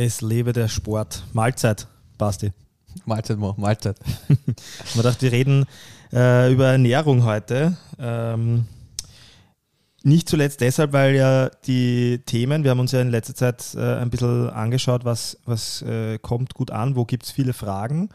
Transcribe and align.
Es 0.00 0.20
lebe 0.20 0.52
der 0.52 0.68
Sport. 0.68 1.24
Mahlzeit, 1.32 1.88
Basti. 2.18 2.52
Mahlzeit, 3.04 3.36
Mo, 3.36 3.54
Mahlzeit. 3.56 3.98
Man 4.94 5.02
dachte, 5.02 5.22
wir 5.22 5.32
reden 5.32 5.66
äh, 6.12 6.52
über 6.52 6.68
Ernährung 6.68 7.24
heute. 7.24 7.76
Ähm, 7.98 8.66
nicht 10.04 10.28
zuletzt 10.28 10.60
deshalb, 10.60 10.92
weil 10.92 11.16
ja 11.16 11.50
die 11.66 12.22
Themen, 12.26 12.62
wir 12.62 12.70
haben 12.70 12.78
uns 12.78 12.92
ja 12.92 13.00
in 13.00 13.10
letzter 13.10 13.34
Zeit 13.34 13.74
äh, 13.74 13.96
ein 13.96 14.08
bisschen 14.08 14.48
angeschaut, 14.50 15.04
was, 15.04 15.40
was 15.46 15.82
äh, 15.82 16.20
kommt 16.20 16.54
gut 16.54 16.70
an, 16.70 16.94
wo 16.94 17.04
gibt 17.04 17.24
es 17.24 17.32
viele 17.32 17.52
Fragen. 17.52 18.10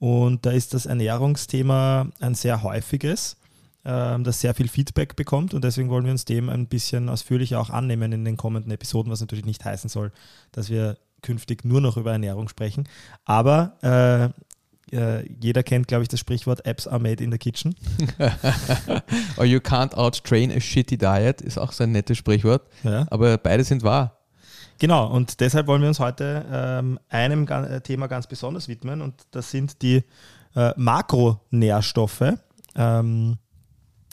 Und 0.00 0.44
da 0.44 0.50
ist 0.50 0.74
das 0.74 0.86
Ernährungsthema 0.86 2.08
ein 2.18 2.34
sehr 2.34 2.64
häufiges, 2.64 3.36
äh, 3.84 4.18
das 4.18 4.40
sehr 4.40 4.54
viel 4.54 4.66
Feedback 4.66 5.14
bekommt. 5.14 5.54
Und 5.54 5.62
deswegen 5.62 5.88
wollen 5.88 6.04
wir 6.04 6.10
uns 6.10 6.24
dem 6.24 6.48
ein 6.48 6.66
bisschen 6.66 7.08
ausführlicher 7.08 7.60
auch 7.60 7.70
annehmen 7.70 8.10
in 8.10 8.24
den 8.24 8.36
kommenden 8.36 8.72
Episoden, 8.72 9.12
was 9.12 9.20
natürlich 9.20 9.46
nicht 9.46 9.64
heißen 9.64 9.88
soll, 9.88 10.10
dass 10.50 10.68
wir 10.68 10.96
künftig 11.22 11.64
nur 11.64 11.80
noch 11.80 11.96
über 11.96 12.12
Ernährung 12.12 12.48
sprechen. 12.48 12.88
Aber 13.24 14.32
äh, 14.92 14.96
äh, 14.96 15.28
jeder 15.40 15.62
kennt, 15.62 15.88
glaube 15.88 16.02
ich, 16.02 16.08
das 16.08 16.20
Sprichwort 16.20 16.64
Apps 16.64 16.86
are 16.86 17.00
made 17.00 17.22
in 17.22 17.30
the 17.30 17.38
kitchen. 17.38 17.74
Or 19.36 19.44
you 19.44 19.58
can't 19.58 19.94
outtrain 19.94 20.50
a 20.50 20.60
shitty 20.60 20.96
diet 20.96 21.40
ist 21.40 21.58
auch 21.58 21.72
so 21.72 21.84
ein 21.84 21.92
nettes 21.92 22.18
Sprichwort. 22.18 22.62
Ja. 22.84 23.06
Aber 23.10 23.36
beide 23.38 23.64
sind 23.64 23.82
wahr. 23.82 24.18
Genau, 24.78 25.08
und 25.08 25.40
deshalb 25.40 25.66
wollen 25.66 25.82
wir 25.82 25.88
uns 25.88 25.98
heute 25.98 26.44
ähm, 26.50 27.00
einem 27.08 27.48
äh, 27.48 27.80
Thema 27.80 28.06
ganz 28.06 28.28
besonders 28.28 28.68
widmen 28.68 29.02
und 29.02 29.14
das 29.32 29.50
sind 29.50 29.82
die 29.82 30.04
äh, 30.54 30.72
Makronährstoffe. 30.76 32.34
Ähm, 32.76 33.38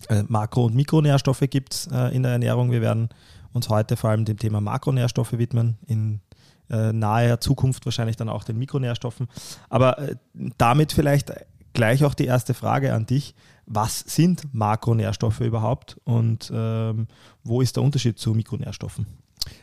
äh, 0.10 0.24
Makro- 0.24 0.66
und 0.66 0.76
Mikronährstoffe 0.76 1.44
gibt 1.50 1.74
es 1.74 1.88
äh, 1.88 2.16
in 2.16 2.24
der 2.24 2.34
Ernährung. 2.34 2.72
Wir 2.72 2.82
werden 2.82 3.10
uns 3.54 3.70
heute 3.70 3.96
vor 3.96 4.10
allem 4.10 4.26
dem 4.26 4.38
Thema 4.38 4.60
Makronährstoffe 4.60 5.34
widmen, 5.34 5.78
in 5.86 6.22
äh, 6.70 6.94
naher 6.94 7.40
Zukunft 7.40 7.86
wahrscheinlich 7.86 8.16
dann 8.16 8.30
auch 8.30 8.44
den 8.44 8.58
Mikronährstoffen. 8.58 9.28
Aber 9.70 10.00
äh, 10.00 10.16
damit 10.58 10.92
vielleicht 10.92 11.32
gleich 11.74 12.04
auch 12.04 12.14
die 12.14 12.26
erste 12.26 12.54
Frage 12.54 12.94
an 12.94 13.06
dich. 13.06 13.36
Was 13.68 14.00
sind 14.00 14.54
Makronährstoffe 14.54 15.42
überhaupt 15.42 15.98
und 16.04 16.52
ähm, 16.54 17.08
wo 17.44 17.62
ist 17.62 17.76
der 17.76 17.84
Unterschied 17.84 18.20
zu 18.20 18.34
Mikronährstoffen? 18.34 19.08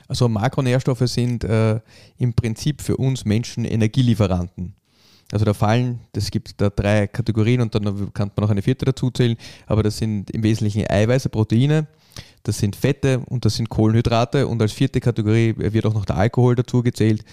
Also 0.09 0.29
Makronährstoffe 0.29 1.07
sind 1.07 1.45
äh, 1.45 1.81
im 2.19 2.35
Prinzip 2.35 2.83
für 2.83 2.97
uns 2.97 3.25
Menschen 3.25 3.65
Energielieferanten. 3.65 4.75
Also 5.33 5.45
da 5.45 5.55
fallen, 5.55 6.01
das 6.13 6.31
gibt 6.31 6.61
da 6.61 6.69
drei 6.69 7.07
Kategorien 7.07 7.63
und 7.63 7.75
dann 7.75 8.13
kann 8.13 8.31
man 8.37 8.43
noch 8.45 8.51
eine 8.51 8.61
vierte 8.61 8.85
dazu 8.85 9.11
zählen, 9.11 9.37
aber 9.67 9.83
das 9.83 9.97
sind 9.97 10.31
im 10.31 10.43
Wesentlichen 10.43 10.89
Eiweiße, 10.89 11.31
Proteine, 11.31 11.87
das 12.43 12.59
sind 12.59 12.77
Fette 12.77 13.21
und 13.29 13.45
das 13.45 13.57
sind 13.57 13.69
Kohlenhydrate 13.69 14.47
und 14.47 14.61
als 14.61 14.73
vierte 14.73 15.01
Kategorie 15.01 15.55
wird 15.57 15.87
auch 15.87 15.95
noch 15.95 16.05
der 16.05 16.17
Alkohol 16.17 16.55
dazu 16.55 16.83
gezählt, 16.83 17.25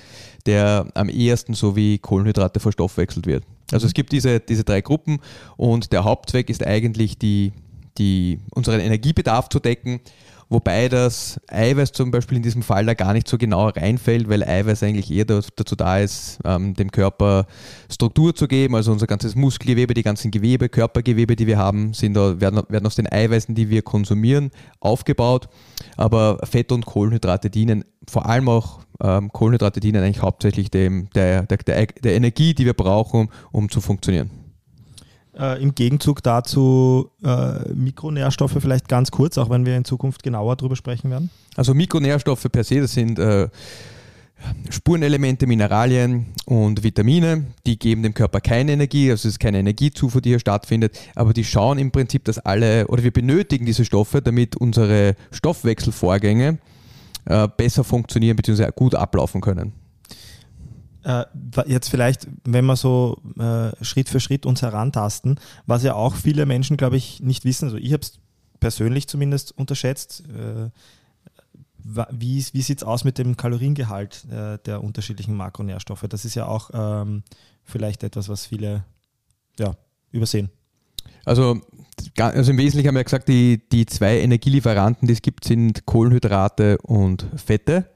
der 0.46 0.88
am 0.94 1.10
ehesten 1.10 1.54
so 1.54 1.76
wie 1.76 1.98
Kohlenhydrate 1.98 2.60
verstoffwechselt 2.60 3.26
wird. 3.26 3.44
Also 3.72 3.88
es 3.88 3.94
gibt 3.94 4.12
diese, 4.12 4.40
diese 4.40 4.64
drei 4.64 4.82
Gruppen 4.82 5.20
und 5.58 5.92
der 5.92 6.04
Hauptzweck 6.04 6.50
ist 6.50 6.66
eigentlich 6.66 7.18
die, 7.18 7.54
die, 7.98 8.40
unseren 8.52 8.80
Energiebedarf 8.80 9.50
zu 9.50 9.60
decken 9.60 10.00
wobei 10.50 10.90
das 10.90 11.40
Eiweiß 11.48 11.92
zum 11.92 12.12
Beispiel 12.12 12.38
in 12.38 12.44
diesem 12.44 12.64
Fall 12.64 12.86
da 12.86 12.94
gar 12.94 13.14
nicht 13.14 13.28
so 13.28 13.38
genau 13.38 13.70
reinfällt, 13.70 14.30
weil 14.30 14.44
Eiweiß 14.44 14.84
eigentlich 14.84 15.12
eher 15.12 15.26
dazu 15.26 15.76
da 15.76 16.00
ist, 16.00 16.40
ähm, 16.44 16.74
dem 16.74 16.92
Körper 16.92 17.46
Struktur 17.92 18.36
zu 18.36 18.48
geben. 18.48 18.76
Also 18.76 18.92
unser 18.92 19.08
ganzes 19.08 19.36
Muskelgewebe, 19.36 19.94
die 19.94 20.04
ganzen 20.04 20.32
Gewebe, 20.32 20.70
Körpergewebe, 20.70 21.36
die 21.36 21.48
wir 21.48 21.58
haben, 21.58 21.94
sind 21.94 22.16
werden, 22.16 22.62
werden 22.68 22.86
aus 22.86 22.96
den 22.96 23.12
Eiweißen, 23.12 23.56
die 23.56 23.70
wir 23.70 23.82
konsumieren, 23.82 24.52
aufgebaut. 24.80 25.48
Aber 25.98 26.40
Fette 26.44 26.74
und 26.74 26.86
Kohlenhydrate 26.86 27.50
dienen 27.50 27.86
vor 28.08 28.26
allem 28.26 28.50
auch 28.50 28.80
ähm, 29.02 29.32
Kohlenhydrate 29.32 29.80
dienen 29.80 30.04
eigentlich 30.04 30.22
hauptsächlich 30.22 30.72
dem, 30.72 31.10
der, 31.12 31.44
der, 31.44 31.58
der, 31.58 31.86
der 31.86 32.16
Energie, 32.16 32.54
die 32.54 32.66
wir 32.66 32.74
brauchen, 32.74 33.30
um 33.52 33.70
zu 33.70 33.82
funktionieren. 33.82 34.39
Äh, 35.40 35.62
Im 35.64 35.74
Gegenzug 35.74 36.22
dazu 36.22 37.12
äh, 37.24 37.72
Mikronährstoffe 37.74 38.58
vielleicht 38.60 38.90
ganz 38.90 39.10
kurz, 39.10 39.38
auch 39.38 39.50
wenn 39.50 39.66
wir 39.66 39.78
in 39.78 39.86
Zukunft 39.86 40.22
genauer 40.22 40.58
darüber 40.58 40.76
sprechen 40.76 41.10
werden. 41.10 41.30
Also 41.56 41.74
Mikronährstoffe 41.74 42.48
per 42.52 42.66
se, 42.66 42.82
das 42.82 42.92
sind 42.92 43.20
äh, 43.20 43.48
Spurenelemente, 44.70 45.48
Mineralien 45.48 46.28
und 46.46 46.84
Vitamine, 46.84 47.46
die 47.66 47.80
geben 47.80 48.04
dem 48.04 48.14
Körper 48.14 48.42
keine 48.42 48.74
Energie, 48.74 49.12
also 49.12 49.28
es 49.28 49.36
ist 49.36 49.40
keine 49.40 49.60
Energiezufuhr, 49.60 50.22
die 50.22 50.30
hier 50.30 50.40
stattfindet, 50.40 51.00
aber 51.16 51.34
die 51.34 51.44
schauen 51.44 51.78
im 51.78 51.92
Prinzip, 51.92 52.26
dass 52.26 52.40
alle, 52.40 52.88
oder 52.88 53.04
wir 53.04 53.12
benötigen 53.12 53.66
diese 53.66 53.86
Stoffe, 53.86 54.22
damit 54.22 54.58
unsere 54.58 55.16
Stoffwechselvorgänge 55.32 56.58
äh, 57.26 57.48
besser 57.56 57.84
funktionieren 57.84 58.36
bzw. 58.36 58.72
gut 58.76 58.96
ablaufen 58.96 59.40
können. 59.40 59.74
Äh, 61.04 61.26
jetzt 61.66 61.90
vielleicht, 61.90 62.28
wenn 62.44 62.66
wir 62.66 62.76
so 62.76 63.22
äh, 63.40 63.72
Schritt 63.84 64.10
für 64.10 64.20
Schritt 64.20 64.46
uns 64.46 64.62
herantasten, 64.62 65.40
was 65.66 65.84
ja 65.84 65.94
auch 65.96 66.16
viele 66.16 66.46
Menschen, 66.46 66.78
glaube 66.78 66.98
ich, 66.98 67.22
nicht 67.22 67.46
wissen, 67.46 67.66
also 67.66 67.78
ich 67.78 67.94
habe 67.94 68.02
es 68.02 68.20
persönlich 68.60 69.08
zumindest 69.08 69.58
unterschätzt, 69.58 70.24
äh, 70.30 70.70
wie, 72.12 72.46
wie 72.52 72.62
sieht 72.62 72.80
es 72.80 72.84
aus 72.84 73.04
mit 73.04 73.18
dem 73.18 73.38
Kaloriengehalt 73.38 74.26
äh, 74.30 74.58
der 74.66 74.84
unterschiedlichen 74.84 75.36
Makronährstoffe? 75.36 76.06
Das 76.10 76.26
ist 76.26 76.36
ja 76.36 76.46
auch 76.46 76.70
ähm, 76.74 77.24
vielleicht 77.64 78.04
etwas, 78.04 78.30
was 78.30 78.46
viele 78.46 78.84
ja, 79.58 79.76
übersehen. 80.12 80.50
Also, 81.26 81.62
also 82.18 82.52
im 82.52 82.58
Wesentlichen 82.58 82.88
haben 82.88 82.96
wir 82.96 83.04
gesagt, 83.04 83.28
die, 83.28 83.62
die 83.72 83.86
zwei 83.86 84.20
Energielieferanten, 84.20 85.08
die 85.08 85.14
es 85.14 85.22
gibt, 85.22 85.46
sind 85.46 85.86
Kohlenhydrate 85.86 86.78
und 86.80 87.26
Fette. 87.36 87.90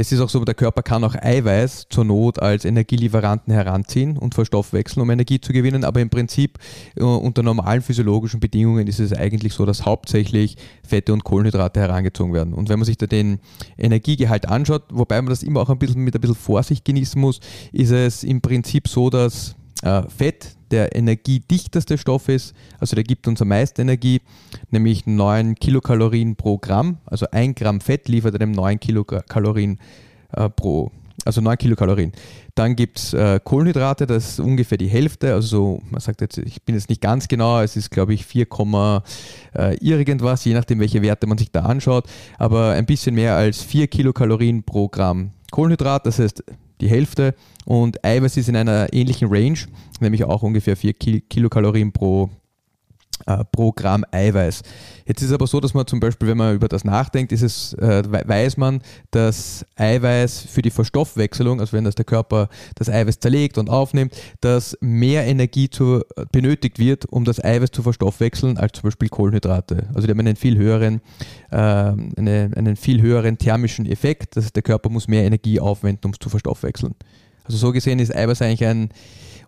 Es 0.00 0.12
ist 0.12 0.20
auch 0.20 0.30
so, 0.30 0.42
der 0.46 0.54
Körper 0.54 0.82
kann 0.82 1.04
auch 1.04 1.14
Eiweiß 1.14 1.88
zur 1.90 2.06
Not 2.06 2.38
als 2.40 2.64
Energielieferanten 2.64 3.52
heranziehen 3.52 4.16
und 4.16 4.34
verstoffwechseln, 4.34 5.02
um 5.02 5.10
Energie 5.10 5.42
zu 5.42 5.52
gewinnen. 5.52 5.84
Aber 5.84 6.00
im 6.00 6.08
Prinzip 6.08 6.58
äh, 6.96 7.02
unter 7.02 7.42
normalen 7.42 7.82
physiologischen 7.82 8.40
Bedingungen 8.40 8.86
ist 8.86 8.98
es 8.98 9.12
eigentlich 9.12 9.52
so, 9.52 9.66
dass 9.66 9.84
hauptsächlich 9.84 10.56
Fette 10.82 11.12
und 11.12 11.24
Kohlenhydrate 11.24 11.80
herangezogen 11.80 12.32
werden. 12.32 12.54
Und 12.54 12.70
wenn 12.70 12.78
man 12.78 12.86
sich 12.86 12.96
da 12.96 13.06
den 13.06 13.40
Energiegehalt 13.76 14.48
anschaut, 14.48 14.84
wobei 14.90 15.20
man 15.20 15.28
das 15.28 15.42
immer 15.42 15.60
auch 15.60 15.68
ein 15.68 15.78
bisschen 15.78 16.00
mit 16.00 16.14
ein 16.14 16.22
bisschen 16.22 16.34
Vorsicht 16.34 16.86
genießen 16.86 17.20
muss, 17.20 17.40
ist 17.70 17.90
es 17.90 18.24
im 18.24 18.40
Prinzip 18.40 18.88
so, 18.88 19.10
dass 19.10 19.54
äh, 19.82 20.02
Fett 20.08 20.56
der 20.70 20.94
energiedichteste 20.94 21.98
Stoff 21.98 22.28
ist, 22.28 22.54
also 22.78 22.94
der 22.94 23.04
gibt 23.04 23.26
uns 23.26 23.42
am 23.42 23.48
meisten 23.48 23.80
Energie, 23.80 24.20
nämlich 24.70 25.06
9 25.06 25.56
Kilokalorien 25.56 26.36
pro 26.36 26.58
Gramm. 26.58 26.98
Also 27.06 27.26
ein 27.32 27.54
Gramm 27.54 27.80
Fett 27.80 28.08
liefert 28.08 28.34
einem 28.40 28.52
9 28.52 28.78
Kilokalorien 28.78 29.78
äh, 30.32 30.48
pro, 30.48 30.92
also 31.24 31.40
9 31.40 31.58
Kilokalorien. 31.58 32.12
Dann 32.54 32.76
gibt 32.76 32.98
es 32.98 33.14
äh, 33.14 33.40
Kohlenhydrate, 33.42 34.06
das 34.06 34.32
ist 34.32 34.40
ungefähr 34.40 34.78
die 34.78 34.88
Hälfte, 34.88 35.34
also 35.34 35.48
so, 35.48 35.82
man 35.90 36.00
sagt 36.00 36.20
jetzt, 36.20 36.38
ich 36.38 36.62
bin 36.62 36.74
jetzt 36.74 36.88
nicht 36.88 37.00
ganz 37.00 37.26
genau, 37.26 37.60
es 37.60 37.76
ist 37.76 37.90
glaube 37.90 38.14
ich 38.14 38.24
4, 38.26 38.46
äh, 39.54 39.76
irgendwas, 39.76 40.44
je 40.44 40.54
nachdem 40.54 40.78
welche 40.78 41.02
Werte 41.02 41.26
man 41.26 41.38
sich 41.38 41.50
da 41.50 41.62
anschaut, 41.62 42.06
aber 42.38 42.72
ein 42.72 42.86
bisschen 42.86 43.14
mehr 43.14 43.34
als 43.36 43.62
4 43.62 43.88
Kilokalorien 43.88 44.62
pro 44.62 44.88
Gramm 44.88 45.32
Kohlenhydrat, 45.50 46.06
das 46.06 46.18
heißt 46.18 46.44
die 46.80 46.88
Hälfte. 46.88 47.34
Und 47.64 48.04
Eiweiß 48.04 48.36
ist 48.36 48.48
in 48.48 48.56
einer 48.56 48.92
ähnlichen 48.92 49.28
Range, 49.30 49.58
nämlich 50.00 50.24
auch 50.24 50.42
ungefähr 50.42 50.76
4 50.76 50.94
Kilokalorien 50.94 51.92
pro, 51.92 52.30
pro 53.52 53.72
Gramm 53.72 54.04
Eiweiß. 54.10 54.62
Jetzt 55.06 55.22
ist 55.22 55.28
es 55.28 55.34
aber 55.34 55.46
so, 55.46 55.60
dass 55.60 55.74
man 55.74 55.86
zum 55.86 56.00
Beispiel, 56.00 56.28
wenn 56.28 56.38
man 56.38 56.54
über 56.54 56.68
das 56.68 56.84
nachdenkt, 56.84 57.32
ist 57.32 57.42
es, 57.42 57.74
äh, 57.74 58.02
weiß 58.06 58.56
man, 58.56 58.80
dass 59.10 59.64
Eiweiß 59.76 60.42
für 60.42 60.62
die 60.62 60.70
Verstoffwechselung, 60.70 61.60
also 61.60 61.72
wenn 61.72 61.84
das 61.84 61.94
der 61.94 62.04
Körper 62.04 62.48
das 62.76 62.88
Eiweiß 62.88 63.20
zerlegt 63.20 63.58
und 63.58 63.70
aufnimmt, 63.70 64.14
dass 64.40 64.76
mehr 64.80 65.26
Energie 65.26 65.68
zu, 65.68 66.02
benötigt 66.32 66.78
wird, 66.78 67.06
um 67.06 67.24
das 67.24 67.42
Eiweiß 67.42 67.70
zu 67.70 67.82
verstoffwechseln, 67.82 68.56
als 68.56 68.72
zum 68.72 68.84
Beispiel 68.84 69.08
Kohlenhydrate. 69.08 69.88
Also 69.94 70.06
die 70.06 70.12
haben 70.12 70.20
einen 70.20 70.36
viel 70.36 70.56
höheren, 70.56 71.00
äh, 71.50 71.56
eine, 71.56 72.50
einen 72.54 72.76
viel 72.76 73.02
höheren 73.02 73.38
thermischen 73.38 73.86
Effekt. 73.86 74.36
Das 74.36 74.44
heißt, 74.44 74.56
der 74.56 74.62
Körper 74.62 74.90
muss 74.90 75.08
mehr 75.08 75.24
Energie 75.24 75.60
aufwenden, 75.60 76.06
um 76.06 76.12
es 76.12 76.18
zu 76.18 76.28
verstoffwechseln. 76.28 76.94
Also 77.44 77.58
so 77.58 77.72
gesehen 77.72 77.98
ist 77.98 78.14
Eiweiß 78.14 78.42
eigentlich 78.42 78.64
ein 78.64 78.90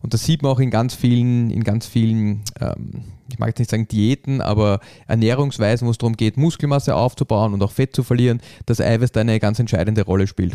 und 0.02 0.14
das 0.14 0.24
sieht 0.24 0.42
man 0.42 0.52
auch 0.52 0.60
in 0.60 0.70
ganz 0.70 0.94
vielen, 0.94 1.50
in 1.50 1.64
ganz 1.64 1.86
vielen, 1.86 2.42
ähm, 2.60 3.04
ich 3.30 3.38
mag 3.38 3.48
jetzt 3.48 3.58
nicht 3.58 3.70
sagen 3.70 3.88
Diäten, 3.88 4.40
aber 4.40 4.80
Ernährungsweisen, 5.06 5.86
wo 5.86 5.90
es 5.90 5.98
darum 5.98 6.16
geht, 6.16 6.36
Muskelmasse 6.36 6.94
aufzubauen 6.94 7.54
und 7.54 7.62
auch 7.62 7.72
Fett 7.72 7.94
zu 7.94 8.02
verlieren, 8.02 8.40
dass 8.66 8.80
Eiweiß 8.80 9.12
da 9.12 9.20
eine 9.20 9.40
ganz 9.40 9.58
entscheidende 9.58 10.02
Rolle 10.02 10.26
spielt. 10.26 10.54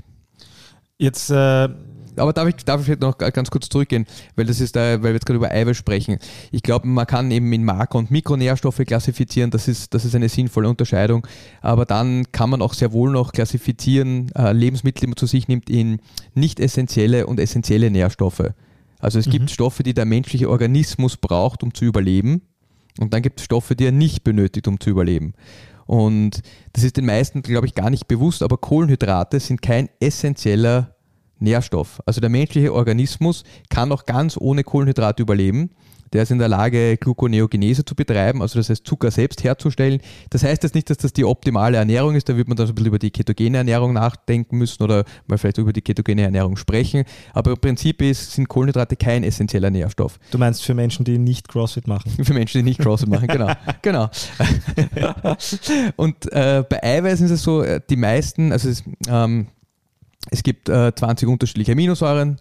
Jetzt 0.97 1.29
äh 1.29 1.69
aber 2.17 2.33
darf 2.33 2.47
ich, 2.47 2.55
darf 2.65 2.87
ich 2.87 2.99
noch 2.99 3.17
ganz 3.17 3.51
kurz 3.51 3.69
zurückgehen, 3.69 4.05
weil 4.35 4.45
das 4.45 4.59
ist 4.59 4.75
da, 4.75 4.93
weil 5.01 5.03
wir 5.03 5.13
jetzt 5.13 5.25
gerade 5.25 5.37
über 5.37 5.51
Eiweiß 5.51 5.77
sprechen. 5.77 6.17
Ich 6.51 6.63
glaube, 6.63 6.87
man 6.87 7.05
kann 7.05 7.31
eben 7.31 7.51
in 7.53 7.63
Makro- 7.63 7.99
und 7.99 8.11
Mikronährstoffe 8.11 8.81
klassifizieren, 8.85 9.51
das 9.51 9.67
ist, 9.67 9.93
das 9.93 10.05
ist 10.05 10.15
eine 10.15 10.29
sinnvolle 10.29 10.69
Unterscheidung. 10.69 11.27
Aber 11.61 11.85
dann 11.85 12.31
kann 12.31 12.49
man 12.49 12.61
auch 12.61 12.73
sehr 12.73 12.91
wohl 12.91 13.11
noch 13.11 13.31
klassifizieren, 13.31 14.31
äh, 14.35 14.51
Lebensmittel, 14.51 15.01
die 15.01 15.07
man 15.07 15.17
zu 15.17 15.25
sich 15.25 15.47
nimmt, 15.47 15.69
in 15.69 15.99
nicht 16.33 16.59
essentielle 16.59 17.27
und 17.27 17.39
essentielle 17.39 17.91
Nährstoffe. 17.91 18.51
Also 18.99 19.19
es 19.19 19.27
mhm. 19.27 19.31
gibt 19.31 19.51
Stoffe, 19.51 19.83
die 19.83 19.93
der 19.93 20.05
menschliche 20.05 20.49
Organismus 20.49 21.17
braucht, 21.17 21.63
um 21.63 21.73
zu 21.73 21.85
überleben. 21.85 22.41
Und 22.99 23.13
dann 23.13 23.21
gibt 23.21 23.39
es 23.39 23.45
Stoffe, 23.45 23.75
die 23.75 23.85
er 23.85 23.91
nicht 23.91 24.23
benötigt, 24.23 24.67
um 24.67 24.79
zu 24.79 24.89
überleben. 24.89 25.33
Und 25.85 26.41
das 26.73 26.83
ist 26.83 26.97
den 26.97 27.05
meisten, 27.05 27.41
glaube 27.41 27.67
ich, 27.67 27.75
gar 27.75 27.89
nicht 27.89 28.07
bewusst, 28.07 28.43
aber 28.43 28.57
Kohlenhydrate 28.57 29.39
sind 29.39 29.61
kein 29.61 29.89
essentieller 29.99 30.95
Nährstoff. 31.39 32.01
Also 32.05 32.19
der 32.19 32.29
menschliche 32.29 32.73
Organismus 32.73 33.43
kann 33.69 33.91
auch 33.91 34.05
ganz 34.05 34.37
ohne 34.37 34.63
Kohlenhydrate 34.63 35.21
überleben. 35.21 35.69
Der 36.13 36.23
ist 36.23 36.31
in 36.31 36.39
der 36.39 36.47
Lage, 36.47 36.97
Gluconeogenese 36.97 37.85
zu 37.85 37.95
betreiben, 37.95 38.41
also 38.41 38.59
das 38.59 38.69
heißt 38.69 38.85
Zucker 38.85 39.11
selbst 39.11 39.43
herzustellen. 39.43 40.01
Das 40.29 40.43
heißt 40.43 40.63
jetzt 40.63 40.75
nicht, 40.75 40.89
dass 40.89 40.97
das 40.97 41.13
die 41.13 41.25
optimale 41.25 41.77
Ernährung 41.77 42.15
ist, 42.15 42.29
da 42.29 42.37
wird 42.37 42.47
man 42.47 42.57
dann 42.57 42.67
so 42.67 42.73
ein 42.73 42.75
bisschen 42.75 42.87
über 42.87 42.99
die 42.99 43.11
ketogene 43.11 43.57
Ernährung 43.57 43.93
nachdenken 43.93 44.57
müssen 44.57 44.83
oder 44.83 45.03
mal 45.27 45.37
vielleicht 45.37 45.57
über 45.57 45.73
die 45.73 45.81
ketogene 45.81 46.23
Ernährung 46.23 46.57
sprechen. 46.57 47.03
Aber 47.33 47.51
im 47.51 47.57
Prinzip 47.57 48.01
ist, 48.01 48.33
sind 48.33 48.47
Kohlenhydrate 48.47 48.95
kein 48.95 49.23
essentieller 49.23 49.69
Nährstoff. 49.69 50.19
Du 50.31 50.37
meinst 50.37 50.63
für 50.63 50.73
Menschen, 50.73 51.05
die 51.05 51.17
nicht 51.17 51.47
CrossFit 51.47 51.87
machen? 51.87 52.11
Für 52.23 52.33
Menschen, 52.33 52.59
die 52.59 52.63
nicht 52.63 52.79
CrossFit 52.79 53.09
machen, 53.09 53.27
genau. 53.27 53.53
genau. 53.81 54.09
Und 55.95 56.31
äh, 56.31 56.63
bei 56.67 56.83
Eiweißen 56.83 57.25
ist 57.25 57.31
es 57.31 57.43
so, 57.43 57.61
äh, 57.61 57.81
die 57.89 57.95
meisten, 57.95 58.51
also 58.51 58.69
es, 58.69 58.83
ähm, 59.07 59.47
es 60.29 60.43
gibt 60.43 60.69
äh, 60.69 60.93
20 60.93 61.27
unterschiedliche 61.27 61.71
Aminosäuren, 61.71 62.37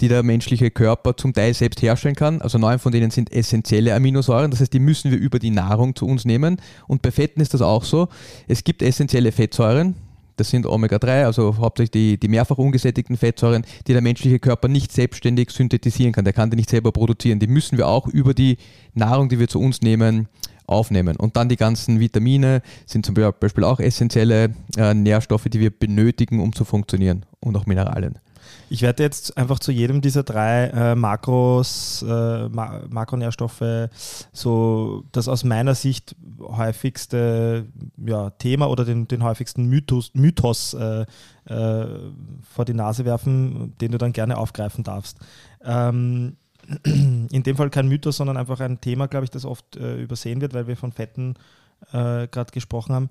die 0.00 0.08
der 0.08 0.22
menschliche 0.22 0.70
Körper 0.70 1.16
zum 1.16 1.32
Teil 1.32 1.54
selbst 1.54 1.82
herstellen 1.82 2.14
kann. 2.14 2.42
Also 2.42 2.58
neun 2.58 2.78
von 2.78 2.92
denen 2.92 3.10
sind 3.10 3.32
essentielle 3.32 3.94
Aminosäuren. 3.94 4.50
Das 4.50 4.60
heißt, 4.60 4.72
die 4.72 4.80
müssen 4.80 5.10
wir 5.10 5.18
über 5.18 5.38
die 5.38 5.50
Nahrung 5.50 5.94
zu 5.94 6.06
uns 6.06 6.24
nehmen. 6.24 6.60
Und 6.88 7.02
bei 7.02 7.10
Fetten 7.10 7.40
ist 7.40 7.54
das 7.54 7.62
auch 7.62 7.84
so. 7.84 8.08
Es 8.48 8.64
gibt 8.64 8.82
essentielle 8.82 9.32
Fettsäuren. 9.32 9.94
Das 10.36 10.48
sind 10.48 10.66
Omega-3, 10.66 11.24
also 11.26 11.58
hauptsächlich 11.58 11.90
die, 11.90 12.18
die 12.18 12.28
mehrfach 12.28 12.56
ungesättigten 12.56 13.18
Fettsäuren, 13.18 13.64
die 13.86 13.92
der 13.92 14.00
menschliche 14.00 14.38
Körper 14.38 14.66
nicht 14.66 14.90
selbstständig 14.90 15.50
synthetisieren 15.50 16.12
kann. 16.12 16.24
Der 16.24 16.32
kann 16.32 16.50
die 16.50 16.56
nicht 16.56 16.70
selber 16.70 16.90
produzieren. 16.90 17.38
Die 17.38 17.46
müssen 17.46 17.76
wir 17.76 17.86
auch 17.86 18.08
über 18.08 18.32
die 18.32 18.56
Nahrung, 18.94 19.28
die 19.28 19.38
wir 19.38 19.48
zu 19.48 19.60
uns 19.60 19.82
nehmen, 19.82 20.28
aufnehmen. 20.66 21.16
Und 21.16 21.36
dann 21.36 21.48
die 21.48 21.56
ganzen 21.56 22.00
Vitamine 22.00 22.62
sind 22.86 23.06
zum 23.06 23.14
Beispiel 23.14 23.64
auch 23.64 23.80
essentielle 23.80 24.54
äh, 24.76 24.94
Nährstoffe, 24.94 25.44
die 25.44 25.60
wir 25.60 25.70
benötigen, 25.70 26.40
um 26.40 26.52
zu 26.52 26.64
funktionieren 26.64 27.26
und 27.40 27.56
auch 27.56 27.66
Mineralien. 27.66 28.18
Ich 28.72 28.80
werde 28.80 29.02
jetzt 29.02 29.36
einfach 29.36 29.58
zu 29.58 29.70
jedem 29.70 30.00
dieser 30.00 30.22
drei 30.22 30.68
äh, 30.68 30.94
Makros, 30.94 32.02
äh, 32.08 32.48
Ma 32.48 32.80
Makronährstoffe 32.88 33.90
so 34.32 35.04
das 35.12 35.28
aus 35.28 35.44
meiner 35.44 35.74
Sicht 35.74 36.16
häufigste 36.40 37.66
ja, 37.98 38.30
Thema 38.30 38.70
oder 38.70 38.86
den, 38.86 39.06
den 39.08 39.22
häufigsten 39.22 39.66
Mythos, 39.66 40.10
Mythos 40.14 40.74
äh, 40.74 41.04
äh 41.46 41.86
vor 42.54 42.64
die 42.64 42.74
Nase 42.74 43.04
werfen, 43.04 43.74
den 43.80 43.92
du 43.92 43.98
dann 43.98 44.12
gerne 44.12 44.38
aufgreifen 44.38 44.84
darfst. 44.84 45.18
Ähm, 45.64 46.36
in 46.84 47.42
dem 47.42 47.56
Fall 47.56 47.70
kein 47.70 47.88
Mythos, 47.88 48.16
sondern 48.16 48.36
einfach 48.36 48.60
ein 48.60 48.80
Thema, 48.80 49.06
glaube 49.08 49.24
ich, 49.24 49.30
das 49.30 49.44
oft 49.44 49.76
äh, 49.76 50.00
übersehen 50.00 50.40
wird, 50.40 50.54
weil 50.54 50.66
wir 50.66 50.76
von 50.76 50.92
Fetten 50.92 51.34
äh, 51.92 52.28
gerade 52.28 52.52
gesprochen 52.52 52.94
haben. 52.94 53.10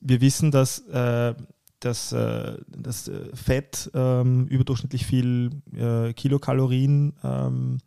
Wir 0.00 0.20
wissen, 0.20 0.50
dass, 0.50 0.80
äh, 0.88 1.34
dass 1.80 2.12
äh, 2.12 2.56
das 2.68 3.08
äh, 3.08 3.34
Fett 3.34 3.90
ähm, 3.94 4.46
überdurchschnittlich 4.46 5.06
viel 5.06 5.50
äh, 5.76 6.12
Kilokalorien, 6.12 7.14
ähm, 7.22 7.78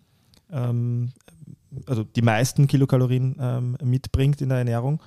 ähm, 0.51 1.11
also 1.85 2.03
die 2.03 2.21
meisten 2.21 2.67
Kilokalorien 2.67 3.77
mitbringt 3.81 4.41
in 4.41 4.49
der 4.49 4.57
Ernährung. 4.57 5.01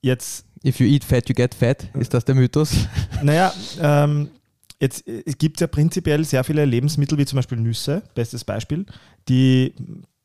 Jetzt 0.00 0.46
If 0.64 0.80
you 0.80 0.86
eat 0.86 1.04
fat, 1.04 1.28
you 1.28 1.34
get 1.34 1.54
fat. 1.54 1.88
Ist 1.94 2.12
das 2.12 2.24
der 2.24 2.34
Mythos? 2.34 2.88
Naja, 3.22 3.52
ähm, 3.80 4.30
Jetzt 4.80 5.06
äh, 5.06 5.22
es 5.26 5.38
gibt 5.38 5.60
ja 5.60 5.66
prinzipiell 5.66 6.24
sehr 6.24 6.44
viele 6.44 6.64
Lebensmittel, 6.64 7.18
wie 7.18 7.26
zum 7.26 7.36
Beispiel 7.36 7.58
Nüsse, 7.58 8.02
bestes 8.14 8.44
Beispiel, 8.44 8.86
die 9.28 9.74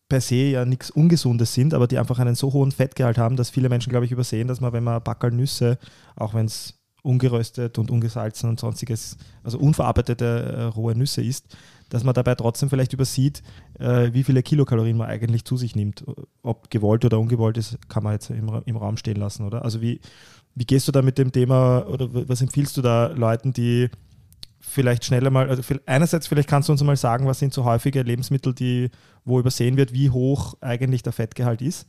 per 0.09 0.21
se 0.21 0.35
ja 0.35 0.65
nichts 0.65 0.91
Ungesundes 0.91 1.53
sind, 1.53 1.73
aber 1.73 1.87
die 1.87 1.97
einfach 1.97 2.19
einen 2.19 2.35
so 2.35 2.51
hohen 2.51 2.71
Fettgehalt 2.71 3.17
haben, 3.17 3.37
dass 3.37 3.49
viele 3.49 3.69
Menschen, 3.69 3.91
glaube 3.91 4.05
ich, 4.05 4.11
übersehen, 4.11 4.47
dass 4.47 4.59
man, 4.59 4.73
wenn 4.73 4.83
man 4.83 5.01
Backel 5.01 5.31
Nüsse, 5.31 5.77
auch 6.17 6.33
wenn 6.33 6.47
es 6.47 6.81
ungeröstet 7.01 7.77
und 7.77 7.89
ungesalzen 7.89 8.49
und 8.49 8.59
sonstiges, 8.59 9.17
also 9.43 9.57
unverarbeitete 9.57 10.25
äh, 10.25 10.63
rohe 10.63 10.95
Nüsse 10.95 11.23
isst, 11.23 11.55
dass 11.89 12.03
man 12.03 12.13
dabei 12.13 12.35
trotzdem 12.35 12.69
vielleicht 12.69 12.93
übersieht, 12.93 13.41
äh, 13.79 14.13
wie 14.13 14.23
viele 14.23 14.43
Kilokalorien 14.43 14.97
man 14.97 15.07
eigentlich 15.07 15.45
zu 15.45 15.57
sich 15.57 15.75
nimmt. 15.75 16.03
Ob 16.41 16.69
gewollt 16.69 17.05
oder 17.05 17.19
ungewollt 17.19 17.57
ist, 17.57 17.77
kann 17.89 18.03
man 18.03 18.13
jetzt 18.13 18.29
im, 18.29 18.49
im 18.65 18.77
Raum 18.77 18.97
stehen 18.97 19.17
lassen, 19.17 19.45
oder? 19.45 19.63
Also 19.63 19.81
wie, 19.81 19.99
wie 20.55 20.65
gehst 20.65 20.87
du 20.87 20.91
da 20.91 21.01
mit 21.01 21.17
dem 21.17 21.31
Thema 21.31 21.87
oder 21.87 22.09
was 22.27 22.41
empfiehlst 22.41 22.77
du 22.77 22.81
da 22.81 23.07
Leuten, 23.07 23.53
die 23.53 23.89
vielleicht 24.61 25.03
schneller 25.05 25.31
mal, 25.31 25.49
also 25.49 25.75
einerseits 25.85 26.27
vielleicht 26.27 26.47
kannst 26.47 26.69
du 26.69 26.73
uns 26.73 26.83
mal 26.83 26.95
sagen, 26.95 27.25
was 27.25 27.39
sind 27.39 27.53
so 27.53 27.65
häufige 27.65 28.03
Lebensmittel, 28.03 28.53
die, 28.53 28.89
wo 29.25 29.39
übersehen 29.39 29.75
wird, 29.75 29.91
wie 29.93 30.09
hoch 30.09 30.55
eigentlich 30.61 31.03
der 31.03 31.13
Fettgehalt 31.13 31.61
ist 31.61 31.87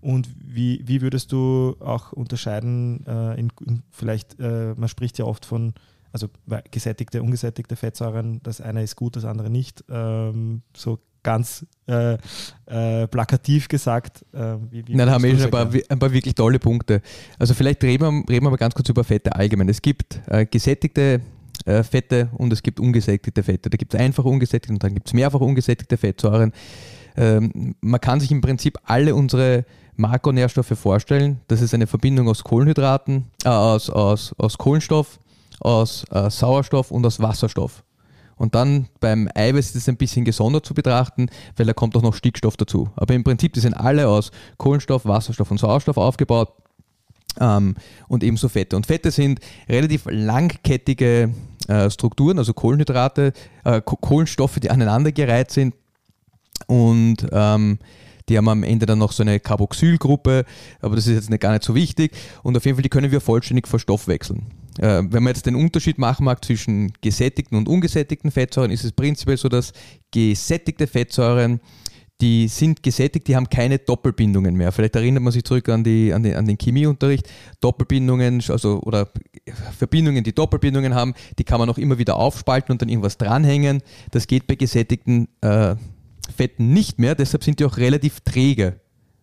und 0.00 0.28
wie, 0.38 0.82
wie 0.84 1.02
würdest 1.02 1.32
du 1.32 1.76
auch 1.80 2.12
unterscheiden, 2.12 3.04
äh, 3.06 3.38
in, 3.38 3.52
in 3.66 3.82
vielleicht, 3.90 4.38
äh, 4.40 4.74
man 4.76 4.88
spricht 4.88 5.18
ja 5.18 5.24
oft 5.24 5.44
von, 5.44 5.74
also 6.12 6.28
gesättigte, 6.70 7.22
ungesättigte 7.22 7.76
Fettsäuren, 7.76 8.40
das 8.42 8.60
eine 8.60 8.82
ist 8.82 8.96
gut, 8.96 9.16
das 9.16 9.24
andere 9.24 9.50
nicht, 9.50 9.84
ähm, 9.90 10.62
so 10.76 10.98
ganz 11.22 11.66
äh, 11.86 12.14
äh, 12.66 13.06
plakativ 13.06 13.68
gesagt. 13.68 14.24
Äh, 14.32 14.56
wie, 14.70 14.86
wie 14.88 14.96
Nein, 14.96 15.06
da 15.06 15.14
haben 15.14 15.22
wir 15.22 15.30
schon 15.36 15.44
ein 15.44 15.50
paar, 15.50 15.70
ein 15.88 15.98
paar, 15.98 16.12
wirklich 16.12 16.34
tolle 16.34 16.58
Punkte. 16.58 17.00
Also 17.38 17.54
vielleicht 17.54 17.82
reden 17.84 18.02
wir, 18.02 18.32
reden 18.32 18.44
wir 18.44 18.50
mal 18.50 18.56
ganz 18.56 18.74
kurz 18.74 18.88
über 18.88 19.04
Fette 19.04 19.34
allgemein. 19.34 19.68
Es 19.68 19.82
gibt 19.82 20.20
äh, 20.26 20.46
gesättigte 20.46 21.20
äh, 21.64 21.82
Fette 21.82 22.30
und 22.36 22.52
es 22.52 22.62
gibt 22.62 22.80
ungesättigte 22.80 23.42
Fette. 23.42 23.70
Da 23.70 23.76
gibt 23.76 23.94
es 23.94 24.00
einfach 24.00 24.24
ungesättigte 24.24 24.72
und 24.72 24.82
dann 24.82 24.94
gibt 24.94 25.08
es 25.08 25.12
mehrfach 25.12 25.40
ungesättigte 25.40 25.96
Fettsäuren. 25.96 26.52
Ähm, 27.16 27.74
man 27.80 28.00
kann 28.00 28.20
sich 28.20 28.30
im 28.30 28.40
Prinzip 28.40 28.78
alle 28.84 29.14
unsere 29.14 29.64
Makronährstoffe 29.96 30.78
vorstellen. 30.78 31.40
Das 31.48 31.60
ist 31.60 31.74
eine 31.74 31.86
Verbindung 31.86 32.28
aus 32.28 32.44
Kohlenhydraten, 32.44 33.26
äh, 33.44 33.48
aus, 33.48 33.90
aus, 33.90 34.34
aus 34.38 34.58
Kohlenstoff, 34.58 35.18
aus 35.60 36.04
äh, 36.10 36.30
Sauerstoff 36.30 36.90
und 36.90 37.04
aus 37.06 37.20
Wasserstoff. 37.20 37.84
Und 38.36 38.54
dann 38.54 38.88
beim 38.98 39.28
Eiweiß 39.34 39.66
ist 39.66 39.76
es 39.76 39.88
ein 39.88 39.96
bisschen 39.96 40.24
gesondert 40.24 40.66
zu 40.66 40.74
betrachten, 40.74 41.28
weil 41.56 41.66
da 41.66 41.74
kommt 41.74 41.96
auch 41.96 42.02
noch 42.02 42.14
Stickstoff 42.14 42.56
dazu. 42.56 42.90
Aber 42.96 43.14
im 43.14 43.22
Prinzip, 43.22 43.52
die 43.52 43.60
sind 43.60 43.74
alle 43.74 44.08
aus 44.08 44.32
Kohlenstoff, 44.56 45.04
Wasserstoff 45.04 45.50
und 45.50 45.58
Sauerstoff 45.58 45.96
aufgebaut. 45.96 46.52
Ähm, 47.40 47.76
und 48.08 48.22
ebenso 48.24 48.48
Fette. 48.48 48.76
Und 48.76 48.86
Fette 48.86 49.10
sind 49.10 49.40
relativ 49.68 50.06
langkettige 50.06 51.30
äh, 51.68 51.90
Strukturen, 51.90 52.38
also 52.38 52.52
Kohlenhydrate, 52.52 53.32
äh, 53.64 53.80
Kohlenstoffe, 53.80 54.60
die 54.60 54.70
aneinandergereiht 54.70 55.50
sind. 55.50 55.74
Und 56.66 57.26
ähm, 57.32 57.78
die 58.28 58.38
haben 58.38 58.48
am 58.48 58.62
Ende 58.62 58.86
dann 58.86 58.98
noch 58.98 59.12
so 59.12 59.22
eine 59.22 59.40
Carboxylgruppe, 59.40 60.44
aber 60.80 60.96
das 60.96 61.06
ist 61.06 61.14
jetzt 61.14 61.30
nicht, 61.30 61.40
gar 61.40 61.52
nicht 61.52 61.64
so 61.64 61.74
wichtig. 61.74 62.12
Und 62.42 62.56
auf 62.56 62.64
jeden 62.64 62.76
Fall, 62.76 62.82
die 62.82 62.88
können 62.88 63.10
wir 63.10 63.20
vollständig 63.20 63.66
verstoffwechseln. 63.66 64.46
Äh, 64.78 65.02
wenn 65.04 65.22
man 65.22 65.34
jetzt 65.34 65.46
den 65.46 65.56
Unterschied 65.56 65.98
machen 65.98 66.24
mag 66.24 66.44
zwischen 66.44 66.92
gesättigten 67.00 67.58
und 67.58 67.68
ungesättigten 67.68 68.30
Fettsäuren, 68.30 68.70
ist 68.70 68.84
es 68.84 68.92
prinzipiell 68.92 69.36
so, 69.36 69.48
dass 69.48 69.72
gesättigte 70.12 70.86
Fettsäuren 70.86 71.60
die 72.22 72.46
sind 72.46 72.84
gesättigt, 72.84 73.26
die 73.26 73.34
haben 73.34 73.50
keine 73.50 73.78
Doppelbindungen 73.78 74.54
mehr. 74.54 74.70
Vielleicht 74.70 74.94
erinnert 74.94 75.24
man 75.24 75.32
sich 75.32 75.42
zurück 75.42 75.68
an, 75.68 75.82
die, 75.82 76.14
an, 76.14 76.22
den, 76.22 76.36
an 76.36 76.46
den 76.46 76.56
Chemieunterricht. 76.56 77.28
Doppelbindungen, 77.60 78.42
also 78.48 78.80
oder 78.80 79.08
Verbindungen, 79.76 80.22
die 80.22 80.32
Doppelbindungen 80.32 80.94
haben, 80.94 81.14
die 81.38 81.44
kann 81.44 81.58
man 81.58 81.68
auch 81.68 81.78
immer 81.78 81.98
wieder 81.98 82.16
aufspalten 82.16 82.70
und 82.70 82.80
dann 82.80 82.88
irgendwas 82.88 83.18
dranhängen. 83.18 83.82
Das 84.12 84.28
geht 84.28 84.46
bei 84.46 84.54
gesättigten 84.54 85.26
äh, 85.40 85.74
Fetten 86.34 86.72
nicht 86.72 87.00
mehr, 87.00 87.16
deshalb 87.16 87.42
sind 87.42 87.58
die 87.58 87.64
auch 87.64 87.76
relativ 87.76 88.20
träge. 88.20 88.80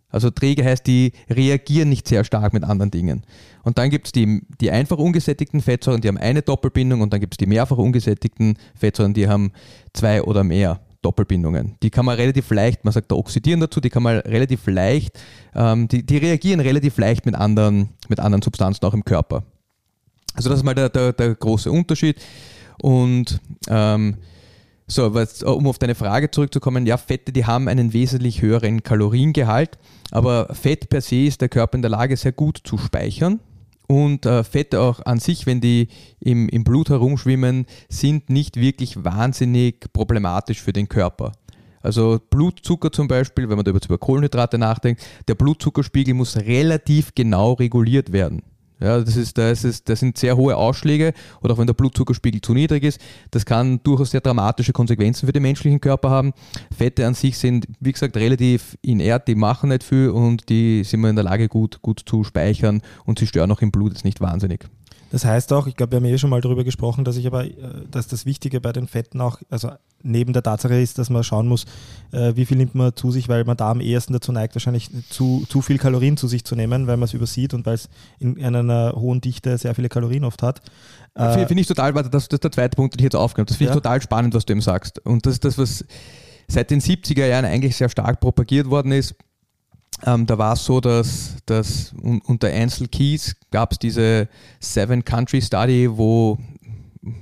Also 0.10 0.30
träge 0.30 0.66
heißt, 0.66 0.86
die 0.86 1.14
reagieren 1.30 1.88
nicht 1.88 2.08
sehr 2.08 2.26
stark 2.26 2.52
mit 2.52 2.66
anderen 2.66 2.92
Dingen. 2.92 3.24
Und 3.64 3.78
dann 3.78 3.90
gibt 3.90 4.08
es 4.08 4.12
die, 4.12 4.42
die 4.60 4.72
einfach 4.72 4.98
ungesättigten 4.98 5.62
Fettsäuren, 5.62 6.02
die 6.02 6.10
haben 6.10 6.18
eine 6.18 6.42
Doppelbindung 6.42 7.00
und 7.00 7.14
dann 7.14 7.22
gibt 7.22 7.36
es 7.36 7.38
die 7.38 7.46
mehrfach 7.46 7.78
ungesättigten 7.78 8.58
Fettsäuren, 8.76 9.14
die 9.14 9.30
haben 9.30 9.54
zwei 9.94 10.22
oder 10.22 10.44
mehr. 10.44 10.82
Doppelbindungen. 11.02 11.78
Die 11.82 11.90
kann 11.90 12.06
man 12.06 12.16
relativ 12.18 12.50
leicht, 12.52 12.84
man 12.84 12.94
sagt 12.94 13.12
da 13.12 13.16
oxidieren 13.16 13.60
dazu, 13.60 13.80
die 13.80 13.90
kann 13.90 14.04
man 14.04 14.18
relativ 14.18 14.68
leicht, 14.68 15.20
ähm, 15.56 15.88
die, 15.88 16.06
die 16.06 16.18
reagieren 16.18 16.60
relativ 16.60 16.98
leicht 16.98 17.26
mit 17.26 17.36
anderen, 17.36 17.90
mit 18.10 18.20
anderen 18.20 18.42
Substanzen 18.42 18.86
auch 18.86 18.94
im 18.94 19.06
Körper. 19.06 19.44
Also 20.34 20.50
das 20.50 20.60
ist 20.60 20.66
mal 20.66 20.76
der, 20.76 20.90
der, 20.90 21.14
der 21.14 21.36
große 21.36 21.72
Unterschied. 21.72 22.22
Und 22.82 23.42
ähm, 23.70 24.18
so, 24.88 25.14
was, 25.14 25.44
um 25.44 25.68
auf 25.68 25.78
deine 25.78 25.96
Frage 25.96 26.32
zurückzukommen, 26.32 26.86
ja, 26.86 26.98
Fette, 26.98 27.32
die 27.32 27.46
haben 27.46 27.68
einen 27.68 27.94
wesentlich 27.94 28.42
höheren 28.42 28.84
Kaloriengehalt, 28.84 29.78
aber 30.12 30.54
Fett 30.54 30.90
per 30.90 31.02
se 31.02 31.26
ist 31.26 31.42
der 31.42 31.50
Körper 31.50 31.76
in 31.76 31.82
der 31.82 31.92
Lage, 31.92 32.18
sehr 32.18 32.32
gut 32.32 32.60
zu 32.64 32.78
speichern. 32.78 33.40
Und 33.92 34.28
äh, 34.28 34.44
Fette 34.44 34.82
auch 34.82 35.04
an 35.08 35.18
sich, 35.18 35.48
wenn 35.48 35.62
die 35.62 35.88
im, 36.20 36.48
im 36.48 36.64
Blut 36.64 36.90
herumschwimmen, 36.90 37.66
sind 37.90 38.30
nicht 38.30 38.56
wirklich 38.56 39.04
wahnsinnig 39.04 39.92
problematisch 39.94 40.62
für 40.62 40.74
den 40.74 40.88
Körper. 40.88 41.32
Also 41.82 42.20
Blutzucker 42.30 42.92
zum 42.92 43.08
Beispiel, 43.08 43.50
wenn 43.50 43.56
man 43.56 43.66
da 43.66 43.72
über 43.72 43.98
Kohlenhydrate 43.98 44.60
nachdenkt, 44.60 45.02
der 45.28 45.34
Blutzuckerspiegel 45.34 46.14
muss 46.14 46.38
relativ 46.38 47.16
genau 47.16 47.54
reguliert 47.54 48.12
werden. 48.12 48.44
Ja, 48.80 49.00
das, 49.00 49.18
ist, 49.18 49.38
das, 49.38 49.66
ist, 49.66 49.90
das 49.90 50.00
sind 50.00 50.18
sehr 50.18 50.38
hohe 50.38 50.56
Ausschläge 50.56 51.14
oder 51.42 51.54
auch 51.54 51.58
wenn 51.58 51.68
der 51.68 51.74
Blutzuckerspiegel 51.74 52.40
zu 52.40 52.54
niedrig 52.54 52.84
ist, 52.84 53.02
das 53.32 53.46
kann 53.46 53.84
durchaus 53.84 54.12
sehr 54.12 54.22
dramatische 54.22 54.72
Konsequenzen 54.72 55.26
für 55.26 55.34
den 55.34 55.42
menschlichen 55.42 55.82
Körper 55.82 56.10
haben. 56.10 56.32
Fette 56.76 57.06
an 57.06 57.14
sich 57.14 57.38
sind, 57.38 57.68
wie 57.82 57.92
gesagt, 57.92 58.16
relativ 58.16 58.78
inert, 58.82 59.28
die 59.28 59.36
machen 59.36 59.70
nicht 59.70 59.84
viel 59.84 60.10
und 60.10 60.48
die 60.48 60.84
sind 60.86 61.02
wir 61.02 61.10
in 61.10 61.18
der 61.18 61.26
Lage 61.26 61.50
gut, 61.50 61.82
gut 61.82 62.04
zu 62.06 62.24
speichern 62.24 62.82
und 63.06 63.20
sie 63.20 63.28
stören 63.28 63.52
auch 63.52 63.62
im 63.62 63.72
Blut 63.72 63.92
jetzt 63.92 64.06
nicht 64.06 64.22
wahnsinnig. 64.22 64.66
Das 65.12 65.26
heißt 65.26 65.52
auch, 65.54 65.68
ich 65.68 65.76
glaube, 65.76 65.92
wir 65.92 65.98
haben 65.98 66.06
eh 66.06 66.18
schon 66.18 66.30
mal 66.30 66.42
darüber 66.42 66.64
gesprochen, 66.64 67.04
dass 67.04 67.18
ich 67.18 67.26
aber, 67.28 67.46
äh, 67.46 67.54
dass 67.90 68.08
das 68.08 68.26
Wichtige 68.26 68.62
bei 68.62 68.72
den 68.72 68.88
Fetten 68.88 69.22
auch, 69.22 69.40
also 69.50 69.72
neben 70.04 70.34
der 70.34 70.44
Tatsache 70.44 70.80
ist, 70.80 70.98
dass 70.98 71.10
man 71.10 71.24
schauen 71.24 71.48
muss, 71.48 71.66
äh, 72.12 72.36
wie 72.36 72.46
viel 72.46 72.58
nimmt 72.58 72.76
man 72.76 72.96
zu 72.96 73.12
sich, 73.12 73.28
weil 73.28 73.44
man 73.44 73.58
da 73.58 73.72
am 73.72 73.82
ehesten 73.82 74.14
dazu 74.14 74.32
neigt, 74.32 74.56
wahrscheinlich 74.56 74.90
zu, 75.10 75.46
zu 75.50 75.62
viel 75.62 75.78
Kalorien 75.78 76.18
zu 76.18 76.28
sich 76.28 76.46
zu 76.46 76.56
nehmen, 76.56 76.88
weil 76.88 76.98
man 76.98 77.06
es 77.06 77.14
übersieht 77.14 77.54
und 77.54 77.66
weil 77.66 77.76
es 77.76 77.90
in 78.20 78.40
einer 78.44 78.94
hohen 78.96 79.22
Dichte 79.22 79.58
sehr 79.58 79.76
viele 79.76 79.90
Kalorien 79.90 80.24
oft 80.24 80.44
hat. 80.44 80.62
Äh, 81.16 81.46
Finde 81.48 81.62
ich 81.62 81.68
total, 81.68 81.96
warte, 81.96 82.10
das, 82.10 82.30
das 82.30 82.38
ist 82.38 82.44
der 82.44 82.52
zweite 82.52 82.76
Punkt, 82.76 82.94
den 82.94 83.00
ich 83.00 83.06
jetzt 83.06 83.16
aufgenommen 83.16 83.48
Das 83.48 83.58
finde 83.58 83.72
ja. 83.72 83.76
ich 83.76 83.82
total 83.82 84.02
spannend, 84.02 84.34
was 84.34 84.46
du 84.46 84.54
eben 84.54 84.62
sagst. 84.62 85.00
Und 85.00 85.26
das 85.26 85.34
ist 85.34 85.46
das, 85.46 85.58
was 85.58 85.86
seit 86.48 86.72
den 86.72 86.82
70er 86.82 87.26
Jahren 87.26 87.46
eigentlich 87.46 87.76
sehr 87.76 87.90
stark 87.90 88.20
propagiert 88.20 88.70
worden 88.70 88.92
ist 88.92 89.16
ähm, 90.06 90.26
da 90.26 90.38
war 90.38 90.54
es 90.54 90.66
so, 90.66 90.80
dass, 90.80 91.36
dass 91.46 91.94
unter 92.02 92.52
Ansel 92.54 92.88
Keys 92.88 93.36
gab 93.52 93.72
es 93.72 93.80
diese 93.80 94.28
Seven 94.60 95.04
Country 95.04 95.42
Study, 95.42 95.90
wo 95.90 96.38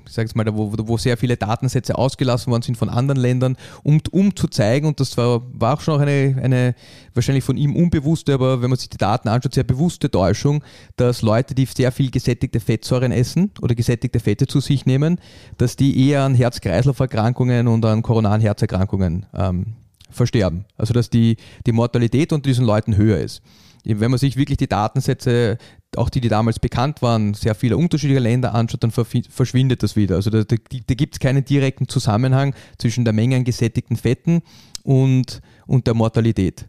ich 0.05 0.11
sage 0.11 0.29
mal, 0.33 0.45
wo, 0.55 0.73
wo 0.75 0.97
sehr 0.97 1.17
viele 1.17 1.37
Datensätze 1.37 1.97
ausgelassen 1.97 2.51
worden 2.51 2.63
sind 2.63 2.77
von 2.77 2.89
anderen 2.89 3.21
Ländern, 3.21 3.57
um, 3.83 4.01
um 4.11 4.35
zu 4.35 4.47
zeigen, 4.47 4.87
und 4.87 4.99
das 4.99 5.15
war, 5.17 5.41
war 5.53 5.75
auch 5.75 5.81
schon 5.81 6.01
eine, 6.01 6.35
eine 6.41 6.75
wahrscheinlich 7.13 7.43
von 7.43 7.57
ihm 7.57 7.75
unbewusste, 7.75 8.33
aber 8.33 8.61
wenn 8.61 8.69
man 8.69 8.79
sich 8.79 8.89
die 8.89 8.97
Daten 8.97 9.27
anschaut, 9.27 9.53
sehr 9.53 9.63
bewusste 9.63 10.09
Täuschung, 10.09 10.63
dass 10.95 11.21
Leute, 11.21 11.53
die 11.53 11.65
sehr 11.65 11.91
viel 11.91 12.09
gesättigte 12.09 12.59
Fettsäuren 12.59 13.11
essen 13.11 13.51
oder 13.61 13.75
gesättigte 13.75 14.19
Fette 14.19 14.47
zu 14.47 14.59
sich 14.61 14.85
nehmen, 14.85 15.19
dass 15.57 15.75
die 15.75 16.07
eher 16.09 16.23
an 16.23 16.33
Herz-Kreislauf-Erkrankungen 16.33 17.67
und 17.67 17.85
an 17.85 18.01
koronaren 18.01 18.41
Herzerkrankungen 18.41 19.27
ähm, 19.35 19.75
versterben. 20.09 20.65
Also 20.77 20.93
dass 20.93 21.09
die, 21.09 21.37
die 21.65 21.71
Mortalität 21.71 22.33
unter 22.33 22.47
diesen 22.47 22.65
Leuten 22.65 22.97
höher 22.97 23.17
ist. 23.17 23.41
Wenn 23.83 24.11
man 24.11 24.17
sich 24.17 24.35
wirklich 24.35 24.57
die 24.57 24.67
Datensätze, 24.67 25.57
auch 25.95 26.09
die, 26.09 26.19
die 26.19 26.27
damals 26.27 26.59
bekannt 26.59 27.01
waren, 27.01 27.33
sehr 27.33 27.55
viele 27.55 27.77
unterschiedliche 27.77 28.19
Länder 28.19 28.53
anschaut, 28.53 28.83
dann 28.83 28.91
verschwindet 28.91 29.81
das 29.81 29.95
wieder. 29.95 30.15
Also 30.15 30.29
da, 30.29 30.43
da, 30.43 30.57
da 30.69 30.93
gibt 30.93 31.15
es 31.15 31.19
keinen 31.19 31.45
direkten 31.45 31.87
Zusammenhang 31.87 32.53
zwischen 32.77 33.05
der 33.05 33.13
Menge 33.13 33.37
an 33.37 33.43
gesättigten 33.45 33.95
Fetten 33.95 34.41
und, 34.83 35.41
und 35.67 35.87
der 35.87 35.93
Mortalität 35.93 36.67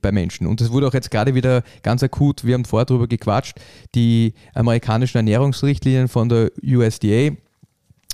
bei 0.00 0.12
Menschen. 0.12 0.46
Und 0.46 0.60
das 0.60 0.70
wurde 0.70 0.88
auch 0.88 0.94
jetzt 0.94 1.10
gerade 1.10 1.34
wieder 1.34 1.62
ganz 1.82 2.02
akut, 2.02 2.44
wir 2.44 2.54
haben 2.54 2.64
vorher 2.64 2.86
darüber 2.86 3.06
gequatscht, 3.06 3.58
die 3.94 4.34
amerikanischen 4.54 5.18
Ernährungsrichtlinien 5.18 6.08
von 6.08 6.28
der 6.28 6.50
USDA 6.64 7.36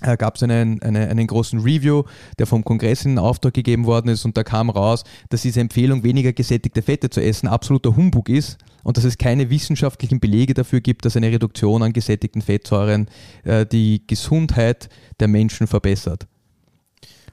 äh, 0.02 0.16
gab 0.16 0.37
es 0.37 0.42
einen, 0.42 0.82
eine, 0.82 1.09
einen 1.09 1.26
großen 1.26 1.61
Review, 1.61 2.04
der 2.38 2.47
vom 2.47 2.64
Kongress 2.64 3.04
in 3.04 3.18
Auftrag 3.18 3.54
gegeben 3.54 3.87
worden 3.87 4.09
ist 4.09 4.25
und 4.25 4.37
da 4.37 4.44
kam 4.44 4.71
raus, 4.71 5.04
dass 5.28 5.42
diese 5.42 5.61
Empfehlung, 5.61 6.02
weniger 6.02 6.32
gesättigte 6.32 6.82
Fette 6.82 7.11
zu 7.11 7.23
essen, 7.23 7.49
absoluter 7.49 7.97
Humbug 7.97 8.28
ist 8.28 8.59
und 8.82 8.97
dass 8.97 9.04
es 9.04 9.18
keine 9.18 9.50
wissenschaftlichen 9.50 10.21
Belege 10.21 10.54
dafür 10.54 10.80
gibt, 10.80 11.04
dass 11.04 11.16
eine 11.16 11.30
Reduktion 11.30 11.82
an 11.82 11.92
gesättigten 11.92 12.42
Fettsäuren 12.42 13.09
äh, 13.44 13.66
die 13.66 14.06
Gesundheit 14.06 14.88
der 15.21 15.28
Menschen 15.28 15.66
verbessert. 15.66 16.26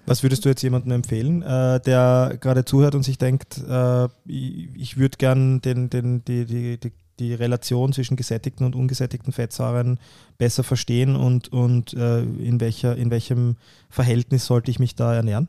Was 0.06 0.24
würdest 0.24 0.44
du 0.44 0.50
jetzt 0.50 0.64
jemandem 0.64 0.94
empfehlen, 0.94 1.44
äh, 1.44 1.80
der 1.82 2.38
gerade 2.42 2.66
zuhört 2.66 2.96
und 2.96 3.04
sich 3.04 3.18
denkt, 3.18 3.60
äh, 3.60 4.06
ich, 4.26 4.70
ich 4.76 4.98
würde 4.98 5.18
gern 5.18 5.62
den, 5.62 5.90
den, 5.90 6.24
die, 6.26 6.46
die, 6.46 6.80
die 6.80 6.92
die 7.20 7.34
Relation 7.34 7.94
zwischen 7.94 8.18
gesättigten 8.18 8.66
und 8.66 8.76
ungesättigten 8.76 9.34
Fettsäuren 9.34 10.00
besser 10.38 10.64
verstehen 10.64 11.16
und, 11.16 11.52
und 11.52 11.94
äh, 11.94 12.22
in, 12.22 12.60
welcher, 12.60 12.96
in 12.96 13.12
welchem 13.12 13.58
Verhältnis 13.90 14.46
sollte 14.46 14.72
ich 14.72 14.80
mich 14.80 14.96
da 14.96 15.14
ernähren? 15.14 15.48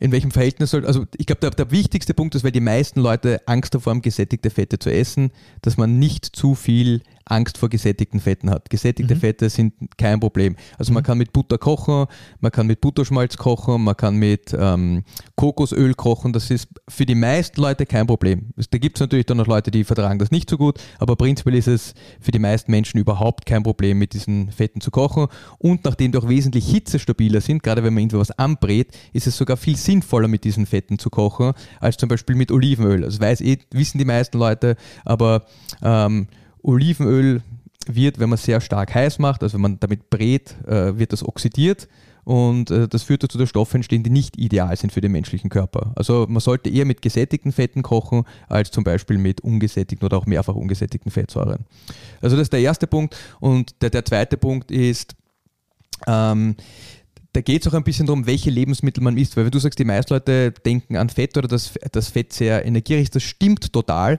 in 0.00 0.12
welchem 0.12 0.30
Verhältnis 0.32 0.70
soll, 0.70 0.84
also 0.84 1.06
ich 1.16 1.26
glaube, 1.26 1.40
der, 1.40 1.50
der, 1.50 1.70
wichtigste 1.70 2.12
Punkt 2.12 2.34
ist, 2.34 2.44
weil 2.44 2.50
die 2.50 2.60
meisten 2.60 3.00
Leute 3.00 3.40
Angst 3.46 3.74
davor 3.74 3.92
haben, 3.92 4.02
gesättigte 4.02 4.50
Fette 4.50 4.78
zu 4.78 4.92
essen, 4.92 5.30
dass 5.62 5.76
man 5.76 5.98
nicht 5.98 6.24
zu 6.24 6.54
viel 6.54 7.02
Angst 7.26 7.58
vor 7.58 7.68
gesättigten 7.68 8.20
Fetten 8.20 8.50
hat. 8.50 8.70
Gesättigte 8.70 9.16
mhm. 9.16 9.20
Fette 9.20 9.50
sind 9.50 9.74
kein 9.98 10.20
Problem. 10.20 10.56
Also 10.78 10.92
man 10.92 11.02
mhm. 11.02 11.06
kann 11.06 11.18
mit 11.18 11.32
Butter 11.32 11.58
kochen, 11.58 12.06
man 12.40 12.52
kann 12.52 12.66
mit 12.66 12.80
Butterschmalz 12.80 13.36
kochen, 13.36 13.82
man 13.82 13.96
kann 13.96 14.16
mit 14.16 14.56
ähm, 14.58 15.02
Kokosöl 15.34 15.94
kochen. 15.94 16.32
Das 16.32 16.50
ist 16.50 16.68
für 16.88 17.04
die 17.04 17.14
meisten 17.14 17.60
Leute 17.60 17.84
kein 17.84 18.06
Problem. 18.06 18.52
Da 18.70 18.78
gibt 18.78 18.96
es 18.96 19.00
natürlich 19.00 19.26
dann 19.26 19.36
noch 19.38 19.46
Leute, 19.46 19.70
die 19.70 19.84
vertragen 19.84 20.18
das 20.18 20.30
nicht 20.30 20.48
so 20.48 20.56
gut, 20.56 20.78
aber 20.98 21.16
prinzipiell 21.16 21.56
ist 21.56 21.68
es 21.68 21.94
für 22.20 22.30
die 22.30 22.38
meisten 22.38 22.70
Menschen 22.70 22.98
überhaupt 22.98 23.44
kein 23.44 23.62
Problem, 23.62 23.98
mit 23.98 24.14
diesen 24.14 24.50
Fetten 24.52 24.80
zu 24.80 24.90
kochen. 24.90 25.26
Und 25.58 25.84
nachdem 25.84 26.12
die 26.12 26.18
auch 26.18 26.28
wesentlich 26.28 26.68
hitzestabiler 26.70 27.40
sind, 27.40 27.62
gerade 27.62 27.82
wenn 27.82 27.92
man 27.92 28.04
irgendwas 28.04 28.30
anbrät, 28.30 28.96
ist 29.12 29.26
es 29.26 29.36
sogar 29.36 29.56
viel 29.56 29.76
sinnvoller, 29.76 30.28
mit 30.28 30.44
diesen 30.44 30.66
Fetten 30.66 30.98
zu 30.98 31.10
kochen, 31.10 31.52
als 31.80 31.96
zum 31.96 32.08
Beispiel 32.08 32.36
mit 32.36 32.52
Olivenöl. 32.52 33.00
Das 33.00 33.20
weiß 33.20 33.40
eh, 33.40 33.58
wissen 33.70 33.98
die 33.98 34.04
meisten 34.04 34.38
Leute, 34.38 34.76
aber 35.04 35.44
ähm, 35.82 36.28
Olivenöl 36.66 37.42
wird, 37.86 38.18
wenn 38.18 38.28
man 38.28 38.38
sehr 38.38 38.60
stark 38.60 38.94
heiß 38.94 39.18
macht, 39.18 39.42
also 39.42 39.54
wenn 39.54 39.62
man 39.62 39.80
damit 39.80 40.10
brät, 40.10 40.56
äh, 40.66 40.98
wird 40.98 41.12
das 41.12 41.24
oxidiert 41.24 41.88
und 42.26 42.72
äh, 42.72 42.88
das 42.88 43.04
führt 43.04 43.22
dazu, 43.22 43.38
dass 43.38 43.48
Stoffe 43.48 43.76
entstehen, 43.76 44.02
die 44.02 44.10
nicht 44.10 44.36
ideal 44.36 44.76
sind 44.76 44.92
für 44.92 45.00
den 45.00 45.12
menschlichen 45.12 45.48
Körper. 45.48 45.92
Also 45.94 46.26
man 46.28 46.40
sollte 46.40 46.68
eher 46.68 46.84
mit 46.84 47.00
gesättigten 47.00 47.52
Fetten 47.52 47.82
kochen, 47.82 48.24
als 48.48 48.72
zum 48.72 48.82
Beispiel 48.82 49.16
mit 49.16 49.42
ungesättigten 49.42 50.04
oder 50.04 50.18
auch 50.18 50.26
mehrfach 50.26 50.56
ungesättigten 50.56 51.12
Fettsäuren. 51.12 51.64
Also 52.20 52.34
das 52.34 52.46
ist 52.46 52.52
der 52.52 52.60
erste 52.60 52.88
Punkt. 52.88 53.16
Und 53.38 53.80
der, 53.80 53.90
der 53.90 54.04
zweite 54.04 54.36
Punkt 54.36 54.72
ist, 54.72 55.14
ähm, 56.08 56.56
da 57.32 57.42
geht 57.42 57.64
es 57.64 57.70
auch 57.70 57.76
ein 57.76 57.84
bisschen 57.84 58.06
darum, 58.06 58.26
welche 58.26 58.50
Lebensmittel 58.50 59.04
man 59.04 59.16
isst. 59.16 59.36
Weil 59.36 59.44
wenn 59.44 59.52
du 59.52 59.60
sagst, 59.60 59.78
die 59.78 59.84
meisten 59.84 60.12
Leute 60.12 60.50
denken 60.50 60.96
an 60.96 61.10
Fett 61.10 61.36
oder 61.36 61.46
dass 61.46 61.74
das 61.92 62.08
Fett 62.08 62.32
sehr 62.32 62.66
energiereich 62.66 63.04
ist, 63.04 63.14
das 63.14 63.22
stimmt 63.22 63.72
total. 63.72 64.18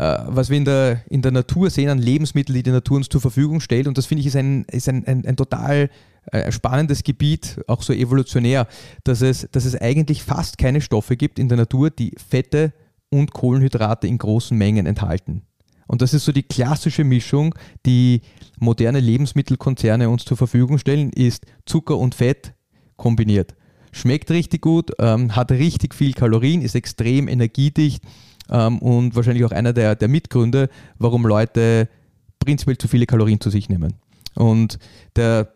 Äh, 0.00 0.24
was 0.28 0.48
wir 0.48 0.56
in 0.56 0.64
der, 0.64 1.02
in 1.10 1.20
der 1.20 1.30
Natur 1.30 1.68
sehen 1.68 1.90
an 1.90 1.98
Lebensmitteln, 1.98 2.56
die 2.56 2.62
die 2.62 2.70
Natur 2.70 2.96
uns 2.96 3.10
zur 3.10 3.20
Verfügung 3.20 3.60
stellt. 3.60 3.86
Und 3.86 3.98
das 3.98 4.06
finde 4.06 4.20
ich 4.20 4.28
ist 4.28 4.36
ein, 4.36 4.64
ist 4.64 4.88
ein, 4.88 5.06
ein, 5.06 5.26
ein 5.26 5.36
total 5.36 5.90
äh, 6.32 6.50
spannendes 6.50 7.02
Gebiet, 7.04 7.60
auch 7.66 7.82
so 7.82 7.92
evolutionär, 7.92 8.66
dass 9.04 9.20
es, 9.20 9.46
dass 9.52 9.66
es 9.66 9.76
eigentlich 9.78 10.22
fast 10.22 10.56
keine 10.56 10.80
Stoffe 10.80 11.18
gibt 11.18 11.38
in 11.38 11.48
der 11.50 11.58
Natur, 11.58 11.90
die 11.90 12.14
Fette 12.16 12.72
und 13.10 13.34
Kohlenhydrate 13.34 14.06
in 14.06 14.16
großen 14.16 14.56
Mengen 14.56 14.86
enthalten. 14.86 15.42
Und 15.86 16.00
das 16.00 16.14
ist 16.14 16.24
so 16.24 16.32
die 16.32 16.44
klassische 16.44 17.04
Mischung, 17.04 17.54
die 17.84 18.22
moderne 18.58 19.00
Lebensmittelkonzerne 19.00 20.08
uns 20.08 20.24
zur 20.24 20.38
Verfügung 20.38 20.78
stellen, 20.78 21.10
ist 21.10 21.44
Zucker 21.66 21.98
und 21.98 22.14
Fett 22.14 22.54
kombiniert. 22.96 23.54
Schmeckt 23.92 24.30
richtig 24.30 24.62
gut, 24.62 24.92
ähm, 24.98 25.36
hat 25.36 25.50
richtig 25.50 25.94
viel 25.94 26.14
Kalorien, 26.14 26.62
ist 26.62 26.74
extrem 26.74 27.28
energiedicht 27.28 28.02
ähm, 28.50 28.78
und 28.78 29.14
wahrscheinlich 29.14 29.44
auch 29.44 29.52
einer 29.52 29.72
der, 29.72 29.94
der 29.94 30.08
Mitgründe, 30.08 30.68
warum 30.98 31.26
Leute 31.26 31.88
prinzipiell 32.38 32.78
zu 32.78 32.88
viele 32.88 33.06
Kalorien 33.06 33.40
zu 33.40 33.50
sich 33.50 33.68
nehmen. 33.68 33.94
Und 34.34 34.78
der, 35.16 35.52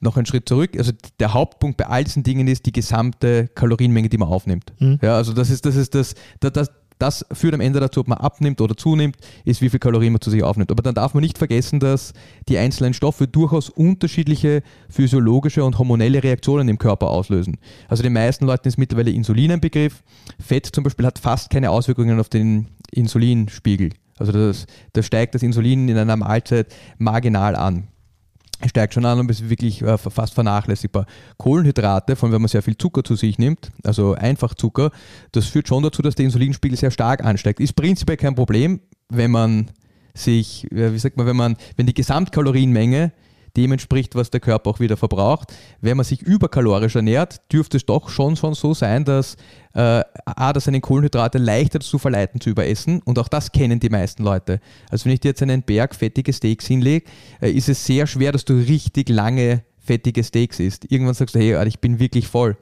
noch 0.00 0.16
einen 0.16 0.26
Schritt 0.26 0.48
zurück, 0.48 0.76
also 0.76 0.92
der 1.18 1.34
Hauptpunkt 1.34 1.76
bei 1.76 1.86
all 1.86 2.04
diesen 2.04 2.22
Dingen 2.22 2.46
ist 2.46 2.66
die 2.66 2.72
gesamte 2.72 3.48
Kalorienmenge, 3.48 4.08
die 4.08 4.18
man 4.18 4.28
aufnimmt. 4.28 4.72
Mhm. 4.78 4.98
Ja, 5.02 5.16
also 5.16 5.32
das 5.32 5.50
ist, 5.50 5.66
das 5.66 5.76
ist 5.76 5.94
das, 5.94 6.14
das, 6.40 6.52
das, 6.52 6.70
das 6.98 7.24
führt 7.32 7.54
am 7.54 7.60
Ende 7.60 7.80
dazu, 7.80 8.00
ob 8.00 8.08
man 8.08 8.18
abnimmt 8.18 8.60
oder 8.60 8.76
zunimmt, 8.76 9.16
ist, 9.44 9.60
wie 9.60 9.70
viel 9.70 9.78
Kalorien 9.78 10.12
man 10.12 10.20
zu 10.20 10.30
sich 10.30 10.42
aufnimmt. 10.42 10.70
Aber 10.70 10.82
dann 10.82 10.94
darf 10.94 11.14
man 11.14 11.22
nicht 11.22 11.38
vergessen, 11.38 11.80
dass 11.80 12.12
die 12.48 12.58
einzelnen 12.58 12.94
Stoffe 12.94 13.28
durchaus 13.28 13.68
unterschiedliche 13.70 14.62
physiologische 14.88 15.64
und 15.64 15.78
hormonelle 15.78 16.22
Reaktionen 16.22 16.68
im 16.68 16.78
Körper 16.78 17.08
auslösen. 17.08 17.58
Also 17.88 18.02
den 18.02 18.12
meisten 18.12 18.46
Leuten 18.46 18.68
ist 18.68 18.78
mittlerweile 18.78 19.10
Insulin 19.10 19.52
ein 19.52 19.60
Begriff. 19.60 20.02
Fett 20.38 20.66
zum 20.66 20.84
Beispiel 20.84 21.06
hat 21.06 21.18
fast 21.18 21.50
keine 21.50 21.70
Auswirkungen 21.70 22.18
auf 22.20 22.28
den 22.28 22.68
Insulinspiegel. 22.90 23.90
Also 24.18 24.32
das, 24.32 24.66
das 24.92 25.06
steigt 25.06 25.34
das 25.34 25.42
Insulin 25.42 25.88
in 25.88 25.96
einer 25.96 26.16
Mahlzeit 26.16 26.74
marginal 26.98 27.54
an 27.54 27.88
steigt 28.66 28.94
schon 28.94 29.04
an 29.04 29.20
und 29.20 29.30
ist 29.30 29.48
wirklich 29.48 29.82
äh, 29.82 29.96
fast 29.98 30.34
vernachlässigbar. 30.34 31.06
Kohlenhydrate, 31.36 32.16
von 32.16 32.32
wenn 32.32 32.40
man 32.40 32.48
sehr 32.48 32.62
viel 32.62 32.76
Zucker 32.76 33.04
zu 33.04 33.14
sich 33.14 33.38
nimmt, 33.38 33.70
also 33.84 34.14
einfach 34.14 34.54
Zucker, 34.54 34.90
das 35.32 35.46
führt 35.46 35.68
schon 35.68 35.82
dazu, 35.82 36.02
dass 36.02 36.16
der 36.16 36.24
Insulinspiegel 36.24 36.76
sehr 36.76 36.90
stark 36.90 37.24
ansteigt. 37.24 37.60
Ist 37.60 37.76
prinzipiell 37.76 38.16
kein 38.16 38.34
Problem, 38.34 38.80
wenn 39.08 39.30
man 39.30 39.70
sich, 40.14 40.70
äh, 40.72 40.92
wie 40.92 40.98
sagt 40.98 41.16
man, 41.16 41.26
wenn 41.26 41.36
man, 41.36 41.56
wenn 41.76 41.86
die 41.86 41.94
Gesamtkalorienmenge 41.94 43.12
dem 43.58 43.72
entspricht, 43.72 44.14
was 44.14 44.30
der 44.30 44.40
Körper 44.40 44.70
auch 44.70 44.80
wieder 44.80 44.96
verbraucht. 44.96 45.52
Wenn 45.80 45.96
man 45.96 46.04
sich 46.04 46.22
überkalorisch 46.22 46.94
ernährt, 46.94 47.40
dürfte 47.52 47.76
es 47.76 47.84
doch 47.84 48.08
schon, 48.08 48.36
schon 48.36 48.54
so 48.54 48.72
sein, 48.72 49.04
dass 49.04 49.36
äh, 49.74 50.02
A, 50.24 50.52
dass 50.52 50.68
einen 50.68 50.80
Kohlenhydrate 50.80 51.38
leichter 51.38 51.80
zu 51.80 51.98
verleiten 51.98 52.40
zu 52.40 52.50
überessen 52.50 53.02
und 53.04 53.18
auch 53.18 53.28
das 53.28 53.50
kennen 53.50 53.80
die 53.80 53.90
meisten 53.90 54.22
Leute. 54.22 54.60
Also 54.90 55.06
wenn 55.06 55.12
ich 55.12 55.20
dir 55.20 55.28
jetzt 55.28 55.42
einen 55.42 55.62
Berg 55.62 55.94
fettige 55.94 56.32
Steaks 56.32 56.66
hinlege, 56.66 57.06
äh, 57.40 57.50
ist 57.50 57.68
es 57.68 57.84
sehr 57.84 58.06
schwer, 58.06 58.30
dass 58.30 58.44
du 58.44 58.54
richtig 58.54 59.08
lange 59.08 59.64
fettige 59.80 60.22
Steaks 60.22 60.60
isst. 60.60 60.90
Irgendwann 60.90 61.14
sagst 61.14 61.34
du, 61.34 61.40
hey, 61.40 61.66
ich 61.66 61.80
bin 61.80 61.98
wirklich 61.98 62.28
voll. 62.28 62.56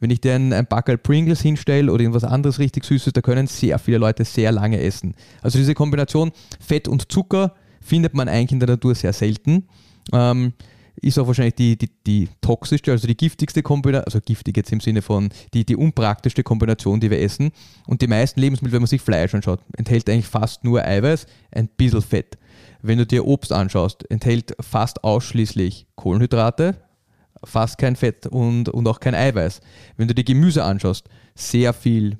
Wenn 0.00 0.10
ich 0.10 0.20
dir 0.20 0.34
ein, 0.34 0.52
ein 0.52 0.66
Backel 0.66 0.98
Pringles 0.98 1.42
hinstelle 1.42 1.92
oder 1.92 2.02
irgendwas 2.02 2.24
anderes 2.24 2.58
richtig 2.58 2.84
Süßes, 2.84 3.12
da 3.12 3.20
können 3.20 3.46
sehr 3.46 3.78
viele 3.78 3.98
Leute 3.98 4.24
sehr 4.24 4.50
lange 4.50 4.80
essen. 4.80 5.14
Also 5.42 5.58
diese 5.58 5.74
Kombination 5.74 6.32
Fett 6.58 6.88
und 6.88 7.12
Zucker 7.12 7.54
findet 7.80 8.14
man 8.14 8.28
eigentlich 8.28 8.52
in 8.52 8.60
der 8.60 8.70
Natur 8.70 8.94
sehr 8.94 9.12
selten. 9.12 9.68
Ähm, 10.12 10.54
ist 11.02 11.18
auch 11.18 11.26
wahrscheinlich 11.26 11.54
die, 11.54 11.76
die, 11.76 11.90
die 12.06 12.28
toxischste, 12.40 12.92
also 12.92 13.06
die 13.06 13.16
giftigste 13.16 13.62
Kombination, 13.62 14.04
also 14.04 14.20
giftig 14.20 14.56
jetzt 14.56 14.72
im 14.72 14.80
Sinne 14.80 15.02
von 15.02 15.30
die, 15.54 15.64
die 15.64 15.76
unpraktischste 15.76 16.42
Kombination, 16.42 17.00
die 17.00 17.10
wir 17.10 17.20
essen. 17.20 17.52
Und 17.86 18.02
die 18.02 18.06
meisten 18.06 18.40
Lebensmittel, 18.40 18.74
wenn 18.74 18.82
man 18.82 18.88
sich 18.88 19.00
Fleisch 19.00 19.34
anschaut, 19.34 19.60
enthält 19.76 20.08
eigentlich 20.08 20.26
fast 20.26 20.64
nur 20.64 20.84
Eiweiß, 20.84 21.26
ein 21.52 21.68
bisschen 21.68 22.02
Fett. 22.02 22.38
Wenn 22.82 22.98
du 22.98 23.06
dir 23.06 23.26
Obst 23.26 23.52
anschaust, 23.52 24.10
enthält 24.10 24.54
fast 24.60 25.04
ausschließlich 25.04 25.86
Kohlenhydrate, 25.96 26.76
fast 27.44 27.78
kein 27.78 27.96
Fett 27.96 28.26
und, 28.26 28.68
und 28.68 28.86
auch 28.86 29.00
kein 29.00 29.14
Eiweiß. 29.14 29.60
Wenn 29.96 30.08
du 30.08 30.14
dir 30.14 30.24
Gemüse 30.24 30.64
anschaust, 30.64 31.08
sehr 31.34 31.72
viel 31.72 32.18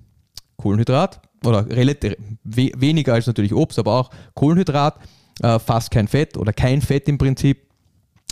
Kohlenhydrat 0.56 1.20
oder 1.44 1.68
relativ 1.68 2.16
we, 2.44 2.70
weniger 2.76 3.14
als 3.14 3.26
natürlich 3.26 3.54
Obst, 3.54 3.78
aber 3.78 3.92
auch 3.92 4.11
Kohlenhydrat, 4.35 4.99
äh, 5.42 5.59
fast 5.59 5.90
kein 5.90 6.09
Fett 6.09 6.37
oder 6.37 6.52
kein 6.52 6.82
Fett 6.82 7.09
im 7.09 7.18
Prinzip 7.18 7.70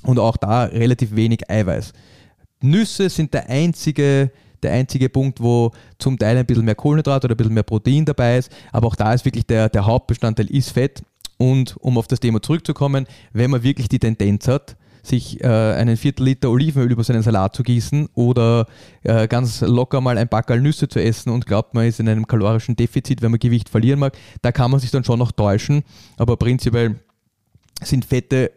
und 0.04 0.18
auch 0.18 0.36
da 0.36 0.64
relativ 0.64 1.14
wenig 1.14 1.50
Eiweiß. 1.50 1.92
Nüsse 2.60 3.08
sind 3.08 3.34
der 3.34 3.48
einzige, 3.48 4.30
der 4.62 4.72
einzige 4.72 5.08
Punkt, 5.08 5.40
wo 5.40 5.72
zum 5.98 6.18
Teil 6.18 6.36
ein 6.36 6.46
bisschen 6.46 6.64
mehr 6.64 6.74
Kohlenhydrat 6.74 7.24
oder 7.24 7.34
ein 7.34 7.36
bisschen 7.36 7.54
mehr 7.54 7.62
Protein 7.62 8.04
dabei 8.04 8.38
ist, 8.38 8.50
aber 8.72 8.88
auch 8.88 8.96
da 8.96 9.12
ist 9.12 9.24
wirklich 9.24 9.46
der, 9.46 9.68
der 9.68 9.86
Hauptbestandteil 9.86 10.50
ist 10.50 10.70
Fett. 10.70 11.02
Und 11.40 11.76
um 11.76 11.98
auf 11.98 12.08
das 12.08 12.18
Thema 12.18 12.42
zurückzukommen, 12.42 13.06
wenn 13.32 13.52
man 13.52 13.62
wirklich 13.62 13.88
die 13.88 14.00
Tendenz 14.00 14.48
hat, 14.48 14.76
sich 15.02 15.40
äh, 15.40 15.46
einen 15.46 15.96
Viertel 15.96 16.24
Liter 16.24 16.50
Olivenöl 16.50 16.90
über 16.90 17.04
seinen 17.04 17.22
Salat 17.22 17.54
zu 17.54 17.62
gießen 17.62 18.08
oder 18.14 18.66
äh, 19.02 19.28
ganz 19.28 19.60
locker 19.60 20.00
mal 20.00 20.18
ein 20.18 20.28
Backerl 20.28 20.60
Nüsse 20.60 20.88
zu 20.88 21.00
essen 21.00 21.30
und 21.30 21.46
glaubt, 21.46 21.74
man 21.74 21.86
ist 21.86 22.00
in 22.00 22.08
einem 22.08 22.26
kalorischen 22.26 22.74
Defizit, 22.74 23.22
wenn 23.22 23.30
man 23.30 23.40
Gewicht 23.40 23.68
verlieren 23.68 24.00
mag, 24.00 24.16
da 24.42 24.52
kann 24.52 24.70
man 24.70 24.80
sich 24.80 24.90
dann 24.90 25.04
schon 25.04 25.20
noch 25.20 25.32
täuschen. 25.32 25.82
Aber 26.16 26.36
prinzipiell 26.36 26.96
sind 27.82 28.04
Fette 28.04 28.50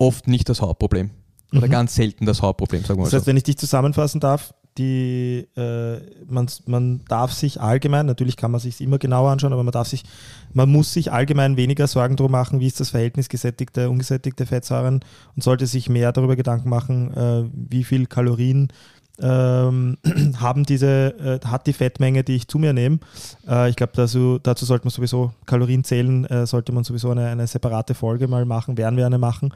oft 0.00 0.26
nicht 0.26 0.48
das 0.48 0.60
Hauptproblem. 0.60 1.10
Oder 1.52 1.66
mhm. 1.66 1.70
ganz 1.70 1.94
selten 1.94 2.26
das 2.26 2.42
Hauptproblem, 2.42 2.82
sagen 2.82 2.98
wir 2.98 3.02
mal 3.02 3.04
Das 3.04 3.14
heißt, 3.14 3.24
so. 3.24 3.28
wenn 3.28 3.36
ich 3.36 3.42
dich 3.42 3.58
zusammenfassen 3.58 4.20
darf, 4.20 4.54
die, 4.78 5.46
äh, 5.56 5.98
man, 6.28 6.46
man 6.66 7.04
darf 7.08 7.32
sich 7.32 7.60
allgemein, 7.60 8.06
natürlich 8.06 8.36
kann 8.36 8.52
man 8.52 8.60
sich 8.60 8.80
immer 8.80 8.98
genauer 8.98 9.30
anschauen, 9.30 9.52
aber 9.52 9.64
man 9.64 9.72
darf 9.72 9.88
sich, 9.88 10.04
man 10.52 10.70
muss 10.70 10.92
sich 10.92 11.12
allgemein 11.12 11.56
weniger 11.56 11.86
Sorgen 11.86 12.16
darüber 12.16 12.30
machen, 12.30 12.60
wie 12.60 12.66
ist 12.66 12.78
das 12.78 12.90
Verhältnis 12.90 13.28
gesättigte, 13.28 13.90
ungesättigte 13.90 14.46
Fettsäuren 14.46 15.00
und 15.34 15.42
sollte 15.42 15.66
sich 15.66 15.88
mehr 15.88 16.12
darüber 16.12 16.36
Gedanken 16.36 16.68
machen, 16.68 17.12
äh, 17.14 17.50
wie 17.52 17.84
viel 17.84 18.06
Kalorien 18.06 18.68
ähm, 19.22 19.96
haben 20.40 20.64
diese, 20.64 21.40
äh, 21.42 21.46
hat 21.46 21.66
die 21.66 21.72
Fettmenge, 21.72 22.24
die 22.24 22.36
ich 22.36 22.48
zu 22.48 22.58
mir 22.58 22.72
nehme. 22.72 22.98
Äh, 23.48 23.70
ich 23.70 23.76
glaube, 23.76 23.92
dazu, 23.94 24.38
dazu 24.42 24.64
sollte 24.64 24.86
man 24.86 24.90
sowieso 24.90 25.32
Kalorien 25.46 25.84
zählen, 25.84 26.24
äh, 26.26 26.46
sollte 26.46 26.72
man 26.72 26.84
sowieso 26.84 27.10
eine, 27.10 27.26
eine 27.28 27.46
separate 27.46 27.94
Folge 27.94 28.28
mal 28.28 28.44
machen, 28.44 28.76
werden 28.76 28.96
wir 28.96 29.06
eine 29.06 29.18
machen. 29.18 29.52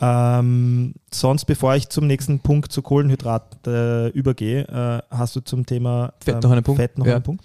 Ähm, 0.00 0.94
sonst, 1.10 1.46
bevor 1.46 1.74
ich 1.74 1.88
zum 1.88 2.06
nächsten 2.06 2.40
Punkt 2.40 2.70
zu 2.70 2.82
Kohlenhydrat 2.82 3.66
äh, 3.66 4.08
übergehe, 4.10 4.68
äh, 4.68 5.14
hast 5.14 5.36
du 5.36 5.40
zum 5.40 5.64
Thema 5.64 6.12
Fett 6.20 6.42
noch 6.42 6.50
einen 6.50 6.62
Punkt? 6.62 6.80
Fett 6.80 6.98
noch 6.98 7.06
ja. 7.06 7.14
einen 7.14 7.22
Punkt? 7.22 7.42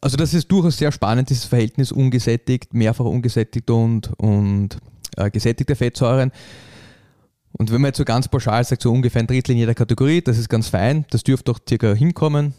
Also 0.00 0.16
das 0.16 0.34
ist 0.34 0.50
durchaus 0.52 0.76
sehr 0.76 0.92
spannend, 0.92 1.30
dieses 1.30 1.44
Verhältnis 1.44 1.90
ungesättigt, 1.90 2.74
mehrfach 2.74 3.06
ungesättigt 3.06 3.70
und, 3.70 4.12
und 4.18 4.76
äh, 5.16 5.30
gesättigte 5.30 5.74
Fettsäuren. 5.74 6.30
Und 7.52 7.72
wenn 7.72 7.80
man 7.80 7.88
jetzt 7.88 7.98
so 7.98 8.04
ganz 8.04 8.28
pauschal 8.28 8.62
sagt, 8.64 8.82
so 8.82 8.92
ungefähr 8.92 9.20
ein 9.20 9.26
Drittel 9.26 9.52
in 9.52 9.58
jeder 9.58 9.74
Kategorie, 9.74 10.20
das 10.20 10.38
ist 10.38 10.48
ganz 10.48 10.68
fein, 10.68 11.04
das 11.10 11.22
dürfte 11.22 11.52
doch 11.52 11.60
circa 11.66 11.94
hinkommen. 11.94 12.54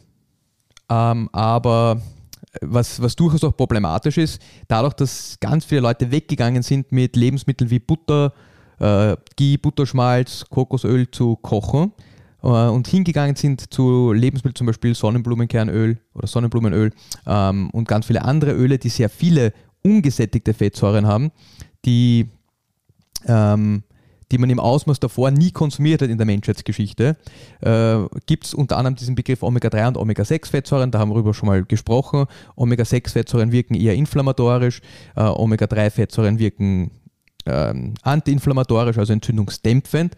Ähm, 0.90 1.30
aber 1.32 2.02
was, 2.62 3.02
was 3.02 3.16
durchaus 3.16 3.44
auch 3.44 3.56
problematisch 3.56 4.18
ist, 4.18 4.42
dadurch, 4.68 4.94
dass 4.94 5.38
ganz 5.40 5.66
viele 5.66 5.82
Leute 5.82 6.12
weggegangen 6.12 6.64
sind 6.64 6.92
mit 6.92 7.16
Lebensmitteln 7.16 7.70
wie 7.70 7.80
Butter, 7.80 8.34
äh, 8.80 9.16
Ghee, 9.36 9.58
Butterschmalz, 9.58 10.46
Kokosöl 10.50 11.10
zu 11.12 11.36
kochen 11.36 11.94
äh, 12.42 12.48
und 12.48 12.88
hingegangen 12.88 13.36
sind 13.36 13.72
zu 13.72 14.14
Lebensmitteln, 14.14 14.56
zum 14.56 14.68
Beispiel 14.68 14.96
Sonnenblumenkernöl 14.96 16.00
oder 16.14 16.28
Sonnenblumenöl 16.28 16.92
ähm, 17.28 17.70
und 17.70 17.88
ganz 17.88 18.08
viele 18.08 18.24
andere 18.24 18.54
Öle, 18.54 18.80
die 18.80 18.90
sehr 18.90 19.10
viele 19.10 19.54
ungesättigte 19.84 20.54
Fettsäuren 20.54 21.08
haben, 21.08 21.32
die 21.86 22.30
ähm, 23.28 23.84
die 24.32 24.38
man 24.38 24.50
im 24.50 24.60
Ausmaß 24.60 25.00
davor 25.00 25.32
nie 25.32 25.52
konsumiert 25.52 26.02
hat 26.02 26.10
in 26.10 26.18
der 26.18 26.26
Menschheitsgeschichte, 26.26 27.18
äh, 27.62 27.98
gibt 28.26 28.46
es 28.46 28.54
unter 28.54 28.78
anderem 28.78 28.96
diesen 28.96 29.16
Begriff 29.16 29.44
Omega-3 29.44 29.88
und 29.88 29.98
Omega-6-Fettsäuren, 29.98 30.92
da 30.92 31.00
haben 31.00 31.10
wir 31.10 31.16
darüber 31.16 31.34
schon 31.34 31.48
mal 31.48 31.64
gesprochen. 31.64 32.26
Omega-6-Fettsäuren 32.56 33.52
wirken 33.52 33.76
eher 33.76 33.96
inflammatorisch, 33.96 34.82
äh, 35.16 35.24
Omega-3-Fettsäuren 35.24 36.40
wirken 36.40 36.92
ähm, 37.46 37.94
antiinflammatorisch, 38.04 38.98
also 38.98 39.14
entzündungsdämpfend, 39.14 40.16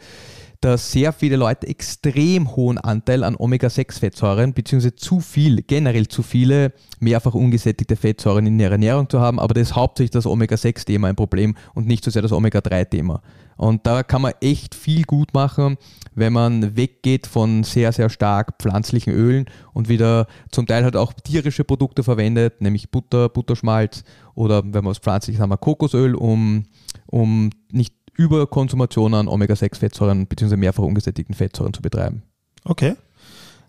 dass 0.62 0.91
sehr 0.91 1.12
viele 1.12 1.36
Leute 1.36 1.67
extrem 1.67 2.56
hohen 2.56 2.78
Anteil 2.78 3.24
an 3.24 3.36
Omega-6-Fettsäuren, 3.36 4.54
beziehungsweise 4.54 4.95
zu 4.95 5.19
viel, 5.19 5.63
generell 5.63 6.08
zu 6.08 6.21
viele 6.21 6.74
mehrfach 7.00 7.34
ungesättigte 7.34 7.95
Fettsäuren 7.95 8.45
in 8.45 8.60
ihrer 8.60 8.74
Ernährung 8.74 9.10
zu 9.10 9.19
haben, 9.19 9.39
aber 9.39 9.56
das 9.56 9.69
ist 9.69 9.76
hauptsächlich 9.76 10.12
das 10.12 10.28
Omega-6-Thema 10.28 11.08
ein 11.08 11.15
Problem 11.15 11.56
und 11.74 11.88
nicht 11.88 12.04
so 12.04 12.12
sehr 12.12 12.21
das 12.21 12.32
Omega-3-Thema. 12.32 13.21
Und 13.58 13.86
da 13.86 14.02
kann 14.04 14.21
man 14.21 14.34
echt 14.41 14.74
viel 14.74 15.04
gut 15.04 15.34
machen, 15.34 15.78
wenn 16.15 16.34
man 16.34 16.76
weggeht 16.76 17.28
von 17.28 17.63
sehr, 17.63 17.91
sehr 17.91 18.10
stark 18.10 18.56
pflanzlichen 18.60 19.13
Ölen 19.13 19.45
und 19.74 19.89
wieder 19.89 20.28
zum 20.52 20.65
Teil 20.67 20.84
halt 20.84 20.95
auch 20.95 21.13
tierische 21.13 21.63
Produkte 21.63 22.04
verwendet, 22.04 22.62
nämlich 22.62 22.89
Butter, 22.89 23.30
Butterschmalz 23.30 24.04
oder 24.34 24.63
wenn 24.63 24.84
man 24.84 24.86
was 24.86 25.00
pflanzliches 25.00 25.41
haben, 25.41 25.60
Kokosöl, 25.60 26.15
um, 26.15 26.63
um 27.06 27.52
nicht 27.71 27.93
Überkonsumation 28.21 29.13
an 29.13 29.27
Omega-6-Fettsäuren 29.27 30.27
bzw. 30.27 30.55
mehrfach 30.57 30.84
ungesättigten 30.84 31.36
Fettsäuren 31.36 31.73
zu 31.73 31.81
betreiben. 31.81 32.23
Okay. 32.63 32.95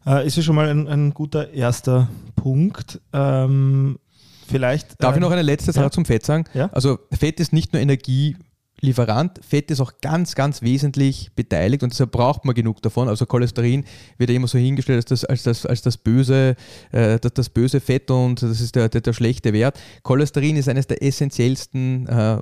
Äh, 0.06 0.26
ist 0.26 0.36
ja 0.36 0.42
schon 0.42 0.56
mal 0.56 0.68
ein, 0.68 0.88
ein 0.88 1.14
guter 1.14 1.52
erster 1.52 2.08
Punkt. 2.36 3.00
Ähm, 3.12 3.98
vielleicht. 4.46 5.02
Darf 5.02 5.14
äh, 5.14 5.18
ich 5.18 5.20
noch 5.20 5.30
eine 5.30 5.42
letzte 5.42 5.72
Sache 5.72 5.86
ja? 5.86 5.90
zum 5.90 6.04
Fett 6.04 6.26
sagen? 6.26 6.44
Ja? 6.54 6.70
Also, 6.72 6.98
Fett 7.12 7.40
ist 7.40 7.52
nicht 7.52 7.72
nur 7.72 7.80
Energie 7.80 8.36
Lieferant. 8.84 9.38
Fett 9.48 9.70
ist 9.70 9.80
auch 9.80 9.92
ganz, 10.00 10.34
ganz 10.34 10.60
wesentlich 10.60 11.30
beteiligt 11.36 11.84
und 11.84 11.92
deshalb 11.92 12.10
braucht 12.10 12.44
man 12.44 12.52
genug 12.52 12.82
davon. 12.82 13.08
Also 13.08 13.26
Cholesterin 13.26 13.84
wird 14.18 14.30
ja 14.30 14.34
immer 14.34 14.48
so 14.48 14.58
hingestellt 14.58 14.96
als 14.96 15.04
das, 15.04 15.24
als 15.24 15.44
das, 15.44 15.66
als 15.66 15.82
das, 15.82 15.96
böse, 15.96 16.56
äh, 16.90 17.20
das, 17.20 17.32
das 17.32 17.48
böse 17.48 17.78
Fett 17.78 18.10
und 18.10 18.42
das 18.42 18.60
ist 18.60 18.74
der, 18.74 18.88
der, 18.88 19.00
der 19.00 19.12
schlechte 19.12 19.52
Wert. 19.52 19.78
Cholesterin 20.02 20.56
ist 20.56 20.68
eines 20.68 20.88
der 20.88 21.00
essentiellsten 21.00 22.08
äh, 22.08 22.38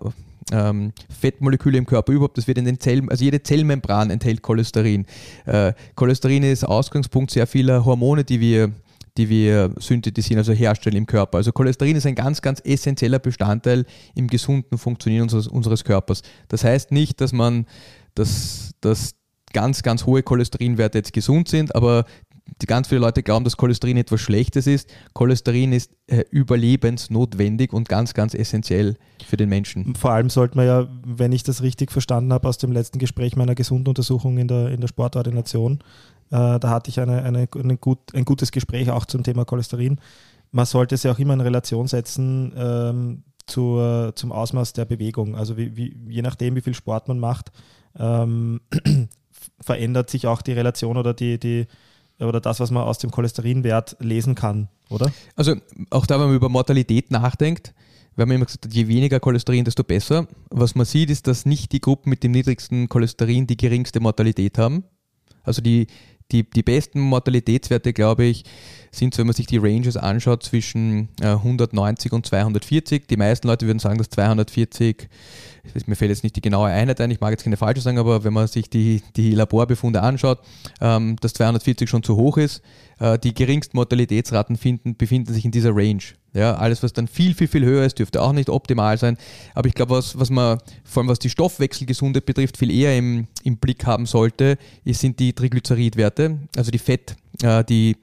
ähm, 0.53 0.93
Fettmoleküle 1.09 1.79
im 1.79 1.87
Körper 1.87 2.13
überhaupt. 2.13 2.39
Das 2.39 2.47
wird 2.47 2.59
in 2.59 2.65
den 2.65 2.81
Zellen, 2.81 3.09
also 3.09 3.25
jede 3.25 3.43
Zellmembran 3.43 4.11
enthält 4.11 4.43
Cholesterin. 4.43 5.07
Äh, 5.47 5.73
Cholesterin 5.95 6.43
ist 6.43 6.65
Ausgangspunkt 6.65 7.31
sehr 7.31 7.47
vieler 7.47 7.85
Hormone, 7.85 8.25
die 8.25 8.41
wir 8.41 8.73
die 9.17 9.29
wir 9.29 9.75
synthetisieren, 9.79 10.39
also 10.39 10.53
herstellen 10.53 10.97
im 10.97 11.07
Körper. 11.07 11.39
Also 11.39 11.53
Cholesterin 11.53 11.97
ist 11.97 12.07
ein 12.07 12.15
ganz, 12.15 12.41
ganz 12.43 12.63
essentieller 12.65 13.19
Bestandteil 13.19 13.85
im 14.15 14.29
gesunden 14.29 14.79
Funktionieren 14.79 15.25
unseres, 15.25 15.49
unseres 15.49 15.85
Körpers. 15.85 16.23
Das 16.49 16.65
heißt 16.65 16.93
nicht, 16.93 17.21
dass 17.21 17.33
man, 17.33 17.67
dass, 18.15 18.71
dass 18.81 19.17
ganz, 19.53 19.83
ganz 19.83 20.07
hohe 20.07 20.23
Cholesterinwerte 20.23 20.99
jetzt 20.99 21.13
gesund 21.13 21.49
sind, 21.49 21.75
aber 21.75 22.05
ganz 22.67 22.89
viele 22.89 23.01
Leute 23.01 23.23
glauben, 23.23 23.45
dass 23.45 23.57
Cholesterin 23.57 23.97
etwas 23.97 24.21
Schlechtes 24.21 24.67
ist. 24.67 24.91
Cholesterin 25.15 25.73
ist 25.73 25.93
äh, 26.07 26.25
überlebensnotwendig 26.31 27.73
und 27.73 27.89
ganz, 27.89 28.15
ganz 28.15 28.35
essentiell 28.35 28.97
für 29.27 29.37
den 29.37 29.49
Menschen. 29.49 29.95
Vor 29.95 30.13
allem 30.13 30.31
sollte 30.31 30.57
man 30.57 30.67
ja, 30.67 30.89
wenn 31.05 31.33
ich 31.33 31.43
das 31.43 31.63
richtig 31.63 31.93
verstanden 31.93 32.33
habe, 32.33 32.49
aus 32.49 32.59
dem 32.59 32.73
letzten 32.73 32.99
Gespräch 32.99 33.37
meiner 33.37 33.55
Gesunduntersuchung 33.55 34.39
in 34.39 34.49
der, 34.49 34.71
in 34.71 34.81
der 34.81 34.89
Sportordination, 34.89 35.81
äh, 36.31 36.59
da 36.59 36.71
hatte 36.71 36.91
ich 36.91 37.01
eine, 37.01 37.23
eine, 37.23 37.49
eine 37.55 37.77
gut, 37.77 38.15
ein 38.15 38.25
gutes 38.25 38.53
Gespräch 38.53 38.91
auch 38.91 39.05
zum 39.05 39.23
Thema 39.23 39.45
Cholesterin. 39.45 40.01
Man 40.53 40.67
sollte 40.67 40.95
es 40.95 41.03
ja 41.03 41.13
auch 41.13 41.19
immer 41.19 41.35
in 41.35 41.41
Relation 41.41 41.87
setzen 41.87 42.53
ähm, 42.57 43.23
zur, 43.47 44.13
zum 44.15 44.33
Ausmaß 44.33 44.73
der 44.73 44.85
Bewegung. 44.85 45.37
Also 45.37 45.57
wie, 45.57 45.77
wie, 45.77 45.97
je 46.09 46.23
nachdem, 46.23 46.57
wie 46.57 46.61
viel 46.61 46.75
Sport 46.75 47.09
man 47.09 47.19
macht, 47.19 47.51
ähm, 47.99 48.61
verändert 49.61 50.11
sich 50.11 50.27
auch 50.27 50.43
die 50.43 50.53
Relation 50.53 50.97
oder 50.97 51.15
die, 51.15 51.39
die 51.39 51.67
oder 52.21 52.41
das, 52.41 52.61
was 52.61 52.71
man 52.71 52.85
aus 52.85 52.99
dem 52.99 53.11
Cholesterinwert 53.11 53.97
lesen 54.01 54.35
kann, 54.35 54.69
oder? 54.89 55.13
Also 55.37 55.57
auch 55.91 56.07
da, 56.07 56.21
wenn 56.21 56.29
man 56.29 56.37
über 56.37 56.49
Mortalität 56.49 57.11
nachdenkt, 57.11 57.75
wir 58.17 58.23
haben 58.23 58.33
immer 58.33 58.45
gesagt, 58.45 58.67
je 58.73 58.89
weniger 58.89 59.21
Cholesterin, 59.21 59.65
desto 59.65 59.85
besser. 59.85 60.27
Was 60.51 60.75
man 60.75 60.85
sieht, 60.85 61.11
ist, 61.11 61.27
dass 61.27 61.47
nicht 61.47 61.73
die 61.73 61.81
Gruppen 61.81 62.11
mit 62.11 62.23
dem 62.23 62.33
niedrigsten 62.33 62.89
Cholesterin 62.89 63.47
die 63.47 63.57
geringste 63.57 64.01
Mortalität 64.01 64.59
haben. 64.59 64.85
Also 65.43 65.63
die, 65.63 65.87
die, 66.33 66.49
die 66.49 66.63
besten 66.63 67.01
Mortalitätswerte, 67.01 67.93
glaube 67.93 68.25
ich, 68.25 68.45
sind, 68.93 69.17
wenn 69.19 69.27
man 69.27 69.35
sich 69.35 69.47
die 69.47 69.59
Ranges 69.59 69.97
anschaut, 69.97 70.43
zwischen 70.43 71.09
äh, 71.21 71.27
190 71.27 72.13
und 72.13 72.27
240. 72.27 73.07
Die 73.07 73.17
meisten 73.17 73.47
Leute 73.47 73.67
würden 73.67 73.79
sagen, 73.79 73.99
dass 73.99 74.11
240 74.11 75.09
mir 75.87 75.97
fällt 75.97 76.11
jetzt 76.11 76.23
nicht 76.23 76.37
die 76.37 76.41
genaue 76.41 76.69
Einheit 76.69 77.01
ein, 77.01 77.11
ich 77.11 77.21
mag 77.21 77.31
jetzt 77.31 77.45
keine 77.45 77.57
falsche 77.57 77.81
sagen, 77.81 77.99
aber 77.99 78.25
wenn 78.25 78.33
man 78.33 78.47
sich 78.47 78.71
die, 78.71 79.03
die 79.17 79.33
Laborbefunde 79.33 80.03
anschaut, 80.03 80.41
ähm, 80.81 81.17
dass 81.21 81.35
240 81.35 81.89
schon 81.89 82.03
zu 82.03 82.17
hoch 82.17 82.37
ist. 82.37 82.63
Äh, 82.99 83.19
die 83.19 83.35
geringsten 83.35 83.77
Mortalitätsraten 83.77 84.57
finden, 84.57 84.97
befinden 84.97 85.33
sich 85.33 85.45
in 85.45 85.51
dieser 85.51 85.75
Range. 85.75 86.03
Ja, 86.33 86.55
alles, 86.55 86.83
was 86.83 86.93
dann 86.93 87.09
viel, 87.09 87.35
viel, 87.35 87.49
viel 87.49 87.65
höher 87.65 87.85
ist, 87.85 87.99
dürfte 87.99 88.23
auch 88.23 88.33
nicht 88.33 88.49
optimal 88.49 88.97
sein. 88.99 89.17
Aber 89.55 89.67
ich 89.69 89.75
glaube, 89.75 89.97
was, 89.97 90.19
was 90.19 90.31
man, 90.31 90.59
vor 90.85 91.03
allem 91.03 91.09
was 91.09 91.19
die 91.19 91.31
Stoffwechselgesundheit 91.31 92.25
betrifft, 92.25 92.57
viel 92.57 92.71
eher 92.71 92.97
im, 92.97 93.27
im 93.43 93.57
Blick 93.57 93.85
haben 93.85 94.07
sollte, 94.07 94.57
sind 94.87 95.19
die 95.19 95.33
Triglyceridwerte, 95.33 96.39
also 96.57 96.71
die 96.71 96.79
Fett, 96.79 97.17
äh, 97.43 97.65
die 97.65 97.97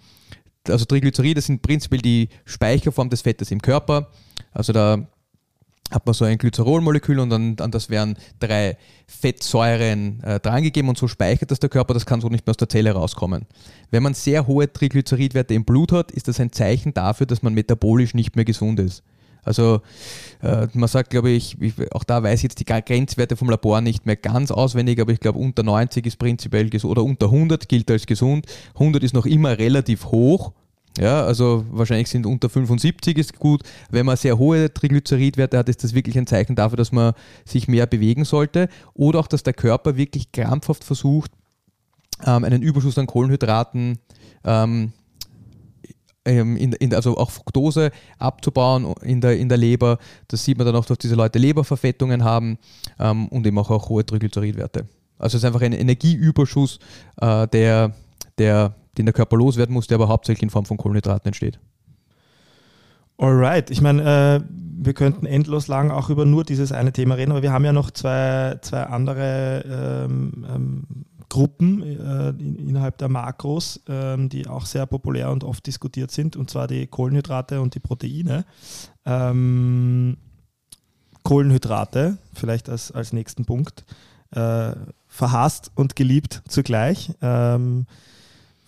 also 0.68 0.84
Triglyceride 0.84 1.40
sind 1.40 1.62
prinzipiell 1.62 2.02
die 2.02 2.28
Speicherform 2.44 3.10
des 3.10 3.22
Fettes 3.22 3.52
im 3.52 3.62
Körper. 3.62 4.10
Also 4.52 4.74
da 4.74 5.08
hat 5.92 6.06
man 6.06 6.14
so 6.14 6.26
ein 6.26 6.38
Glycerolmolekül 6.38 7.20
und 7.20 7.30
dann, 7.30 7.56
an 7.60 7.72
das 7.72 7.90
werden 7.90 8.18
drei 8.40 8.78
Fettsäuren 9.08 10.22
äh, 10.24 10.40
drangegeben 10.40 10.90
und 10.90 10.98
so 10.98 11.08
speichert 11.08 11.52
das 11.52 11.60
der 11.60 11.70
Körper, 11.70 11.94
das 11.94 12.06
kann 12.06 12.22
so 12.22 12.30
nicht 12.30 12.46
mehr 12.46 12.52
aus 12.52 12.58
der 12.58 12.70
Zelle 12.70 12.92
rauskommen. 12.92 13.46
Wenn 13.90 14.04
man 14.04 14.14
sehr 14.14 14.48
hohe 14.48 14.72
Triglyceridwerte 14.72 15.54
im 15.54 15.64
Blut 15.64 15.92
hat, 15.92 16.12
ist 16.12 16.28
das 16.28 16.40
ein 16.40 16.52
Zeichen 16.52 16.94
dafür, 16.94 17.26
dass 17.26 17.42
man 17.42 17.54
metabolisch 17.54 18.14
nicht 18.14 18.36
mehr 18.36 18.46
gesund 18.46 18.80
ist. 18.80 19.04
Also 19.48 19.80
äh, 20.42 20.68
man 20.74 20.90
sagt, 20.90 21.10
glaube 21.10 21.30
ich, 21.30 21.58
auch 21.92 22.04
da 22.04 22.22
weiß 22.22 22.40
ich 22.40 22.44
jetzt 22.44 22.60
die 22.60 22.66
Grenzwerte 22.66 23.38
vom 23.38 23.50
Labor 23.50 23.80
nicht 23.80 24.06
mehr 24.06 24.18
ganz 24.18 24.52
auswendig, 24.52 25.00
aber 25.00 25.14
ich 25.14 25.22
glaube 25.22 25.40
unter 25.40 25.64
90 25.64 26.06
ist 26.06 26.20
prinzipiell 26.20 26.70
gesund 26.70 26.92
oder 26.92 27.04
unter 27.04 27.28
100 27.28 27.70
gilt 27.70 27.90
als 27.90 28.06
gesund. 28.06 28.46
100 28.74 29.04
ist 29.04 29.14
noch 29.14 29.26
immer 29.26 29.58
relativ 29.58 30.08
hoch, 30.08 30.52
ja, 30.98 31.24
also 31.24 31.66
wahrscheinlich 31.72 32.10
sind 32.10 32.26
unter 32.26 32.50
75 32.50 33.18
ist 33.18 33.38
gut. 33.38 33.62
Wenn 33.90 34.06
man 34.06 34.18
sehr 34.18 34.38
hohe 34.38 34.74
Triglyceridwerte 34.74 35.58
hat, 35.58 35.70
ist 35.70 35.84
das 35.84 35.94
wirklich 35.94 36.18
ein 36.18 36.28
Zeichen 36.28 36.56
dafür, 36.56 36.78
dass 36.78 36.92
man 36.92 37.14
sich 37.46 37.68
mehr 37.68 37.86
bewegen 37.86 38.26
sollte. 38.26 38.70
Oder 38.94 39.20
auch, 39.20 39.28
dass 39.28 39.44
der 39.44 39.54
Körper 39.54 39.98
wirklich 39.98 40.32
krampfhaft 40.32 40.84
versucht, 40.84 41.32
ähm, 42.26 42.44
einen 42.44 42.62
Überschuss 42.62 42.98
an 42.98 43.08
Kohlenhydraten 43.08 44.00
ähm, 44.44 44.94
ähm, 46.26 46.58
in, 46.58 46.74
in, 46.74 46.94
also 46.94 47.18
auch 47.18 47.32
Fructose 47.32 47.92
abzubauen 48.20 48.94
in 49.02 49.22
der, 49.22 49.38
in 49.38 49.50
der 49.50 49.58
Leber. 49.58 49.98
Das 50.28 50.44
sieht 50.44 50.58
man 50.58 50.68
dann 50.68 50.76
auch, 50.76 50.86
dass 50.86 50.98
diese 50.98 51.16
Leute 51.16 51.40
Leberverfettungen 51.40 52.24
haben 52.24 52.58
ähm, 53.00 53.28
und 53.30 53.48
eben 53.48 53.58
auch, 53.58 53.70
auch 53.70 53.90
hohe 53.90 54.06
Triglyceridwerte. 54.06 54.88
Also 55.18 55.38
es 55.38 55.44
ist 55.44 55.46
einfach 55.46 55.62
ein 55.62 55.74
Energieüberschuss, 55.74 56.80
äh, 57.22 57.48
der, 57.48 57.94
der 58.38 58.76
den 58.98 59.06
der 59.06 59.14
Körper 59.14 59.38
loswerden 59.38 59.74
muss, 59.74 59.88
der 59.88 59.96
aber 59.96 60.08
hauptsächlich 60.08 60.44
in 60.44 60.50
Form 60.50 60.66
von 60.66 60.78
Kohlenhydraten 60.78 61.28
entsteht. 61.28 61.60
Alright, 63.18 63.72
ich 63.72 63.82
meine, 63.82 64.04
äh, 64.04 64.42
wir 64.80 64.94
könnten 64.94 65.26
endlos 65.26 65.68
lang 65.68 65.90
auch 65.90 66.10
über 66.10 66.26
nur 66.26 66.44
dieses 66.44 66.72
eine 66.72 66.94
Thema 66.94 67.16
reden, 67.16 67.32
aber 67.32 67.42
wir 67.42 67.52
haben 67.52 67.66
ja 67.66 67.74
noch 67.74 67.90
zwei, 67.90 68.58
zwei 68.62 68.84
andere 68.84 70.06
ähm, 70.08 70.46
ähm, 70.48 70.84
Gruppen 71.30 71.82
äh, 71.82 72.30
innerhalb 72.30 73.00
der 73.00 73.10
Makros, 73.10 73.82
ähm, 73.88 74.30
die 74.30 74.48
auch 74.48 74.66
sehr 74.66 74.86
populär 74.86 75.32
und 75.32 75.44
oft 75.44 75.66
diskutiert 75.66 76.12
sind, 76.12 76.36
und 76.36 76.50
zwar 76.50 76.68
die 76.68 76.86
Kohlenhydrate 76.88 77.60
und 77.60 77.74
die 77.74 77.80
Proteine. 77.80 78.46
Ähm, 79.06 80.18
Kohlenhydrate, 81.24 82.20
vielleicht 82.34 82.70
als, 82.70 82.92
als 82.92 83.14
nächsten 83.14 83.46
Punkt, 83.46 83.84
äh, 84.32 84.74
verhasst 85.08 85.72
und 85.76 85.96
geliebt 85.96 86.44
zugleich. 86.48 87.12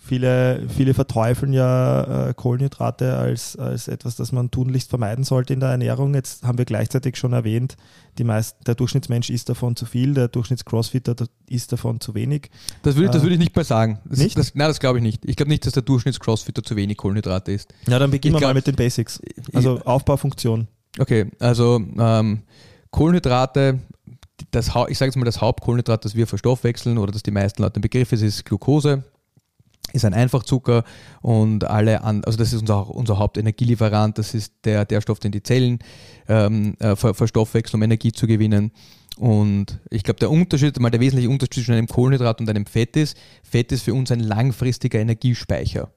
Viele, 0.02 0.66
viele 0.66 0.94
verteufeln 0.94 1.52
ja 1.52 2.28
äh, 2.28 2.34
Kohlenhydrate 2.34 3.18
als, 3.18 3.54
als 3.56 3.86
etwas, 3.86 4.16
das 4.16 4.32
man 4.32 4.50
tunlichst 4.50 4.88
vermeiden 4.88 5.24
sollte 5.24 5.52
in 5.52 5.60
der 5.60 5.68
Ernährung. 5.68 6.14
Jetzt 6.14 6.42
haben 6.42 6.56
wir 6.56 6.64
gleichzeitig 6.64 7.16
schon 7.16 7.34
erwähnt, 7.34 7.76
die 8.16 8.24
meisten, 8.24 8.64
der 8.64 8.74
Durchschnittsmensch 8.74 9.28
isst 9.28 9.50
davon 9.50 9.76
zu 9.76 9.84
viel, 9.84 10.14
der 10.14 10.28
Durchschnittscrossfitter 10.28 11.14
isst 11.48 11.72
davon 11.72 12.00
zu 12.00 12.14
wenig. 12.14 12.50
Das 12.82 12.96
würde, 12.96 13.10
das 13.10 13.22
würde 13.22 13.34
ich 13.34 13.38
nicht 13.38 13.54
mal 13.54 13.64
sagen. 13.64 14.00
Das, 14.06 14.18
nicht? 14.18 14.38
Das, 14.38 14.54
nein, 14.54 14.68
das 14.68 14.80
glaube 14.80 14.98
ich 14.98 15.02
nicht. 15.02 15.26
Ich 15.26 15.36
glaube 15.36 15.50
nicht, 15.50 15.66
dass 15.66 15.74
der 15.74 15.82
Durchschnittscrossfitter 15.82 16.62
zu 16.62 16.76
wenig 16.76 16.96
Kohlenhydrate 16.96 17.52
isst. 17.52 17.74
Ja, 17.86 17.98
dann 17.98 18.10
beginnen 18.10 18.40
wir 18.40 18.46
mal 18.46 18.54
mit 18.54 18.66
den 18.66 18.76
Basics. 18.76 19.20
Also 19.52 19.80
Aufbaufunktion. 19.84 20.66
Okay, 20.98 21.30
also 21.38 21.78
ähm, 21.98 22.40
Kohlenhydrate 22.90 23.80
das, 24.50 24.68
ich 24.88 24.98
sage 24.98 25.10
jetzt 25.10 25.16
mal, 25.16 25.24
das 25.24 25.42
Hauptkohlenhydrat, 25.42 26.04
das 26.04 26.14
wir 26.14 26.26
verstoffwechseln 26.26 26.96
oder 26.96 27.12
das 27.12 27.22
die 27.22 27.30
meisten 27.30 27.62
Leute 27.62 27.76
im 27.76 27.82
Begriff 27.82 28.12
ist, 28.12 28.22
ist 28.22 28.46
Glucose 28.46 29.04
ist 29.92 30.04
ein 30.04 30.14
Einfachzucker 30.14 30.84
und 31.20 31.64
alle 31.64 32.02
an, 32.02 32.24
also 32.24 32.38
das 32.38 32.52
ist 32.52 32.60
unser, 32.60 32.88
unser 32.90 33.18
Hauptenergielieferant, 33.18 34.18
das 34.18 34.34
ist 34.34 34.52
der, 34.64 34.84
der 34.84 35.00
Stoff, 35.00 35.18
den 35.18 35.32
die 35.32 35.42
Zellen 35.42 35.80
ähm, 36.28 36.76
äh, 36.78 36.94
verstoffwechseln, 36.96 37.80
um 37.80 37.82
Energie 37.82 38.12
zu 38.12 38.26
gewinnen. 38.26 38.72
Und 39.16 39.80
ich 39.90 40.02
glaube, 40.02 40.20
der 40.20 40.30
Unterschied, 40.30 40.78
mal 40.80 40.90
der 40.90 41.00
wesentliche 41.00 41.28
Unterschied 41.28 41.54
zwischen 41.54 41.74
einem 41.74 41.88
Kohlenhydrat 41.88 42.40
und 42.40 42.48
einem 42.48 42.66
Fett 42.66 42.96
ist, 42.96 43.16
Fett 43.42 43.72
ist 43.72 43.82
für 43.82 43.94
uns 43.94 44.10
ein 44.10 44.20
langfristiger 44.20 44.98
Energiespeicher. 44.98 45.92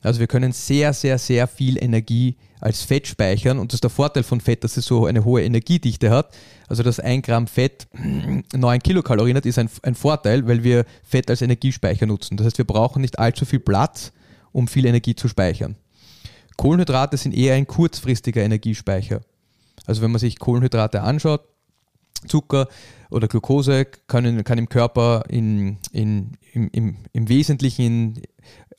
Also 0.00 0.20
wir 0.20 0.26
können 0.28 0.52
sehr, 0.52 0.92
sehr, 0.92 1.18
sehr 1.18 1.48
viel 1.48 1.82
Energie 1.82 2.36
als 2.60 2.82
Fett 2.82 3.06
speichern 3.06 3.58
und 3.58 3.72
das 3.72 3.76
ist 3.76 3.84
der 3.84 3.90
Vorteil 3.90 4.22
von 4.22 4.40
Fett, 4.40 4.64
dass 4.64 4.76
es 4.76 4.84
so 4.84 5.06
eine 5.06 5.24
hohe 5.24 5.42
Energiedichte 5.42 6.10
hat. 6.10 6.34
Also 6.68 6.82
dass 6.82 7.00
ein 7.00 7.22
Gramm 7.22 7.46
Fett 7.46 7.88
9 8.52 8.80
Kilokalorien 8.80 9.36
hat, 9.36 9.46
ist 9.46 9.58
ein, 9.58 9.70
ein 9.82 9.94
Vorteil, 9.94 10.46
weil 10.46 10.62
wir 10.62 10.84
Fett 11.02 11.30
als 11.30 11.42
Energiespeicher 11.42 12.06
nutzen. 12.06 12.36
Das 12.36 12.46
heißt, 12.46 12.58
wir 12.58 12.66
brauchen 12.66 13.02
nicht 13.02 13.18
allzu 13.18 13.44
viel 13.44 13.60
Platz, 13.60 14.12
um 14.52 14.68
viel 14.68 14.86
Energie 14.86 15.14
zu 15.14 15.28
speichern. 15.28 15.76
Kohlenhydrate 16.56 17.16
sind 17.16 17.34
eher 17.34 17.54
ein 17.54 17.66
kurzfristiger 17.66 18.42
Energiespeicher. 18.42 19.20
Also 19.86 20.02
wenn 20.02 20.10
man 20.10 20.18
sich 20.18 20.38
Kohlenhydrate 20.38 21.02
anschaut, 21.02 21.42
Zucker 22.26 22.68
oder 23.10 23.28
Glucose 23.28 23.84
kann, 24.06 24.42
kann 24.42 24.58
im 24.58 24.68
Körper 24.68 25.24
in, 25.28 25.78
in, 25.92 26.32
im, 26.52 26.68
im, 26.72 26.96
im 27.12 27.28
Wesentlichen 27.28 28.20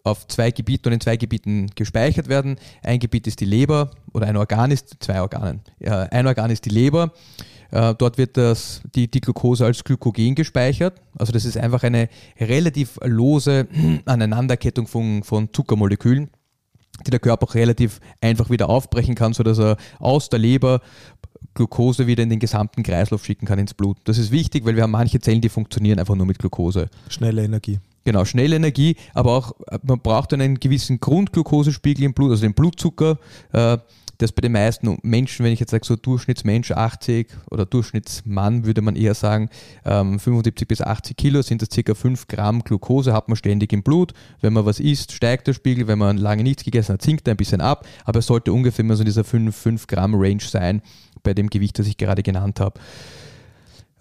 auf 0.04 0.28
zwei 0.28 0.52
Gebieten 0.52 0.88
und 0.88 0.94
in 0.94 1.02
zwei 1.02 1.18
Gebieten 1.18 1.70
gespeichert 1.76 2.30
werden. 2.30 2.58
Ein 2.84 3.00
Gebiet 3.00 3.28
ist 3.28 3.40
die 3.40 3.46
Leber 3.46 3.92
oder 4.14 4.28
ein 4.28 4.38
Organ 4.38 4.72
ist, 4.72 4.96
zwei 5.00 5.22
Organen. 5.22 5.62
Ein 5.84 6.28
Organ 6.28 6.52
ist 6.52 6.66
die 6.66 6.70
Leber. 6.70 7.12
Äh, 7.72 7.94
dort 7.96 8.18
wird 8.18 8.36
das, 8.38 8.82
die, 8.96 9.10
die 9.10 9.22
Glucose 9.22 9.66
als 9.66 9.84
Glykogen 9.84 10.36
gespeichert. 10.36 11.02
Also 11.18 11.32
das 11.32 11.46
ist 11.46 11.58
einfach 11.58 11.84
eine 11.84 12.10
relativ 12.40 12.98
lose 13.04 13.68
Aneinanderkettung 14.06 14.88
von, 14.88 15.24
von 15.24 15.54
Zuckermolekülen, 15.54 16.30
die 17.06 17.12
der 17.12 17.20
Körper 17.20 17.48
auch 17.48 17.56
relativ 17.56 18.00
einfach 18.22 18.50
wieder 18.50 18.70
aufbrechen 18.70 19.16
kann, 19.16 19.34
sodass 19.34 19.60
er 19.60 19.78
aus 20.00 20.30
der 20.30 20.40
Leber 20.40 20.82
Glucose 21.54 22.08
wieder 22.08 22.24
in 22.24 22.30
den 22.30 22.40
gesamten 22.40 22.84
Kreislauf 22.84 23.26
schicken 23.26 23.46
kann 23.46 23.60
ins 23.60 23.74
Blut. 23.74 23.98
Das 24.06 24.18
ist 24.18 24.32
wichtig, 24.32 24.66
weil 24.66 24.76
wir 24.76 24.84
haben 24.84 24.92
manche 24.92 25.20
Zellen, 25.20 25.42
die 25.42 25.50
funktionieren 25.50 26.00
einfach 26.00 26.16
nur 26.16 26.26
mit 26.26 26.40
Glucose. 26.40 26.90
Schnelle 27.10 27.44
Energie. 27.44 27.80
Genau, 28.10 28.26
schnelle 28.26 28.56
Energie, 28.56 28.96
aber 29.14 29.34
auch 29.34 29.52
man 29.84 30.00
braucht 30.00 30.34
einen 30.34 30.60
gewissen 30.60 31.00
Grundglukosespiegel 31.00 32.06
im 32.06 32.16
Blut, 32.16 32.32
also 32.32 32.42
den 32.42 32.56
Blutzucker. 32.56 33.20
Äh, 33.52 33.78
das 34.18 34.32
bei 34.32 34.42
den 34.42 34.54
meisten 34.54 34.98
Menschen, 35.04 35.46
wenn 35.46 35.54
ich 35.54 35.60
jetzt 35.60 35.70
sage, 35.70 35.86
so 35.86 35.96
Durchschnittsmensch 35.96 36.72
80 36.72 37.28
oder 37.52 37.68
Durchschnittsmann, 37.68 38.66
würde 38.66 38.82
man 38.82 38.96
eher 38.96 39.14
sagen, 39.14 39.52
75 39.84 40.62
ähm, 40.64 40.68
bis 40.68 40.82
80 40.82 41.18
Kilo 41.18 41.44
sind 41.44 41.62
das 41.62 41.70
ca. 41.70 41.94
5 41.94 42.28
Gramm 42.28 42.64
Glucose, 42.64 43.14
hat 43.14 43.28
man 43.28 43.36
ständig 43.36 43.74
im 43.74 43.84
Blut. 43.84 44.14
Wenn 44.42 44.54
man 44.54 44.66
was 44.66 44.80
isst, 44.80 45.12
steigt 45.12 45.46
der 45.46 45.54
Spiegel. 45.54 45.86
Wenn 45.86 46.00
man 46.00 46.18
lange 46.18 46.42
nichts 46.42 46.64
gegessen 46.64 46.94
hat, 46.94 47.04
sinkt 47.04 47.28
er 47.28 47.36
ein 47.36 47.38
bisschen 47.38 47.62
ab. 47.62 47.86
Aber 48.06 48.18
es 48.18 48.26
sollte 48.26 48.52
ungefähr 48.52 48.84
immer 48.84 48.96
so 48.96 49.04
in 49.04 49.06
dieser 49.06 49.24
5, 49.24 49.56
5 49.56 49.86
Gramm 49.86 50.16
Range 50.16 50.42
sein, 50.42 50.82
bei 51.22 51.36
dem 51.36 51.48
Gewicht, 51.52 51.78
das 51.78 51.86
ich 51.86 51.98
gerade 51.98 52.24
genannt 52.24 52.60
habe. 52.60 52.80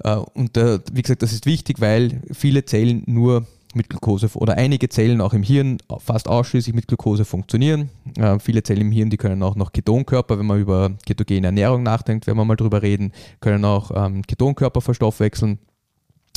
Äh, 0.02 0.16
und 0.16 0.56
wie 0.56 1.02
gesagt, 1.02 1.20
das 1.20 1.32
ist 1.34 1.44
wichtig, 1.44 1.82
weil 1.82 2.22
viele 2.32 2.64
Zellen 2.64 3.02
nur 3.04 3.46
mit 3.78 3.88
Glucose 3.88 4.28
oder 4.34 4.58
einige 4.58 4.90
Zellen 4.90 5.22
auch 5.22 5.32
im 5.32 5.42
Hirn 5.42 5.78
fast 5.98 6.28
ausschließlich 6.28 6.74
mit 6.74 6.86
Glucose 6.86 7.24
funktionieren. 7.24 7.88
Äh, 8.18 8.38
viele 8.38 8.62
Zellen 8.62 8.82
im 8.82 8.92
Hirn, 8.92 9.08
die 9.08 9.16
können 9.16 9.42
auch 9.42 9.56
noch 9.56 9.72
Ketonkörper, 9.72 10.38
wenn 10.38 10.44
man 10.44 10.60
über 10.60 10.90
ketogene 11.06 11.46
Ernährung 11.46 11.82
nachdenkt, 11.82 12.26
werden 12.26 12.36
wir 12.36 12.44
mal 12.44 12.56
drüber 12.56 12.82
reden, 12.82 13.12
können 13.40 13.64
auch 13.64 13.90
ähm, 13.94 14.22
Ketonkörper 14.26 14.82
verstoffwechseln. 14.82 15.58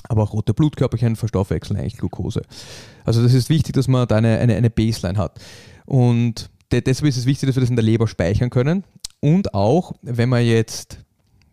Aber 0.08 0.24
auch 0.24 0.34
rote 0.34 0.54
Blutkörperchen 0.54 1.16
verstoffwechseln 1.16 1.80
eigentlich 1.80 1.98
Glucose. 1.98 2.42
Also 3.04 3.22
das 3.22 3.34
ist 3.34 3.50
wichtig, 3.50 3.74
dass 3.74 3.88
man 3.88 4.08
da 4.08 4.16
eine, 4.16 4.40
eine, 4.40 4.56
eine 4.56 4.70
Baseline 4.70 5.18
hat. 5.18 5.40
Und 5.86 6.50
deshalb 6.72 7.08
ist 7.08 7.18
es 7.18 7.26
wichtig, 7.26 7.48
dass 7.48 7.56
wir 7.56 7.62
das 7.62 7.70
in 7.70 7.76
der 7.76 7.86
Leber 7.86 8.08
speichern 8.08 8.50
können. 8.50 8.84
Und 9.20 9.54
auch, 9.54 9.94
wenn 10.02 10.30
man 10.30 10.44
jetzt 10.44 11.00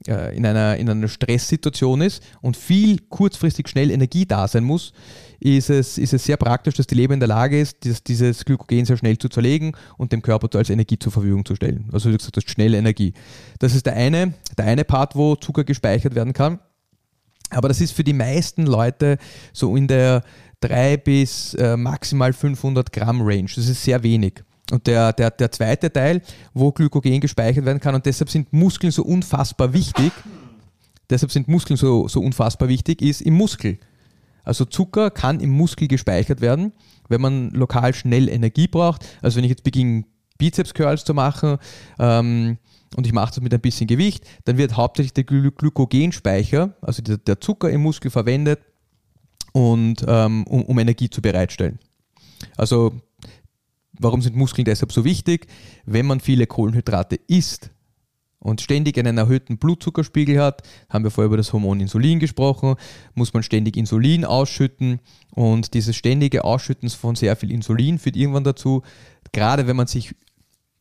äh, 0.06 0.36
in 0.36 0.46
einer, 0.46 0.76
in 0.76 0.88
einer 0.88 1.08
Stresssituation 1.08 2.00
ist 2.00 2.22
und 2.40 2.56
viel 2.56 2.98
kurzfristig 3.08 3.68
schnell 3.68 3.90
Energie 3.90 4.26
da 4.26 4.46
sein 4.46 4.64
muss, 4.64 4.92
ist 5.40 5.70
es, 5.70 5.98
ist 5.98 6.12
es 6.12 6.24
sehr 6.24 6.36
praktisch, 6.36 6.74
dass 6.74 6.86
die 6.86 6.94
Leber 6.94 7.14
in 7.14 7.20
der 7.20 7.28
Lage 7.28 7.60
ist, 7.60 7.84
dieses, 7.84 8.02
dieses 8.02 8.44
Glykogen 8.44 8.84
sehr 8.84 8.96
schnell 8.96 9.18
zu 9.18 9.28
zerlegen 9.28 9.72
und 9.96 10.12
dem 10.12 10.22
Körper 10.22 10.56
als 10.58 10.70
Energie 10.70 10.98
zur 10.98 11.12
Verfügung 11.12 11.44
zu 11.44 11.54
stellen. 11.54 11.88
Also 11.92 12.10
wie 12.10 12.16
gesagt, 12.16 12.36
das 12.36 12.44
ist 12.44 12.50
schnelle 12.50 12.78
Energie. 12.78 13.14
Das 13.58 13.74
ist 13.74 13.86
der 13.86 13.94
eine, 13.94 14.34
der 14.56 14.66
eine 14.66 14.84
Part, 14.84 15.14
wo 15.14 15.36
Zucker 15.36 15.64
gespeichert 15.64 16.14
werden 16.14 16.32
kann. 16.32 16.58
Aber 17.50 17.68
das 17.68 17.80
ist 17.80 17.92
für 17.92 18.04
die 18.04 18.12
meisten 18.12 18.66
Leute 18.66 19.16
so 19.52 19.76
in 19.76 19.86
der 19.86 20.22
3 20.60 20.96
bis 20.98 21.54
äh, 21.54 21.76
maximal 21.76 22.32
500 22.32 22.92
Gramm 22.92 23.22
Range. 23.22 23.48
Das 23.54 23.68
ist 23.68 23.82
sehr 23.82 24.02
wenig. 24.02 24.42
Und 24.70 24.86
der, 24.86 25.12
der, 25.12 25.30
der 25.30 25.50
zweite 25.50 25.92
Teil, 25.92 26.22
wo 26.54 26.72
Glykogen 26.72 27.20
gespeichert 27.20 27.64
werden 27.64 27.80
kann. 27.80 27.94
Und 27.94 28.06
deshalb 28.06 28.30
sind 28.30 28.52
Muskeln 28.52 28.90
so 28.90 29.02
unfassbar 29.02 29.72
wichtig. 29.72 30.12
Deshalb 31.10 31.32
sind 31.32 31.48
Muskeln 31.48 31.76
so, 31.76 32.06
so 32.08 32.20
unfassbar 32.20 32.68
wichtig, 32.68 33.00
ist 33.00 33.22
im 33.22 33.34
Muskel. 33.34 33.78
Also 34.44 34.64
Zucker 34.64 35.10
kann 35.10 35.40
im 35.40 35.50
Muskel 35.50 35.88
gespeichert 35.88 36.40
werden, 36.40 36.72
wenn 37.08 37.20
man 37.20 37.50
lokal 37.50 37.94
schnell 37.94 38.28
Energie 38.28 38.68
braucht. 38.68 39.06
Also 39.22 39.36
wenn 39.36 39.44
ich 39.44 39.50
jetzt 39.50 39.64
beginne, 39.64 40.04
Bizeps 40.38 40.72
Curls 40.72 41.04
zu 41.04 41.14
machen 41.14 41.58
ähm, 41.98 42.58
und 42.96 43.06
ich 43.06 43.12
mache 43.12 43.34
das 43.34 43.40
mit 43.40 43.52
ein 43.52 43.60
bisschen 43.60 43.86
Gewicht, 43.86 44.24
dann 44.44 44.56
wird 44.56 44.76
hauptsächlich 44.76 45.12
der 45.12 45.24
Gly 45.24 45.50
Glykogenspeicher, 45.50 46.74
also 46.80 47.02
der, 47.02 47.18
der, 47.18 47.40
Zucker 47.40 47.70
im 47.70 47.82
Muskel 47.82 48.10
verwendet, 48.10 48.60
und, 49.52 50.04
ähm, 50.06 50.44
um, 50.44 50.62
um 50.64 50.78
Energie 50.78 51.10
zu 51.10 51.20
bereitstellen. 51.20 51.78
Also 52.56 52.92
warum 53.98 54.22
sind 54.22 54.36
Muskeln 54.36 54.64
deshalb 54.64 54.92
so 54.92 55.04
wichtig? 55.04 55.46
Wenn 55.86 56.06
man 56.06 56.20
viele 56.20 56.46
Kohlenhydrate 56.46 57.16
isst, 57.26 57.70
und 58.40 58.60
ständig 58.60 58.98
einen 58.98 59.18
erhöhten 59.18 59.58
Blutzuckerspiegel 59.58 60.40
hat, 60.40 60.62
haben 60.88 61.04
wir 61.04 61.10
vorher 61.10 61.26
über 61.26 61.36
das 61.36 61.52
Hormon 61.52 61.80
Insulin 61.80 62.20
gesprochen, 62.20 62.76
muss 63.14 63.34
man 63.34 63.42
ständig 63.42 63.76
Insulin 63.76 64.24
ausschütten 64.24 65.00
und 65.34 65.74
dieses 65.74 65.96
ständige 65.96 66.44
Ausschütten 66.44 66.88
von 66.90 67.16
sehr 67.16 67.36
viel 67.36 67.50
Insulin 67.50 67.98
führt 67.98 68.16
irgendwann 68.16 68.44
dazu, 68.44 68.82
gerade 69.32 69.66
wenn 69.66 69.76
man 69.76 69.86
sich 69.86 70.14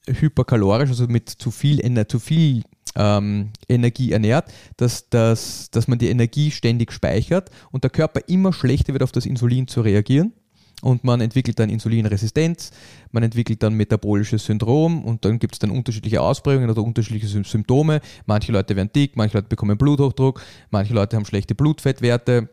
hyperkalorisch, 0.08 0.90
also 0.90 1.08
mit 1.08 1.30
zu 1.30 1.52
viel, 1.52 1.82
zu 2.08 2.20
viel 2.20 2.64
ähm, 2.96 3.50
Energie 3.68 4.12
ernährt, 4.12 4.54
dass, 4.78 5.10
dass, 5.10 5.70
dass 5.72 5.88
man 5.88 6.00
die 6.00 6.10
Energie 6.10 6.52
ständig 6.52 6.92
speichert 6.92 7.50
und 7.72 7.84
der 7.84 7.92
Körper 7.92 8.22
immer 8.28 8.54
schlechter 8.54 8.94
wird, 8.94 9.04
auf 9.04 9.12
das 9.12 9.26
Insulin 9.26 9.68
zu 9.68 9.82
reagieren 9.82 10.34
und 10.82 11.04
man 11.04 11.22
entwickelt 11.22 11.60
dann 11.60 11.70
Insulinresistenz, 11.70 12.72
man 13.12 13.24
entwickelt 13.24 13.64
dann 13.64 13.74
metabolisches 13.74 14.46
Syndrom 14.46 15.04
und 15.04 15.26
dann 15.26 15.40
gibt 15.40 15.56
es 15.56 15.60
dann 15.60 15.72
unterschiedliche 15.72 16.22
Ausprägungen 16.22 16.70
oder 16.70 16.84
unterschiedliche 16.84 17.28
Symptome. 17.28 18.00
Manche 18.26 18.52
Leute 18.52 18.76
werden 18.76 18.92
dick, 18.96 19.16
manche 19.16 19.38
Leute 19.38 19.48
bekommen 19.48 19.78
Bluthochdruck, 19.78 20.42
manche 20.70 20.94
Leute 20.94 21.16
haben 21.16 21.26
schlechte 21.26 21.56
Blutfettwerte, 21.56 22.50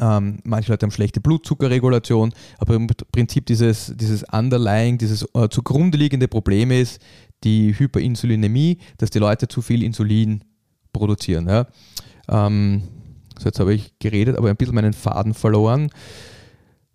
ähm, 0.00 0.38
manche 0.44 0.70
Leute 0.70 0.86
haben 0.86 0.92
schlechte 0.92 1.20
Blutzuckerregulation, 1.20 2.32
aber 2.58 2.74
im 2.74 2.86
Prinzip 2.86 3.46
dieses, 3.46 3.92
dieses 3.96 4.22
Underlying, 4.32 4.98
dieses 4.98 5.26
äh, 5.34 5.48
zugrunde 5.48 5.98
liegende 5.98 6.28
Problem 6.28 6.70
ist 6.70 7.00
die 7.44 7.76
Hyperinsulinämie, 7.76 8.78
dass 8.98 9.10
die 9.10 9.18
Leute 9.18 9.48
zu 9.48 9.62
viel 9.62 9.82
Insulin 9.82 10.44
produzieren. 10.92 11.48
Ja. 11.48 11.66
Ähm, 12.28 12.82
so 13.38 13.46
jetzt 13.46 13.58
habe 13.58 13.74
ich 13.74 13.98
geredet, 13.98 14.36
aber 14.36 14.48
ein 14.48 14.56
bisschen 14.56 14.74
meinen 14.74 14.92
Faden 14.92 15.34
verloren. 15.34 15.90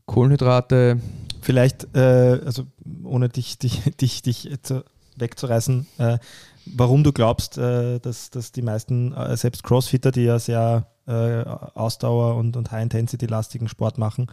Kohlenhydrate. 0.07 0.99
Vielleicht, 1.41 1.95
äh, 1.95 2.41
also 2.43 2.63
ohne 3.03 3.29
dich, 3.29 3.59
dich, 3.59 3.83
dich, 4.01 4.23
dich 4.23 4.49
zu, 4.63 4.83
wegzureißen, 5.15 5.85
äh, 5.99 6.17
warum 6.65 7.03
du 7.03 7.11
glaubst, 7.11 7.57
äh, 7.57 7.99
dass, 7.99 8.31
dass 8.31 8.51
die 8.51 8.61
meisten, 8.63 9.13
äh, 9.13 9.37
selbst 9.37 9.63
Crossfitter, 9.63 10.11
die 10.11 10.23
ja 10.23 10.39
sehr 10.39 10.87
äh, 11.07 11.43
Ausdauer- 11.43 12.35
und, 12.35 12.57
und 12.57 12.71
High-Intensity-lastigen 12.71 13.67
Sport 13.67 13.97
machen, 13.97 14.27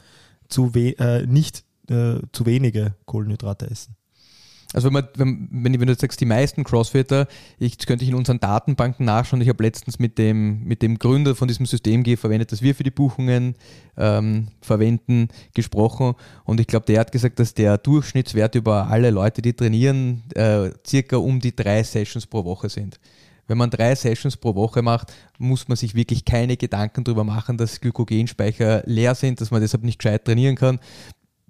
zu 0.48 0.74
we 0.74 0.98
äh, 0.98 1.26
nicht 1.26 1.64
zu 1.86 2.46
wenige 2.46 2.94
Kohlenhydrate 3.04 3.70
essen. 3.70 3.94
Also 4.74 4.88
wenn, 4.88 4.92
man, 4.94 5.08
wenn, 5.14 5.48
wenn, 5.52 5.80
wenn 5.80 5.86
du 5.86 5.92
jetzt 5.92 6.00
sagst, 6.00 6.20
die 6.20 6.26
meisten 6.26 6.64
Crossfitter, 6.64 7.28
ich, 7.58 7.78
das 7.78 7.86
könnte 7.86 8.04
ich 8.04 8.10
in 8.10 8.16
unseren 8.16 8.40
Datenbanken 8.40 9.06
nachschauen. 9.06 9.40
Ich 9.40 9.48
habe 9.48 9.62
letztens 9.62 10.00
mit 10.00 10.18
dem, 10.18 10.64
mit 10.64 10.82
dem 10.82 10.98
Gründer 10.98 11.36
von 11.36 11.46
diesem 11.48 11.64
System 11.64 12.04
verwendet, 12.16 12.50
das 12.50 12.60
wir 12.60 12.74
für 12.74 12.82
die 12.82 12.90
Buchungen 12.90 13.54
ähm, 13.96 14.48
verwenden, 14.60 15.28
gesprochen. 15.54 16.14
Und 16.44 16.60
ich 16.60 16.66
glaube, 16.66 16.86
der 16.86 17.00
hat 17.00 17.12
gesagt, 17.12 17.38
dass 17.38 17.54
der 17.54 17.78
Durchschnittswert 17.78 18.56
über 18.56 18.88
alle 18.88 19.10
Leute, 19.10 19.42
die 19.42 19.52
trainieren, 19.52 20.24
äh, 20.34 20.70
circa 20.84 21.16
um 21.16 21.38
die 21.38 21.54
drei 21.54 21.82
Sessions 21.84 22.26
pro 22.26 22.44
Woche 22.44 22.68
sind. 22.68 22.98
Wenn 23.46 23.58
man 23.58 23.70
drei 23.70 23.94
Sessions 23.94 24.36
pro 24.36 24.54
Woche 24.54 24.82
macht, 24.82 25.12
muss 25.38 25.68
man 25.68 25.76
sich 25.76 25.94
wirklich 25.94 26.24
keine 26.24 26.56
Gedanken 26.56 27.04
darüber 27.04 27.24
machen, 27.24 27.58
dass 27.58 27.80
Glykogenspeicher 27.80 28.82
leer 28.86 29.14
sind, 29.14 29.40
dass 29.40 29.50
man 29.50 29.60
deshalb 29.60 29.84
nicht 29.84 29.98
gescheit 29.98 30.24
trainieren 30.24 30.56
kann. 30.56 30.80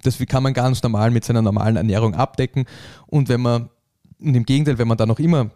Das 0.05 0.17
kann 0.27 0.43
man 0.43 0.53
ganz 0.53 0.81
normal 0.83 1.11
mit 1.11 1.25
seiner 1.25 1.41
normalen 1.41 1.75
Ernährung 1.75 2.15
abdecken. 2.15 2.65
Und 3.07 3.29
wenn 3.29 3.41
man, 3.41 3.69
und 4.19 4.35
im 4.35 4.45
Gegenteil, 4.45 4.77
wenn 4.77 4.87
man 4.87 4.97
dann 4.97 5.09
noch 5.09 5.19
immer 5.19 5.51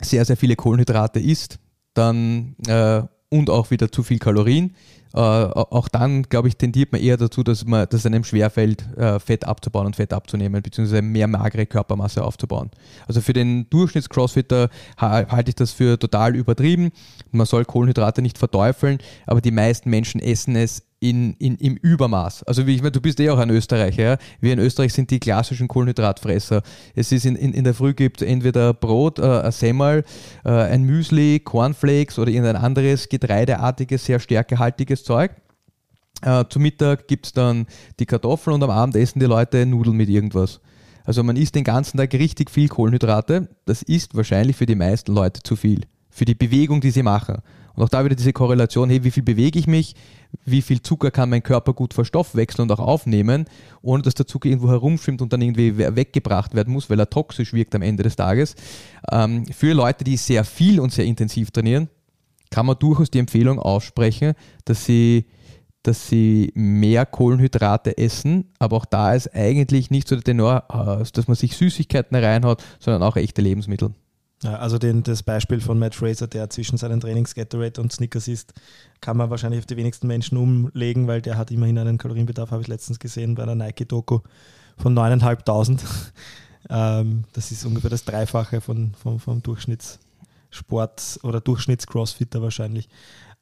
sehr, 0.00 0.24
sehr 0.24 0.36
viele 0.36 0.56
Kohlenhydrate 0.56 1.20
isst, 1.20 1.58
dann 1.94 2.56
äh, 2.66 3.02
und 3.30 3.50
auch 3.50 3.70
wieder 3.70 3.92
zu 3.92 4.02
viel 4.02 4.18
Kalorien, 4.18 4.74
äh, 5.14 5.18
auch 5.18 5.88
dann, 5.88 6.22
glaube 6.24 6.48
ich, 6.48 6.56
tendiert 6.56 6.92
man 6.92 7.00
eher 7.00 7.16
dazu, 7.16 7.42
dass, 7.42 7.64
man, 7.64 7.86
dass 7.88 8.04
einem 8.04 8.24
schwerfällt, 8.24 8.86
äh, 8.96 9.18
Fett 9.18 9.44
abzubauen 9.44 9.86
und 9.86 9.96
Fett 9.96 10.12
abzunehmen, 10.12 10.62
beziehungsweise 10.62 11.02
mehr 11.02 11.26
magere 11.26 11.66
Körpermasse 11.66 12.22
aufzubauen. 12.22 12.70
Also 13.06 13.20
für 13.20 13.32
den 13.32 13.68
Durchschnitts-Crossfitter 13.70 14.68
halte 14.98 15.50
ich 15.50 15.54
das 15.54 15.72
für 15.72 15.98
total 15.98 16.36
übertrieben. 16.36 16.90
Man 17.30 17.46
soll 17.46 17.64
Kohlenhydrate 17.64 18.22
nicht 18.22 18.38
verteufeln, 18.38 18.98
aber 19.26 19.40
die 19.40 19.50
meisten 19.50 19.90
Menschen 19.90 20.20
essen 20.20 20.56
es 20.56 20.84
in, 21.00 21.34
in, 21.34 21.56
im 21.56 21.76
Übermaß. 21.76 22.42
Also 22.44 22.66
wie 22.66 22.74
ich 22.74 22.82
meine, 22.82 22.92
du 22.92 23.00
bist 23.00 23.20
eh 23.20 23.30
auch 23.30 23.38
ein 23.38 23.50
Österreicher. 23.50 24.02
Ja? 24.02 24.18
Wir 24.40 24.52
in 24.52 24.58
Österreich 24.58 24.92
sind 24.92 25.10
die 25.10 25.20
klassischen 25.20 25.68
Kohlenhydratfresser. 25.68 26.62
Es 26.94 27.12
ist 27.12 27.24
in, 27.24 27.36
in, 27.36 27.52
in 27.52 27.64
der 27.64 27.74
Früh 27.74 27.94
gibt 27.94 28.20
entweder 28.22 28.74
Brot, 28.74 29.18
äh, 29.18 29.40
ein 29.42 29.52
Semmel, 29.52 30.04
äh, 30.44 30.50
ein 30.50 30.82
Müsli, 30.82 31.40
Cornflakes 31.40 32.18
oder 32.18 32.30
irgendein 32.30 32.56
anderes 32.56 33.08
getreideartiges, 33.08 34.04
sehr 34.04 34.18
stärkehaltiges 34.18 35.04
Zeug. 35.04 35.32
Äh, 36.22 36.44
zum 36.48 36.62
Mittag 36.62 37.06
gibt 37.06 37.26
es 37.26 37.32
dann 37.32 37.66
die 38.00 38.06
Kartoffeln 38.06 38.54
und 38.54 38.62
am 38.64 38.70
Abend 38.70 38.96
essen 38.96 39.20
die 39.20 39.26
Leute 39.26 39.66
Nudeln 39.66 39.96
mit 39.96 40.08
irgendwas. 40.08 40.60
Also 41.04 41.22
man 41.22 41.36
isst 41.36 41.54
den 41.54 41.64
ganzen 41.64 41.96
Tag 41.96 42.12
richtig 42.12 42.50
viel 42.50 42.68
Kohlenhydrate. 42.68 43.48
Das 43.64 43.82
ist 43.82 44.14
wahrscheinlich 44.16 44.56
für 44.56 44.66
die 44.66 44.74
meisten 44.74 45.14
Leute 45.14 45.42
zu 45.42 45.54
viel. 45.54 45.82
Für 46.10 46.24
die 46.24 46.34
Bewegung, 46.34 46.80
die 46.80 46.90
sie 46.90 47.02
machen. 47.02 47.38
Und 47.78 47.84
auch 47.84 47.88
da 47.90 48.04
wieder 48.04 48.16
diese 48.16 48.32
Korrelation, 48.32 48.90
hey, 48.90 49.04
wie 49.04 49.12
viel 49.12 49.22
bewege 49.22 49.56
ich 49.56 49.68
mich, 49.68 49.94
wie 50.44 50.62
viel 50.62 50.82
Zucker 50.82 51.12
kann 51.12 51.30
mein 51.30 51.44
Körper 51.44 51.72
gut 51.74 51.94
verstoffwechseln 51.94 52.68
und 52.68 52.76
auch 52.76 52.84
aufnehmen, 52.84 53.44
ohne 53.82 54.02
dass 54.02 54.14
der 54.14 54.26
Zucker 54.26 54.48
irgendwo 54.48 54.68
herumschwimmt 54.68 55.22
und 55.22 55.32
dann 55.32 55.40
irgendwie 55.40 55.78
weggebracht 55.78 56.56
werden 56.56 56.72
muss, 56.72 56.90
weil 56.90 56.98
er 56.98 57.08
toxisch 57.08 57.52
wirkt 57.52 57.76
am 57.76 57.82
Ende 57.82 58.02
des 58.02 58.16
Tages. 58.16 58.56
Ähm, 59.12 59.46
für 59.46 59.74
Leute, 59.74 60.02
die 60.02 60.16
sehr 60.16 60.42
viel 60.42 60.80
und 60.80 60.92
sehr 60.92 61.04
intensiv 61.04 61.52
trainieren, 61.52 61.88
kann 62.50 62.66
man 62.66 62.76
durchaus 62.80 63.10
die 63.12 63.20
Empfehlung 63.20 63.60
aussprechen, 63.60 64.32
dass 64.64 64.84
sie, 64.84 65.26
dass 65.84 66.08
sie 66.08 66.50
mehr 66.56 67.06
Kohlenhydrate 67.06 67.96
essen, 67.96 68.50
aber 68.58 68.76
auch 68.76 68.86
da 68.86 69.14
ist 69.14 69.32
eigentlich 69.36 69.92
nicht 69.92 70.08
so 70.08 70.16
der 70.16 70.24
Tenor, 70.24 70.64
äh, 70.68 71.04
dass 71.12 71.28
man 71.28 71.36
sich 71.36 71.56
Süßigkeiten 71.56 72.16
reinhaut, 72.16 72.60
sondern 72.80 73.04
auch 73.04 73.14
echte 73.14 73.40
Lebensmittel. 73.40 73.94
Ja, 74.42 74.54
also 74.56 74.78
den, 74.78 75.02
das 75.02 75.24
Beispiel 75.24 75.60
von 75.60 75.78
Matt 75.80 75.96
Fraser, 75.96 76.28
der 76.28 76.48
zwischen 76.48 76.78
seinen 76.78 77.00
Trainings 77.00 77.34
Gatorade 77.34 77.80
und 77.80 77.92
Snickers 77.92 78.28
isst, 78.28 78.54
kann 79.00 79.16
man 79.16 79.30
wahrscheinlich 79.30 79.58
auf 79.58 79.66
die 79.66 79.76
wenigsten 79.76 80.06
Menschen 80.06 80.38
umlegen, 80.38 81.08
weil 81.08 81.20
der 81.20 81.36
hat 81.36 81.50
immerhin 81.50 81.78
einen 81.78 81.98
Kalorienbedarf, 81.98 82.52
habe 82.52 82.62
ich 82.62 82.68
letztens 82.68 83.00
gesehen 83.00 83.34
bei 83.34 83.42
einer 83.42 83.56
Nike-Doku 83.56 84.20
von 84.76 84.96
9.500. 84.96 85.80
ähm, 86.70 87.24
das 87.32 87.50
ist 87.50 87.64
ungefähr 87.64 87.90
das 87.90 88.04
Dreifache 88.04 88.60
von, 88.60 88.94
von, 88.94 89.18
vom 89.18 89.42
Durchschnittssport 89.42 91.18
oder 91.24 91.40
Durchschnitts-Crossfitter 91.40 92.40
wahrscheinlich. 92.40 92.88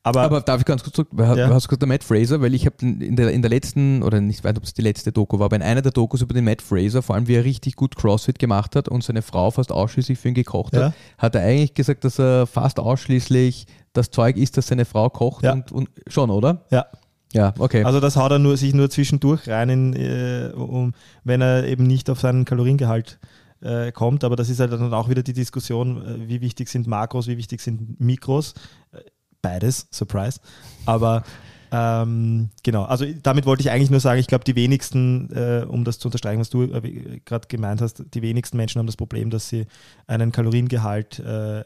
Aber, 0.07 0.23
aber 0.23 0.41
darf 0.41 0.61
ich 0.61 0.65
ganz 0.65 0.85
kurz 0.85 0.95
zurück? 0.95 1.09
Ja. 1.19 1.35
Du 1.35 1.53
hast 1.53 1.67
gesagt, 1.67 1.83
der 1.83 1.89
Matt 1.89 2.05
Fraser, 2.05 2.41
weil 2.41 2.55
ich 2.55 2.65
habe 2.65 2.77
in 2.81 3.17
der, 3.17 3.33
in 3.33 3.43
der 3.43 3.51
letzten, 3.51 4.05
oder 4.05 4.21
nicht 4.21 4.45
weiß, 4.45 4.57
ob 4.57 4.63
es 4.63 4.73
die 4.73 4.83
letzte 4.83 5.11
Doku 5.11 5.41
war, 5.41 5.47
aber 5.47 5.57
in 5.57 5.63
einer 5.63 5.83
der 5.83 5.91
Dokus 5.91 6.23
über 6.23 6.33
den 6.33 6.45
Matt 6.45 6.63
Fraser, 6.63 7.03
vor 7.03 7.17
allem 7.17 7.27
wie 7.27 7.35
er 7.35 7.43
richtig 7.43 7.75
gut 7.75 7.97
CrossFit 7.97 8.39
gemacht 8.39 8.77
hat 8.77 8.89
und 8.89 9.03
seine 9.03 9.21
Frau 9.23 9.51
fast 9.51 9.73
ausschließlich 9.73 10.17
für 10.17 10.29
ihn 10.29 10.35
gekocht 10.35 10.75
ja. 10.75 10.87
hat, 10.87 10.95
hat 11.19 11.35
er 11.35 11.43
eigentlich 11.43 11.75
gesagt, 11.75 12.05
dass 12.05 12.21
er 12.21 12.47
fast 12.47 12.79
ausschließlich 12.79 13.67
das 13.95 14.13
Zeug 14.13 14.37
isst, 14.37 14.57
das 14.57 14.69
seine 14.69 14.85
Frau 14.85 15.11
kocht 15.11 15.43
ja. 15.43 15.55
und, 15.55 15.73
und 15.73 15.89
schon, 16.07 16.31
oder? 16.31 16.65
Ja. 16.71 16.87
Ja, 17.33 17.53
okay. 17.59 17.83
Also 17.83 17.99
das 17.99 18.17
haut 18.17 18.31
er 18.31 18.39
nur, 18.39 18.57
sich 18.57 18.73
nur 18.75 18.89
zwischendurch 18.89 19.49
rein, 19.49 19.69
in, 19.69 19.93
äh, 19.95 20.53
um, 20.55 20.95
wenn 21.25 21.41
er 21.41 21.65
eben 21.65 21.85
nicht 21.85 22.09
auf 22.09 22.21
seinen 22.21 22.45
Kaloriengehalt 22.45 23.19
äh, 23.61 23.91
kommt. 23.91 24.23
Aber 24.23 24.37
das 24.37 24.49
ist 24.49 24.61
halt 24.61 24.73
dann 24.73 24.95
auch 24.95 25.09
wieder 25.11 25.25
die 25.25 25.33
Diskussion, 25.33 26.01
äh, 26.07 26.29
wie 26.29 26.41
wichtig 26.41 26.69
sind 26.69 26.87
Makros, 26.87 27.27
wie 27.27 27.37
wichtig 27.37 27.61
sind 27.61 28.01
Mikros 28.01 28.55
beides, 29.47 29.87
Surprise. 29.93 30.41
Aber 30.87 31.23
ähm, 31.73 32.51
genau, 32.63 32.85
also 32.85 33.05
damit 33.23 33.47
wollte 33.47 33.63
ich 33.63 33.71
eigentlich 33.71 33.91
nur 33.91 34.01
sagen, 34.01 34.21
ich 34.21 34.27
glaube, 34.27 34.45
die 34.45 34.55
wenigsten, 34.55 35.31
äh, 35.33 35.65
um 35.67 35.85
das 35.85 35.99
zu 35.99 36.09
unterstreichen, 36.09 36.41
was 36.41 36.51
du 36.51 36.63
äh, 36.63 37.21
gerade 37.25 37.49
gemeint 37.49 37.81
hast, 37.81 38.03
die 38.15 38.23
wenigsten 38.23 38.57
Menschen 38.57 38.79
haben 38.79 38.87
das 38.87 38.97
Problem, 38.97 39.31
dass 39.31 39.49
sie 39.49 39.67
einen 40.07 40.33
Kaloriengehalt 40.33 41.19
äh, 41.19 41.65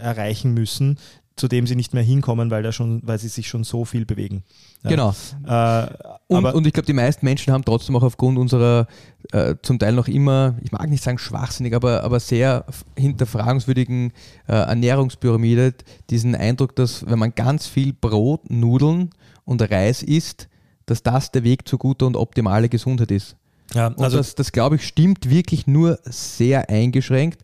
erreichen 0.00 0.52
müssen, 0.52 0.98
zu 1.40 1.48
dem 1.48 1.66
sie 1.66 1.74
nicht 1.74 1.94
mehr 1.94 2.02
hinkommen, 2.02 2.50
weil, 2.50 2.62
da 2.62 2.70
schon, 2.70 3.00
weil 3.02 3.18
sie 3.18 3.28
sich 3.28 3.48
schon 3.48 3.64
so 3.64 3.86
viel 3.86 4.04
bewegen. 4.04 4.44
Ja. 4.84 4.90
Genau. 4.90 5.14
Äh, 5.46 5.86
und, 6.28 6.44
und, 6.44 6.66
ich 6.66 6.74
glaube, 6.74 6.86
die 6.86 6.92
meisten 6.92 7.24
Menschen 7.24 7.52
haben 7.52 7.64
trotzdem 7.64 7.96
auch 7.96 8.02
aufgrund 8.02 8.38
unserer 8.38 8.86
äh, 9.32 9.54
zum 9.62 9.78
Teil 9.78 9.94
noch 9.94 10.06
immer, 10.06 10.54
ich 10.62 10.70
mag 10.70 10.88
nicht 10.90 11.02
sagen 11.02 11.16
schwachsinnig, 11.16 11.74
aber, 11.74 12.04
aber 12.04 12.20
sehr 12.20 12.66
hinterfragungswürdigen 12.96 14.12
äh, 14.46 14.52
Ernährungspyramide 14.52 15.74
diesen 16.10 16.34
Eindruck, 16.34 16.76
dass 16.76 17.08
wenn 17.08 17.18
man 17.18 17.34
ganz 17.34 17.66
viel 17.66 17.94
Brot, 17.94 18.50
Nudeln 18.50 19.10
und 19.46 19.62
Reis 19.62 20.02
isst, 20.02 20.48
dass 20.84 21.02
das 21.02 21.32
der 21.32 21.42
Weg 21.42 21.66
zu 21.66 21.78
guter 21.78 22.06
und 22.06 22.16
optimaler 22.16 22.68
Gesundheit 22.68 23.10
ist. 23.10 23.36
Ja, 23.72 23.94
also 23.96 24.04
und 24.04 24.12
das, 24.12 24.34
das 24.34 24.52
glaube 24.52 24.76
ich, 24.76 24.86
stimmt 24.86 25.30
wirklich 25.30 25.66
nur 25.66 25.98
sehr 26.04 26.68
eingeschränkt. 26.68 27.38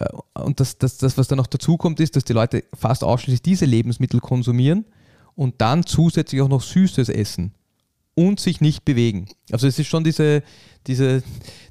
Äh, 0.00 0.40
und 0.40 0.58
das, 0.60 0.78
das, 0.78 0.98
das, 0.98 1.16
was 1.16 1.28
dann 1.28 1.38
noch 1.38 1.46
dazu 1.46 1.76
kommt, 1.76 2.00
ist, 2.00 2.16
dass 2.16 2.24
die 2.24 2.32
Leute 2.32 2.64
fast 2.74 3.04
ausschließlich 3.04 3.42
diese 3.42 3.66
Lebensmittel 3.66 4.20
konsumieren 4.20 4.86
und 5.34 5.60
dann 5.60 5.86
zusätzlich 5.86 6.40
auch 6.40 6.48
noch 6.48 6.62
Süßes 6.62 7.08
essen 7.08 7.54
und 8.14 8.40
sich 8.40 8.60
nicht 8.60 8.84
bewegen. 8.84 9.28
Also 9.52 9.66
es 9.66 9.78
ist 9.78 9.86
schon 9.86 10.04
diese, 10.04 10.42
diese, 10.86 11.22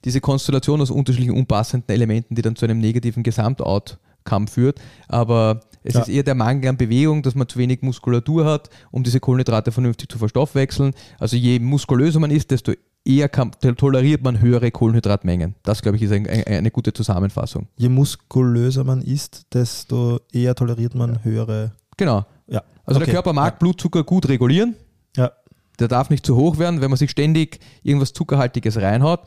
diese 0.05 0.21
Konstellation 0.21 0.81
aus 0.81 0.89
unterschiedlichen 0.89 1.35
unpassenden 1.35 1.93
Elementen, 1.93 2.35
die 2.35 2.41
dann 2.41 2.55
zu 2.55 2.65
einem 2.65 2.79
negativen 2.79 3.23
Gesamtoutcome 3.23 4.47
führt. 4.47 4.79
Aber 5.07 5.61
es 5.83 5.95
ja. 5.95 6.01
ist 6.01 6.09
eher 6.09 6.23
der 6.23 6.35
Mangel 6.35 6.69
an 6.69 6.77
Bewegung, 6.77 7.21
dass 7.21 7.35
man 7.35 7.47
zu 7.47 7.59
wenig 7.59 7.81
Muskulatur 7.81 8.45
hat, 8.45 8.69
um 8.91 9.03
diese 9.03 9.19
Kohlenhydrate 9.19 9.71
vernünftig 9.71 10.09
zu 10.09 10.17
verstoffwechseln. 10.17 10.93
Also 11.19 11.35
je 11.35 11.59
muskulöser 11.59 12.19
man 12.19 12.31
ist, 12.31 12.51
desto 12.51 12.73
eher 13.05 13.29
kann, 13.29 13.51
toleriert 13.77 14.23
man 14.23 14.41
höhere 14.41 14.71
Kohlenhydratmengen. 14.71 15.55
Das, 15.63 15.81
glaube 15.81 15.97
ich, 15.97 16.03
ist 16.03 16.11
ein, 16.11 16.27
ein, 16.27 16.43
eine 16.45 16.71
gute 16.71 16.93
Zusammenfassung. 16.93 17.67
Je 17.77 17.89
muskulöser 17.89 18.83
man 18.83 19.01
ist, 19.01 19.53
desto 19.53 20.19
eher 20.31 20.55
toleriert 20.55 20.95
man 20.95 21.23
höhere. 21.23 21.73
Genau. 21.97 22.25
Ja. 22.47 22.63
Also 22.85 22.99
okay. 22.99 23.05
der 23.05 23.13
Körper 23.15 23.33
mag 23.33 23.53
ja. 23.53 23.57
Blutzucker 23.59 24.03
gut 24.03 24.27
regulieren. 24.29 24.75
Ja. 25.15 25.31
Der 25.79 25.87
darf 25.87 26.09
nicht 26.09 26.25
zu 26.25 26.35
hoch 26.35 26.57
werden, 26.57 26.81
wenn 26.81 26.89
man 26.89 26.97
sich 26.97 27.09
ständig 27.09 27.59
irgendwas 27.83 28.13
Zuckerhaltiges 28.13 28.77
reinhaut. 28.77 29.21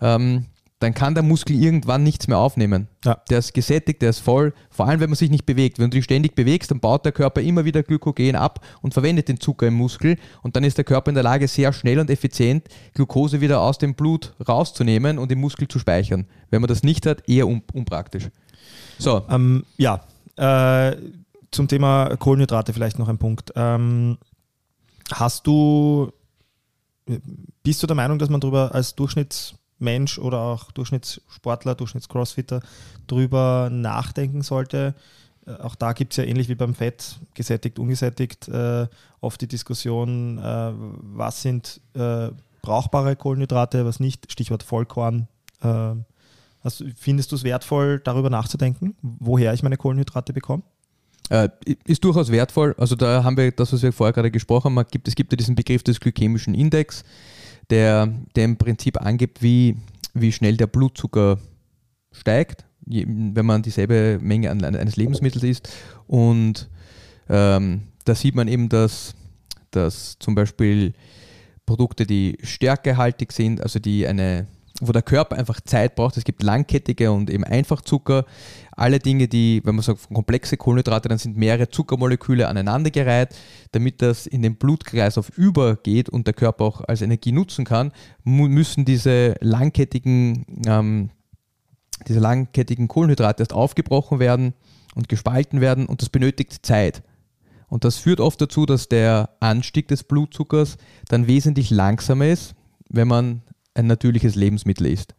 Ähm, 0.00 0.46
dann 0.80 0.94
kann 0.94 1.14
der 1.14 1.24
Muskel 1.24 1.60
irgendwann 1.60 2.04
nichts 2.04 2.28
mehr 2.28 2.38
aufnehmen. 2.38 2.86
Ja. 3.04 3.20
Der 3.30 3.38
ist 3.38 3.52
gesättigt, 3.52 4.00
der 4.00 4.10
ist 4.10 4.20
voll, 4.20 4.52
vor 4.70 4.86
allem 4.86 5.00
wenn 5.00 5.10
man 5.10 5.16
sich 5.16 5.30
nicht 5.30 5.44
bewegt. 5.44 5.78
Wenn 5.78 5.90
du 5.90 5.96
dich 5.96 6.04
ständig 6.04 6.36
bewegst, 6.36 6.70
dann 6.70 6.78
baut 6.78 7.04
der 7.04 7.12
Körper 7.12 7.40
immer 7.40 7.64
wieder 7.64 7.82
Glykogen 7.82 8.36
ab 8.36 8.64
und 8.80 8.94
verwendet 8.94 9.28
den 9.28 9.40
Zucker 9.40 9.66
im 9.66 9.74
Muskel 9.74 10.16
und 10.42 10.54
dann 10.54 10.62
ist 10.62 10.78
der 10.78 10.84
Körper 10.84 11.08
in 11.10 11.16
der 11.16 11.24
Lage, 11.24 11.48
sehr 11.48 11.72
schnell 11.72 11.98
und 11.98 12.10
effizient 12.10 12.68
Glucose 12.94 13.40
wieder 13.40 13.60
aus 13.60 13.78
dem 13.78 13.94
Blut 13.94 14.34
rauszunehmen 14.46 15.18
und 15.18 15.32
im 15.32 15.40
Muskel 15.40 15.66
zu 15.66 15.80
speichern. 15.80 16.26
Wenn 16.50 16.60
man 16.60 16.68
das 16.68 16.84
nicht 16.84 17.06
hat, 17.06 17.28
eher 17.28 17.48
un 17.48 17.62
unpraktisch. 17.72 18.28
So. 18.98 19.24
Ähm, 19.28 19.64
ja, 19.76 20.00
äh, 20.36 20.96
zum 21.50 21.66
Thema 21.66 22.16
Kohlenhydrate 22.16 22.72
vielleicht 22.72 22.98
noch 22.98 23.08
ein 23.08 23.18
Punkt. 23.18 23.52
Ähm, 23.56 24.18
hast 25.10 25.46
du, 25.46 26.12
bist 27.64 27.82
du 27.82 27.86
der 27.86 27.96
Meinung, 27.96 28.18
dass 28.18 28.28
man 28.28 28.40
darüber 28.40 28.74
als 28.74 28.94
Durchschnitts 28.94 29.57
Mensch 29.78 30.18
oder 30.18 30.40
auch 30.40 30.70
Durchschnittssportler, 30.72 31.74
Durchschnittscrossfitter 31.74 32.60
drüber 33.06 33.68
nachdenken 33.70 34.42
sollte. 34.42 34.94
Äh, 35.46 35.52
auch 35.62 35.74
da 35.74 35.92
gibt 35.92 36.12
es 36.12 36.16
ja 36.18 36.24
ähnlich 36.24 36.48
wie 36.48 36.54
beim 36.54 36.74
Fett, 36.74 37.18
gesättigt, 37.34 37.78
ungesättigt, 37.78 38.48
äh, 38.48 38.86
oft 39.20 39.40
die 39.40 39.48
Diskussion, 39.48 40.38
äh, 40.38 40.72
was 40.74 41.42
sind 41.42 41.80
äh, 41.94 42.30
brauchbare 42.62 43.16
Kohlenhydrate, 43.16 43.84
was 43.84 44.00
nicht, 44.00 44.30
Stichwort 44.30 44.62
Vollkorn. 44.62 45.28
Also 45.60 46.84
findest 46.96 47.32
du 47.32 47.36
es 47.36 47.42
wertvoll, 47.42 47.98
darüber 47.98 48.30
nachzudenken, 48.30 48.94
woher 49.02 49.54
ich 49.54 49.64
meine 49.64 49.76
Kohlenhydrate 49.76 50.32
bekomme? 50.32 50.62
Äh, 51.30 51.48
ist 51.84 52.04
durchaus 52.04 52.32
wertvoll. 52.32 52.74
Also 52.78 52.96
da 52.96 53.22
haben 53.22 53.36
wir 53.36 53.50
das, 53.52 53.72
was 53.72 53.82
wir 53.82 53.92
vorher 53.92 54.12
gerade 54.12 54.30
gesprochen 54.30 54.76
haben. 54.76 54.86
Es 55.04 55.14
gibt 55.14 55.32
ja 55.32 55.36
diesen 55.36 55.54
Begriff 55.54 55.82
des 55.82 56.00
glykämischen 56.00 56.54
Index 56.54 57.04
der, 57.70 58.12
der 58.34 58.44
im 58.44 58.56
Prinzip 58.56 59.00
angibt, 59.00 59.42
wie, 59.42 59.76
wie 60.14 60.32
schnell 60.32 60.56
der 60.56 60.66
Blutzucker 60.66 61.38
steigt, 62.12 62.64
wenn 62.86 63.46
man 63.46 63.62
dieselbe 63.62 64.18
Menge 64.20 64.50
an, 64.50 64.64
eines 64.64 64.96
Lebensmittels 64.96 65.44
isst. 65.44 65.68
Und 66.06 66.68
ähm, 67.28 67.82
da 68.04 68.14
sieht 68.14 68.34
man 68.34 68.48
eben, 68.48 68.68
dass, 68.68 69.14
dass 69.70 70.18
zum 70.18 70.34
Beispiel 70.34 70.94
Produkte, 71.66 72.06
die 72.06 72.38
stärkehaltig 72.42 73.32
sind, 73.32 73.60
also 73.60 73.78
die 73.78 74.06
eine 74.06 74.46
wo 74.80 74.92
der 74.92 75.02
Körper 75.02 75.36
einfach 75.36 75.60
Zeit 75.60 75.96
braucht. 75.96 76.16
Es 76.16 76.24
gibt 76.24 76.42
langkettige 76.42 77.10
und 77.10 77.30
eben 77.30 77.44
Einfachzucker. 77.44 78.24
Alle 78.72 79.00
Dinge, 79.00 79.26
die, 79.26 79.60
wenn 79.64 79.74
man 79.74 79.82
sagt, 79.82 80.08
komplexe 80.12 80.56
Kohlenhydrate, 80.56 81.08
dann 81.08 81.18
sind 81.18 81.36
mehrere 81.36 81.68
Zuckermoleküle 81.68 82.46
aneinandergereiht. 82.46 83.34
Damit 83.72 84.02
das 84.02 84.26
in 84.26 84.42
den 84.42 84.56
Blutkreislauf 84.56 85.36
übergeht 85.36 86.08
und 86.08 86.26
der 86.26 86.34
Körper 86.34 86.64
auch 86.64 86.80
als 86.82 87.02
Energie 87.02 87.32
nutzen 87.32 87.64
kann, 87.64 87.92
müssen 88.22 88.84
diese 88.84 89.34
langkettigen, 89.40 90.46
ähm, 90.66 91.10
diese 92.06 92.20
langkettigen 92.20 92.86
Kohlenhydrate 92.86 93.42
erst 93.42 93.52
aufgebrochen 93.52 94.20
werden 94.20 94.54
und 94.94 95.08
gespalten 95.08 95.60
werden 95.60 95.86
und 95.86 96.02
das 96.02 96.08
benötigt 96.08 96.64
Zeit. 96.64 97.02
Und 97.66 97.84
das 97.84 97.96
führt 97.96 98.20
oft 98.20 98.40
dazu, 98.40 98.64
dass 98.64 98.88
der 98.88 99.30
Anstieg 99.40 99.88
des 99.88 100.04
Blutzuckers 100.04 100.78
dann 101.08 101.26
wesentlich 101.26 101.70
langsamer 101.70 102.26
ist, 102.26 102.54
wenn 102.88 103.08
man 103.08 103.42
ein 103.78 103.86
natürliches 103.86 104.34
Lebensmittel 104.34 104.86
ist. 104.86 105.14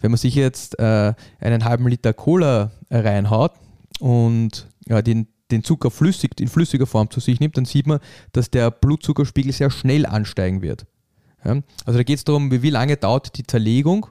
Wenn 0.00 0.10
man 0.10 0.18
sich 0.18 0.34
jetzt 0.34 0.78
äh, 0.78 1.14
einen 1.40 1.64
halben 1.64 1.88
Liter 1.88 2.12
Cola 2.12 2.72
reinhaut 2.90 3.52
und 4.00 4.68
ja, 4.88 5.00
den, 5.00 5.28
den 5.50 5.64
Zucker 5.64 5.90
flüssig, 5.90 6.40
in 6.40 6.48
flüssiger 6.48 6.86
Form 6.86 7.10
zu 7.10 7.20
sich 7.20 7.40
nimmt, 7.40 7.56
dann 7.56 7.64
sieht 7.64 7.86
man, 7.86 8.00
dass 8.32 8.50
der 8.50 8.70
Blutzuckerspiegel 8.70 9.52
sehr 9.52 9.70
schnell 9.70 10.06
ansteigen 10.06 10.60
wird. 10.62 10.86
Ja? 11.44 11.62
Also 11.84 11.98
da 11.98 12.02
geht 12.02 12.18
es 12.18 12.24
darum, 12.24 12.50
wie, 12.50 12.70
lange 12.70 12.96
dauert 12.96 13.36
die 13.38 13.46
Zerlegung 13.46 14.06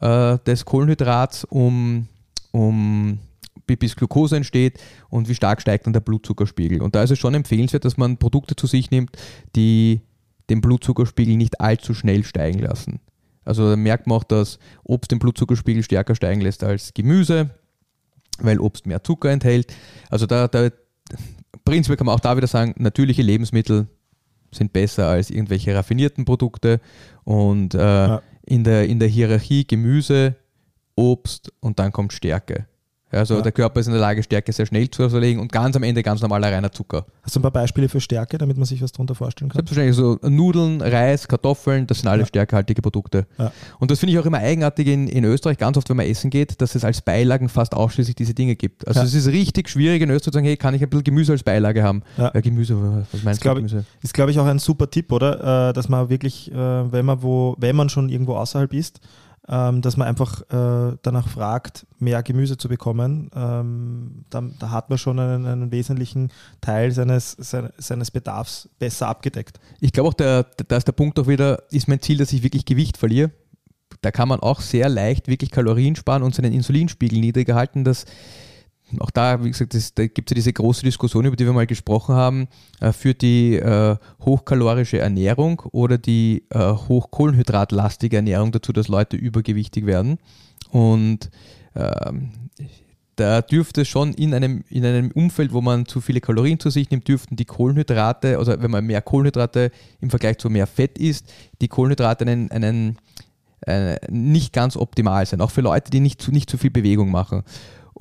äh, 0.00 0.38
des 0.46 0.64
Kohlenhydrats, 0.64 1.44
um, 1.44 2.06
um 2.52 3.18
bis 3.66 3.96
Glucose 3.96 4.36
entsteht 4.36 4.78
und 5.08 5.28
wie 5.28 5.34
stark 5.34 5.62
steigt 5.62 5.86
dann 5.86 5.92
der 5.92 6.00
Blutzuckerspiegel. 6.00 6.82
Und 6.82 6.94
da 6.94 7.02
ist 7.02 7.10
es 7.10 7.18
schon 7.18 7.34
empfehlenswert, 7.34 7.84
dass 7.84 7.96
man 7.96 8.18
Produkte 8.18 8.54
zu 8.54 8.66
sich 8.66 8.90
nimmt, 8.90 9.16
die 9.56 10.02
den 10.50 10.60
Blutzuckerspiegel 10.60 11.36
nicht 11.36 11.60
allzu 11.60 11.94
schnell 11.94 12.24
steigen 12.24 12.58
lassen. 12.58 13.00
Also 13.44 13.70
da 13.70 13.76
merkt 13.76 14.06
man 14.06 14.18
auch, 14.18 14.24
dass 14.24 14.58
Obst 14.84 15.10
den 15.10 15.18
Blutzuckerspiegel 15.18 15.82
stärker 15.82 16.14
steigen 16.14 16.40
lässt 16.40 16.64
als 16.64 16.94
Gemüse, 16.94 17.50
weil 18.38 18.60
Obst 18.60 18.86
mehr 18.86 19.02
Zucker 19.02 19.30
enthält. 19.30 19.72
Also 20.10 20.26
da, 20.26 20.48
da 20.48 20.70
prinzipiell 21.64 21.96
kann 21.96 22.06
man 22.06 22.14
auch 22.14 22.20
da 22.20 22.36
wieder 22.36 22.46
sagen, 22.46 22.74
natürliche 22.78 23.22
Lebensmittel 23.22 23.88
sind 24.52 24.72
besser 24.72 25.08
als 25.08 25.30
irgendwelche 25.30 25.74
raffinierten 25.74 26.24
Produkte. 26.24 26.80
Und 27.24 27.74
äh, 27.74 27.78
ja. 27.78 28.22
in, 28.44 28.64
der, 28.64 28.86
in 28.88 28.98
der 28.98 29.08
Hierarchie 29.08 29.66
Gemüse, 29.66 30.36
Obst 30.94 31.52
und 31.60 31.78
dann 31.78 31.92
kommt 31.92 32.12
Stärke. 32.12 32.66
Also 33.12 33.36
ja. 33.36 33.42
der 33.42 33.52
Körper 33.52 33.80
ist 33.80 33.86
in 33.86 33.92
der 33.92 34.00
Lage, 34.00 34.22
Stärke 34.22 34.52
sehr 34.52 34.66
schnell 34.66 34.90
zu 34.90 35.06
zerlegen 35.08 35.40
und 35.40 35.52
ganz 35.52 35.76
am 35.76 35.82
Ende 35.82 36.02
ganz 36.02 36.22
normaler 36.22 36.50
reiner 36.50 36.72
Zucker. 36.72 37.04
Hast 37.22 37.36
du 37.36 37.40
ein 37.40 37.42
paar 37.42 37.50
Beispiele 37.50 37.88
für 37.88 38.00
Stärke, 38.00 38.38
damit 38.38 38.56
man 38.56 38.64
sich 38.64 38.82
was 38.82 38.92
darunter 38.92 39.14
vorstellen 39.14 39.50
kann? 39.50 39.58
Selbstverständlich, 39.58 39.96
so 39.96 40.18
Nudeln, 40.28 40.80
Reis, 40.80 41.28
Kartoffeln, 41.28 41.86
das 41.86 42.00
sind 42.00 42.08
alle 42.08 42.22
ja. 42.22 42.26
stärkehaltige 42.26 42.80
Produkte. 42.80 43.26
Ja. 43.38 43.52
Und 43.78 43.90
das 43.90 43.98
finde 43.98 44.14
ich 44.14 44.18
auch 44.18 44.26
immer 44.26 44.38
eigenartig 44.38 44.86
in, 44.88 45.08
in 45.08 45.24
Österreich, 45.24 45.58
ganz 45.58 45.76
oft, 45.76 45.88
wenn 45.90 45.96
man 45.96 46.06
essen 46.06 46.30
geht, 46.30 46.60
dass 46.60 46.74
es 46.74 46.84
als 46.84 47.02
Beilagen 47.02 47.48
fast 47.48 47.74
ausschließlich 47.74 48.16
diese 48.16 48.34
Dinge 48.34 48.56
gibt. 48.56 48.88
Also 48.88 49.00
es 49.02 49.14
ist 49.14 49.28
richtig 49.28 49.68
schwierig 49.68 50.02
in 50.02 50.10
Österreich 50.10 50.22
zu 50.22 50.30
sagen, 50.30 50.46
hey, 50.46 50.56
kann 50.56 50.74
ich 50.74 50.82
ein 50.82 50.88
bisschen 50.88 51.04
Gemüse 51.04 51.32
als 51.32 51.42
Beilage 51.42 51.82
haben? 51.82 52.02
Ja. 52.16 52.30
Gemüse, 52.30 52.76
was 53.12 53.22
meinst 53.22 53.44
ist, 53.44 53.50
du? 53.50 53.54
Gemüse? 53.54 53.84
Ist, 54.02 54.14
glaube 54.14 54.30
ich, 54.30 54.38
auch 54.38 54.46
ein 54.46 54.58
super 54.58 54.88
Tipp, 54.88 55.12
oder? 55.12 55.68
Äh, 55.68 55.72
dass 55.72 55.88
man 55.88 56.08
wirklich, 56.08 56.50
äh, 56.50 56.54
wenn 56.54 57.04
man 57.04 57.22
wo, 57.22 57.56
wenn 57.58 57.76
man 57.76 57.88
schon 57.88 58.08
irgendwo 58.08 58.36
außerhalb 58.36 58.72
ist, 58.72 59.00
ähm, 59.48 59.82
dass 59.82 59.96
man 59.96 60.06
einfach 60.06 60.40
äh, 60.50 60.96
danach 61.02 61.28
fragt, 61.28 61.86
mehr 61.98 62.22
Gemüse 62.22 62.56
zu 62.56 62.68
bekommen. 62.68 63.30
Ähm, 63.34 64.24
da, 64.30 64.42
da, 64.58 64.70
hat 64.70 64.88
man 64.88 64.98
schon 64.98 65.18
einen, 65.18 65.46
einen 65.46 65.72
wesentlichen 65.72 66.30
Teil 66.60 66.92
seines, 66.92 67.36
seines 67.76 68.10
Bedarfs 68.10 68.68
besser 68.78 69.08
abgedeckt. 69.08 69.58
Ich 69.80 69.92
glaube 69.92 70.10
auch, 70.10 70.14
der, 70.14 70.44
da 70.68 70.76
ist 70.76 70.86
der 70.86 70.92
Punkt 70.92 71.18
auch 71.18 71.26
wieder, 71.26 71.64
ist 71.70 71.88
mein 71.88 72.00
Ziel, 72.00 72.18
dass 72.18 72.32
ich 72.32 72.42
wirklich 72.42 72.64
Gewicht 72.64 72.96
verliere. 72.96 73.30
Da 74.00 74.10
kann 74.10 74.28
man 74.28 74.40
auch 74.40 74.60
sehr 74.60 74.88
leicht 74.88 75.28
wirklich 75.28 75.50
Kalorien 75.50 75.96
sparen 75.96 76.22
und 76.22 76.34
seinen 76.34 76.52
Insulinspiegel 76.52 77.18
niedriger 77.18 77.54
halten. 77.54 77.84
Das 77.84 78.04
auch 79.00 79.10
da, 79.10 79.44
wie 79.44 79.50
gesagt, 79.50 79.74
das, 79.74 79.94
da 79.94 80.06
gibt 80.06 80.30
es 80.30 80.34
ja 80.34 80.34
diese 80.36 80.52
große 80.52 80.82
Diskussion, 80.82 81.24
über 81.24 81.36
die 81.36 81.46
wir 81.46 81.52
mal 81.52 81.66
gesprochen 81.66 82.14
haben, 82.14 82.48
äh, 82.80 82.92
führt 82.92 83.22
die 83.22 83.56
äh, 83.56 83.96
hochkalorische 84.24 84.98
Ernährung 84.98 85.60
oder 85.72 85.98
die 85.98 86.44
äh, 86.50 86.58
hochkohlenhydratlastige 86.58 88.16
Ernährung 88.16 88.52
dazu, 88.52 88.72
dass 88.72 88.88
Leute 88.88 89.16
übergewichtig 89.16 89.86
werden. 89.86 90.18
Und 90.70 91.30
ähm, 91.74 92.30
da 93.16 93.42
dürfte 93.42 93.84
schon 93.84 94.14
in 94.14 94.34
einem, 94.34 94.64
in 94.70 94.84
einem 94.84 95.10
Umfeld, 95.10 95.52
wo 95.52 95.60
man 95.60 95.86
zu 95.86 96.00
viele 96.00 96.20
Kalorien 96.20 96.58
zu 96.58 96.70
sich 96.70 96.90
nimmt, 96.90 97.08
dürften 97.08 97.36
die 97.36 97.44
Kohlenhydrate, 97.44 98.38
also 98.38 98.54
wenn 98.58 98.70
man 98.70 98.86
mehr 98.86 99.02
Kohlenhydrate 99.02 99.70
im 100.00 100.10
Vergleich 100.10 100.38
zu 100.38 100.48
mehr 100.48 100.66
Fett 100.66 100.98
isst, 100.98 101.32
die 101.60 101.68
Kohlenhydrate 101.68 102.24
einen, 102.26 102.50
einen 102.50 102.96
äh, 103.66 103.96
nicht 104.10 104.52
ganz 104.52 104.76
optimal 104.76 105.26
sein, 105.26 105.40
auch 105.40 105.50
für 105.50 105.60
Leute, 105.60 105.90
die 105.90 106.00
nicht 106.00 106.20
zu, 106.22 106.32
nicht 106.32 106.50
zu 106.50 106.58
viel 106.58 106.70
Bewegung 106.70 107.10
machen. 107.10 107.42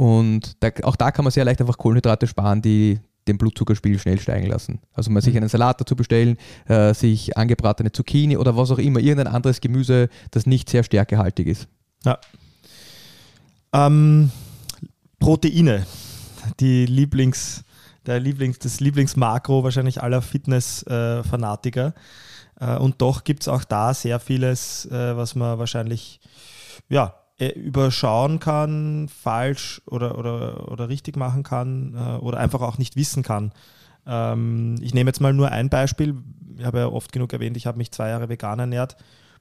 Und 0.01 0.57
da, 0.63 0.71
auch 0.81 0.95
da 0.95 1.11
kann 1.11 1.25
man 1.25 1.31
sehr 1.31 1.45
leicht 1.45 1.61
einfach 1.61 1.77
Kohlenhydrate 1.77 2.25
sparen, 2.25 2.63
die 2.63 2.99
den 3.27 3.37
Blutzuckerspiegel 3.37 3.99
schnell 3.99 4.19
steigen 4.19 4.47
lassen. 4.47 4.79
Also 4.93 5.11
mal 5.11 5.21
sich 5.21 5.35
mhm. 5.35 5.41
einen 5.41 5.49
Salat 5.49 5.79
dazu 5.79 5.95
bestellen, 5.95 6.37
äh, 6.67 6.95
sich 6.95 7.37
angebratene 7.37 7.91
Zucchini 7.91 8.35
oder 8.35 8.57
was 8.57 8.71
auch 8.71 8.79
immer, 8.79 8.99
irgendein 8.99 9.31
anderes 9.31 9.61
Gemüse, 9.61 10.09
das 10.31 10.47
nicht 10.47 10.71
sehr 10.71 10.81
stärkehaltig 10.81 11.45
ist. 11.45 11.67
Ja. 12.03 12.17
Ähm, 13.73 14.31
Proteine, 15.19 15.85
die 16.59 16.87
Lieblings, 16.87 17.63
der 18.07 18.19
Lieblings, 18.19 18.57
das 18.57 18.79
Lieblingsmakro 18.79 19.63
wahrscheinlich 19.63 20.01
aller 20.01 20.23
Fitness-Fanatiker. 20.23 21.93
Äh, 22.59 22.77
und 22.77 23.03
doch 23.03 23.23
gibt 23.23 23.41
es 23.43 23.47
auch 23.47 23.63
da 23.63 23.93
sehr 23.93 24.19
vieles, 24.19 24.87
äh, 24.87 25.15
was 25.15 25.35
man 25.35 25.59
wahrscheinlich 25.59 26.19
ja, 26.89 27.05
äh, 27.05 27.20
überschauen 27.49 28.39
kann, 28.39 29.07
falsch 29.09 29.81
oder, 29.85 30.17
oder, 30.17 30.71
oder 30.71 30.89
richtig 30.89 31.17
machen 31.17 31.43
kann 31.43 31.95
äh, 31.95 32.17
oder 32.17 32.39
einfach 32.39 32.61
auch 32.61 32.77
nicht 32.77 32.95
wissen 32.95 33.23
kann. 33.23 33.51
Ähm, 34.05 34.75
ich 34.81 34.93
nehme 34.93 35.09
jetzt 35.09 35.21
mal 35.21 35.33
nur 35.33 35.51
ein 35.51 35.69
Beispiel. 35.69 36.15
Ich 36.57 36.65
habe 36.65 36.79
ja 36.79 36.87
oft 36.87 37.11
genug 37.11 37.33
erwähnt, 37.33 37.57
ich 37.57 37.65
habe 37.65 37.77
mich 37.77 37.91
zwei 37.91 38.09
Jahre 38.09 38.29
vegan 38.29 38.59
ernährt. 38.59 38.97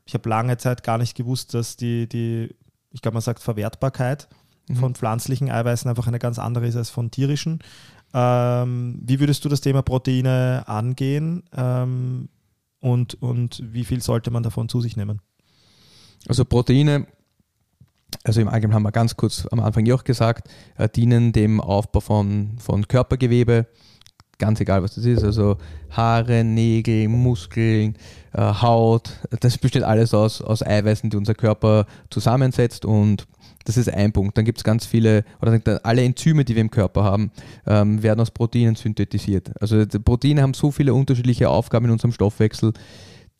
Ich 0.07 0.15
habe 0.15 0.29
lange 0.29 0.57
Zeit 0.57 0.83
gar 0.83 0.99
nicht 0.99 1.17
gewusst, 1.17 1.55
dass 1.55 1.77
die, 1.77 2.09
die 2.09 2.55
ich 2.93 3.03
glaube, 3.03 3.15
man 3.15 3.23
sagt 3.23 3.43
Verwertbarkeit 3.43 4.29
mhm. 4.69 4.77
von 4.77 4.95
pflanzlichen 4.95 5.51
Eiweißen 5.51 5.89
einfach 5.89 6.07
eine 6.07 6.19
ganz 6.19 6.39
andere 6.39 6.67
ist 6.67 6.77
als 6.77 6.91
von 6.91 7.11
tierischen. 7.11 7.61
Ähm, 8.13 9.01
wie 9.05 9.21
würdest 9.21 9.45
du 9.45 9.49
das 9.49 9.61
Thema 9.61 9.83
Proteine 9.83 10.65
angehen 10.67 11.45
ähm, 11.57 12.29
und, 12.81 13.21
und 13.23 13.63
wie 13.65 13.85
viel 13.85 14.03
sollte 14.03 14.31
man 14.31 14.43
davon 14.43 14.69
zu 14.69 14.81
sich 14.81 14.97
nehmen? 14.97 15.21
Also 16.27 16.45
Proteine, 16.45 17.07
also 18.25 18.41
im 18.41 18.49
Allgemeinen 18.49 18.75
haben 18.75 18.83
wir 18.83 18.93
ganz 18.93 19.17
kurz 19.17 19.47
am 19.51 19.61
Anfang 19.61 19.91
auch 19.93 20.05
gesagt, 20.05 20.49
äh, 20.77 20.89
dienen 20.89 21.33
dem 21.33 21.61
Aufbau 21.61 22.01
von, 22.01 22.53
von 22.59 22.87
Körpergewebe, 22.87 23.67
ganz 24.39 24.61
egal 24.61 24.83
was 24.83 24.95
das 24.95 25.05
ist, 25.05 25.23
also 25.23 25.57
Haare, 25.91 26.45
Nägel, 26.45 27.09
Muskeln, 27.09 27.95
äh, 28.33 28.41
Haut, 28.41 29.21
das 29.41 29.59
besteht 29.59 29.83
alles 29.83 30.15
aus, 30.15 30.43
aus 30.43 30.63
Eiweißen, 30.63 31.11
die 31.11 31.17
unser 31.17 31.35
Körper 31.35 31.87
zusammensetzt 32.11 32.85
und 32.85 33.27
das 33.65 33.77
ist 33.77 33.93
ein 33.93 34.13
Punkt. 34.13 34.37
Dann 34.39 34.45
gibt 34.45 34.59
es 34.59 34.65
ganz 34.65 34.87
viele, 34.87 35.25
oder 35.41 35.61
alle 35.83 36.03
Enzyme, 36.03 36.45
die 36.45 36.55
wir 36.55 36.63
im 36.63 36.71
Körper 36.71 37.05
haben, 37.05 37.31
ähm, 37.67 38.03
werden 38.03 38.21
aus 38.21 38.31
Proteinen 38.31 38.75
synthetisiert. 38.75 39.53
Also 39.61 39.85
Proteine 40.03 40.43
haben 40.43 40.55
so 40.55 40.71
viele 40.71 40.95
unterschiedliche 40.95 41.49
Aufgaben 41.51 41.87
in 41.87 41.93
unserem 41.93 42.13
Stoffwechsel 42.13 42.73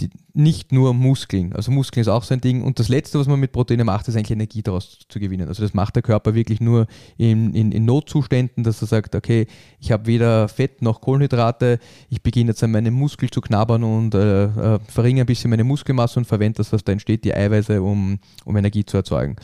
die, 0.01 0.11
nicht 0.33 0.73
nur 0.73 0.95
Muskeln. 0.95 1.53
Also 1.53 1.71
Muskeln 1.71 2.03
ist 2.03 2.09
auch 2.09 2.23
so 2.23 2.35
ein 2.35 2.41
Ding. 2.41 2.63
Und 2.63 2.79
das 2.79 2.89
Letzte, 2.89 3.19
was 3.19 3.27
man 3.27 3.39
mit 3.39 3.53
Proteinen 3.53 3.87
macht, 3.87 4.09
ist 4.09 4.17
eigentlich 4.17 4.31
Energie 4.31 4.63
daraus 4.63 4.99
zu 5.09 5.21
gewinnen. 5.21 5.49
Also 5.49 5.63
das 5.63 5.75
macht 5.75 5.97
der 5.97 6.03
Körper 6.03 6.35
wirklich 6.35 6.61
nur 6.61 6.87
in, 7.19 7.55
in, 7.55 7.73
in 7.73 7.85
Notzuständen, 7.85 8.65
dass 8.65 8.81
er 8.83 8.89
sagt, 8.89 9.15
okay, 9.15 9.47
ich 9.79 9.93
habe 9.93 10.07
weder 10.07 10.49
Fett 10.49 10.83
noch 10.83 11.01
Kohlenhydrate, 11.01 11.79
ich 12.09 12.23
beginne 12.23 12.51
jetzt 12.51 12.63
an 12.63 12.71
meinem 12.71 12.95
Muskel 12.95 13.31
zu 13.31 13.41
knabbern 13.41 13.85
und 13.85 14.15
äh, 14.15 14.45
äh, 14.45 14.79
verringere 14.89 15.25
ein 15.25 15.27
bisschen 15.27 15.51
meine 15.51 15.65
Muskelmasse 15.65 16.19
und 16.19 16.25
verwende 16.25 16.59
das, 16.59 16.73
was 16.73 16.85
da 16.85 16.93
entsteht, 16.93 17.25
die 17.25 17.35
Eiweiße, 17.35 17.83
um, 17.83 18.19
um 18.45 18.57
Energie 18.57 18.85
zu 18.85 18.97
erzeugen. 18.97 19.37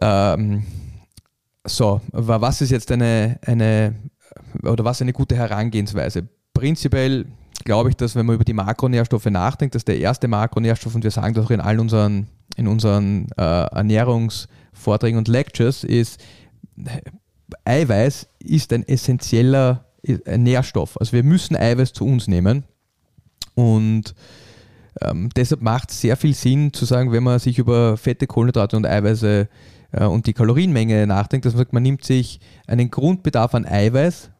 Ähm, 0.00 0.64
so, 1.66 2.00
was 2.12 2.60
ist 2.60 2.70
jetzt 2.70 2.92
eine, 2.92 3.38
eine 3.46 3.94
oder 4.62 4.84
was 4.84 5.00
eine 5.00 5.12
gute 5.12 5.36
Herangehensweise? 5.36 6.28
Prinzipiell 6.52 7.26
glaube 7.64 7.90
ich, 7.90 7.96
dass 7.96 8.14
wenn 8.14 8.26
man 8.26 8.36
über 8.36 8.44
die 8.44 8.52
Makronährstoffe 8.52 9.26
nachdenkt, 9.26 9.74
dass 9.74 9.84
der 9.84 9.98
erste 9.98 10.28
Makronährstoff, 10.28 10.94
und 10.94 11.04
wir 11.04 11.10
sagen 11.10 11.34
das 11.34 11.46
auch 11.46 11.50
in 11.50 11.60
all 11.60 11.80
unseren, 11.80 12.28
in 12.56 12.68
unseren 12.68 13.28
äh, 13.36 13.42
Ernährungsvorträgen 13.42 15.18
und 15.18 15.28
Lectures, 15.28 15.84
ist, 15.84 16.22
Eiweiß 17.64 18.28
ist 18.40 18.72
ein 18.72 18.86
essentieller 18.86 19.86
Nährstoff. 20.02 20.98
Also 21.00 21.12
wir 21.12 21.22
müssen 21.22 21.56
Eiweiß 21.56 21.92
zu 21.92 22.04
uns 22.04 22.28
nehmen. 22.28 22.64
Und 23.54 24.14
ähm, 25.00 25.30
deshalb 25.34 25.62
macht 25.62 25.90
es 25.90 26.00
sehr 26.00 26.16
viel 26.16 26.34
Sinn 26.34 26.72
zu 26.72 26.84
sagen, 26.84 27.12
wenn 27.12 27.22
man 27.22 27.38
sich 27.38 27.58
über 27.58 27.96
Fette, 27.96 28.26
Kohlenhydrate 28.26 28.76
und 28.76 28.86
Eiweiße 28.86 29.48
äh, 29.92 30.04
und 30.04 30.26
die 30.26 30.32
Kalorienmenge 30.32 31.06
nachdenkt, 31.06 31.46
dass 31.46 31.54
man 31.54 31.60
sagt, 31.60 31.72
man 31.72 31.82
nimmt 31.82 32.04
sich 32.04 32.40
einen 32.66 32.90
Grundbedarf 32.90 33.54
an 33.54 33.66
Eiweiß 33.66 34.30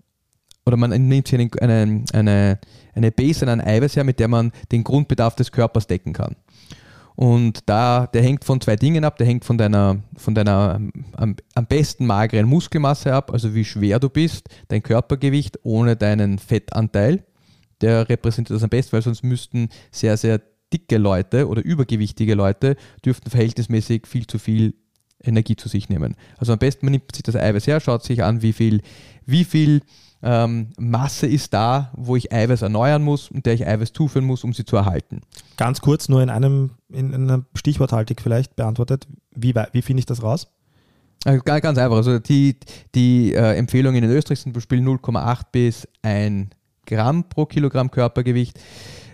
oder 0.67 0.77
man 0.77 0.91
nimmt 0.91 1.29
sich 1.29 1.39
eine, 1.61 2.05
eine, 2.13 2.59
eine, 2.95 3.13
Base 3.13 3.47
an 3.47 3.61
Eiweiß 3.61 3.97
her, 3.97 4.05
mit 4.05 4.19
der 4.19 4.29
man 4.29 4.53
den 4.73 4.85
Grundbedarf 4.85 5.35
des 5.37 5.53
Körpers 5.53 5.87
decken 5.87 6.13
kann. 6.13 6.37
Und 7.17 7.61
da, 7.67 8.09
der 8.09 8.23
hängt 8.23 8.45
von 8.45 8.61
zwei 8.61 8.75
Dingen 8.77 9.05
ab. 9.05 9.19
Der 9.19 9.27
hängt 9.27 9.45
von 9.45 9.57
deiner, 9.57 10.03
von 10.17 10.35
deiner 10.35 10.81
am, 11.13 11.37
am 11.55 11.67
besten 11.67 12.07
mageren 12.07 12.47
Muskelmasse 12.47 13.13
ab, 13.15 13.33
also 13.33 13.55
wie 13.55 13.65
schwer 13.65 14.01
du 14.01 14.09
bist, 14.09 14.49
dein 14.69 14.83
Körpergewicht 14.83 15.61
ohne 15.63 15.97
deinen 15.97 16.39
Fettanteil. 16.39 17.25
Der 17.81 18.09
repräsentiert 18.09 18.57
das 18.57 18.65
am 18.65 18.71
besten, 18.71 18.93
weil 18.93 19.03
sonst 19.03 19.23
müssten 19.23 19.69
sehr, 19.93 20.17
sehr 20.17 20.41
dicke 20.73 20.99
Leute 20.99 21.49
oder 21.49 21.63
übergewichtige 21.63 22.35
Leute 22.35 22.77
dürften 23.05 23.31
verhältnismäßig 23.31 24.07
viel 24.07 24.27
zu 24.27 24.39
viel 24.39 24.75
Energie 25.23 25.57
zu 25.57 25.69
sich 25.69 25.89
nehmen. 25.89 26.17
Also 26.39 26.53
am 26.53 26.59
besten 26.59 26.87
man 26.87 26.93
nimmt 26.93 27.15
sich 27.15 27.23
das 27.23 27.37
Eiweiß 27.37 27.67
her, 27.67 27.81
schaut 27.81 28.03
sich 28.03 28.25
an, 28.25 28.43
wie 28.43 28.53
viel, 28.53 28.81
wie 29.25 29.45
viel 29.45 29.83
ähm, 30.25 30.71
Masse 30.79 31.27
ist 31.27 31.53
da, 31.53 31.93
wo 31.95 32.17
ich 32.17 32.33
Eiweiß 32.33 32.63
erneuern 32.63 33.03
muss 33.03 33.31
und 33.31 33.45
der 33.45 33.53
ich 33.53 33.67
Eiweiß 33.67 33.93
zuführen 33.93 34.25
muss, 34.25 34.43
um 34.43 34.55
sie 34.55 34.65
zu 34.65 34.75
erhalten. 34.77 35.21
Ganz 35.59 35.81
kurz, 35.81 36.09
nur 36.09 36.23
in 36.23 36.31
einem, 36.31 36.71
in 36.91 37.13
einem 37.15 37.45
Stichworthaltig 37.55 38.23
vielleicht 38.23 38.57
beantwortet, 38.57 39.07
wie, 39.35 39.55
wie 39.73 39.83
finde 39.83 40.01
ich 40.01 40.07
das 40.07 40.23
raus? 40.23 40.49
Äh, 41.27 41.39
ganz 41.45 41.79
einfach. 41.79 41.97
Also 41.97 42.19
die, 42.19 42.57
die 42.95 43.35
äh, 43.35 43.57
Empfehlungen 43.57 44.03
in 44.03 44.11
Österreich 44.11 44.41
sind 44.41 44.53
zum 44.53 44.61
Beispiel 44.61 44.81
0,8 44.81 45.43
bis 45.53 45.87
1 46.03 46.49
Gramm 46.87 47.29
pro 47.29 47.45
Kilogramm 47.45 47.91
Körpergewicht. 47.91 48.59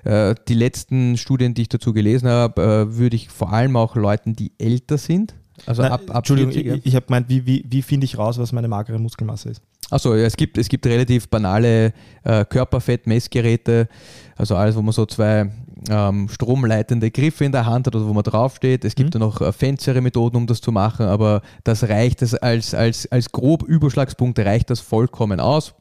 Äh, 0.05 0.37
die 0.47 0.55
letzten 0.55 1.17
Studien, 1.17 1.55
die 1.55 1.63
ich 1.63 1.69
dazu 1.69 1.93
gelesen 1.93 2.29
habe, 2.29 2.63
äh, 2.63 2.97
würde 2.97 3.17
ich 3.17 3.29
vor 3.29 3.53
allem 3.53 3.77
auch 3.77 3.97
Leuten, 3.97 4.35
die 4.35 4.53
älter 4.59 4.97
sind, 4.97 5.35
also 5.67 5.83
Nein, 5.83 5.93
ab, 5.93 6.03
ab 6.09 6.17
Entschuldigung, 6.19 6.53
40, 6.53 6.73
ich, 6.73 6.87
ich 6.87 6.95
habe 6.95 7.07
gemeint, 7.07 7.29
wie, 7.29 7.47
wie, 7.47 7.65
wie 7.69 7.83
finde 7.83 8.05
ich 8.05 8.19
raus, 8.19 8.39
was 8.39 8.53
meine 8.53 8.69
magere 8.69 8.99
Muskelmasse 8.99 9.51
ist? 9.51 9.63
Achso, 9.91 10.15
ja, 10.15 10.25
es 10.25 10.37
gibt, 10.37 10.57
es 10.57 10.69
gibt 10.69 10.87
relativ 10.87 11.29
banale 11.29 11.93
äh, 12.23 12.45
Körperfettmessgeräte, 12.45 13.89
also 14.37 14.57
alles, 14.57 14.77
wo 14.77 14.83
man 14.83 14.93
so 14.93 15.05
zwei 15.07 15.51
ähm, 15.89 16.29
stromleitende 16.29 17.11
Griffe 17.11 17.45
in 17.45 17.53
der 17.53 17.67
Hand 17.67 17.87
hat 17.87 17.97
oder 17.97 18.07
wo 18.07 18.13
man 18.13 18.23
draufsteht. 18.23 18.85
Es 18.85 18.95
gibt 18.95 19.15
mhm. 19.15 19.21
ja 19.21 19.27
noch 19.27 19.41
äh, 19.41 19.53
fancere 19.53 20.01
Methoden, 20.01 20.37
um 20.37 20.47
das 20.47 20.61
zu 20.61 20.73
machen, 20.73 21.07
aber 21.07 21.43
das 21.65 21.89
reicht, 21.89 22.23
das 22.23 22.35
als, 22.35 22.75
als, 22.75 23.11
als 23.11 23.33
grob 23.33 23.65
Überschlagspunkt 23.65 24.39
reicht 24.39 24.71
das 24.71 24.81
vollkommen 24.81 25.41
aus. 25.41 25.75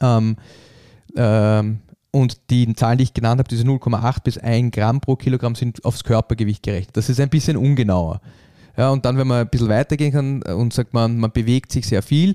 Ähm, 0.00 0.36
ähm, 1.16 1.80
und 2.10 2.50
die 2.50 2.72
Zahlen, 2.74 2.98
die 2.98 3.04
ich 3.04 3.14
genannt 3.14 3.40
habe, 3.40 3.48
diese 3.48 3.64
0,8 3.64 4.22
bis 4.22 4.38
1 4.38 4.70
Gramm 4.70 5.00
pro 5.00 5.16
Kilogramm, 5.16 5.54
sind 5.56 5.84
aufs 5.84 6.04
Körpergewicht 6.04 6.62
gerechnet. 6.62 6.96
Das 6.96 7.08
ist 7.08 7.18
ein 7.18 7.28
bisschen 7.28 7.56
ungenauer. 7.56 8.20
Ja, 8.76 8.90
und 8.90 9.04
dann, 9.04 9.16
wenn 9.18 9.26
man 9.26 9.40
ein 9.40 9.48
bisschen 9.48 9.68
weitergehen 9.68 10.12
kann 10.12 10.42
und 10.42 10.72
sagt 10.72 10.94
man, 10.94 11.18
man 11.18 11.32
bewegt 11.32 11.72
sich 11.72 11.86
sehr 11.86 12.02
viel, 12.02 12.34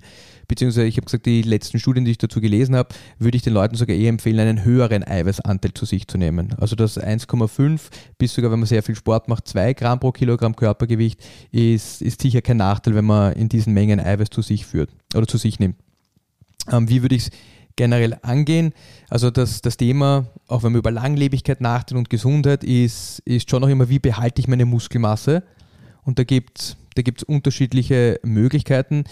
beziehungsweise 0.49 0.87
ich 0.87 0.97
habe 0.97 1.05
gesagt, 1.05 1.25
die 1.25 1.43
letzten 1.43 1.79
Studien, 1.79 2.03
die 2.03 2.11
ich 2.11 2.17
dazu 2.17 2.41
gelesen 2.41 2.75
habe, 2.75 2.89
würde 3.19 3.37
ich 3.37 3.43
den 3.43 3.53
Leuten 3.53 3.75
sogar 3.75 3.95
eher 3.95 4.09
empfehlen, 4.09 4.39
einen 4.39 4.65
höheren 4.65 5.07
Eiweißanteil 5.07 5.73
zu 5.73 5.85
sich 5.85 6.07
zu 6.07 6.17
nehmen. 6.17 6.53
Also 6.57 6.75
das 6.75 6.99
1,5 6.99 7.79
bis 8.17 8.33
sogar, 8.33 8.51
wenn 8.51 8.59
man 8.59 8.67
sehr 8.67 8.83
viel 8.83 8.95
Sport 8.95 9.29
macht, 9.29 9.47
2 9.47 9.73
Gramm 9.75 9.99
pro 10.01 10.11
Kilogramm 10.11 10.55
Körpergewicht 10.55 11.23
ist, 11.51 12.01
ist 12.01 12.21
sicher 12.21 12.41
kein 12.41 12.57
Nachteil, 12.57 12.95
wenn 12.95 13.05
man 13.05 13.33
in 13.33 13.47
diesen 13.47 13.73
Mengen 13.73 14.01
Eiweiß 14.01 14.31
zu 14.31 14.41
sich 14.41 14.65
führt 14.65 14.89
oder 15.15 15.27
zu 15.27 15.37
sich 15.37 15.59
nimmt. 15.59 15.77
Ähm, 16.69 16.89
wie 16.89 17.03
würde 17.03 17.15
ich 17.15 17.27
es 17.27 17.31
generell 17.75 18.17
angehen? 18.23 18.73
Also 19.09 19.29
das, 19.29 19.61
das 19.61 19.77
Thema, 19.77 20.25
auch 20.47 20.63
wenn 20.63 20.73
man 20.73 20.79
über 20.79 20.91
Langlebigkeit 20.91 21.61
nachdenkt 21.61 21.99
und 21.99 22.09
Gesundheit, 22.09 22.63
ist, 22.63 23.19
ist 23.19 23.49
schon 23.49 23.61
noch 23.61 23.69
immer, 23.69 23.87
wie 23.87 23.99
behalte 23.99 24.41
ich 24.41 24.47
meine 24.47 24.65
Muskelmasse? 24.65 25.43
Und 26.03 26.17
da 26.17 26.23
gibt 26.23 26.59
es 26.59 26.77
da 26.99 27.01
gibt's 27.01 27.23
unterschiedliche 27.23 28.19
Möglichkeiten. 28.23 29.05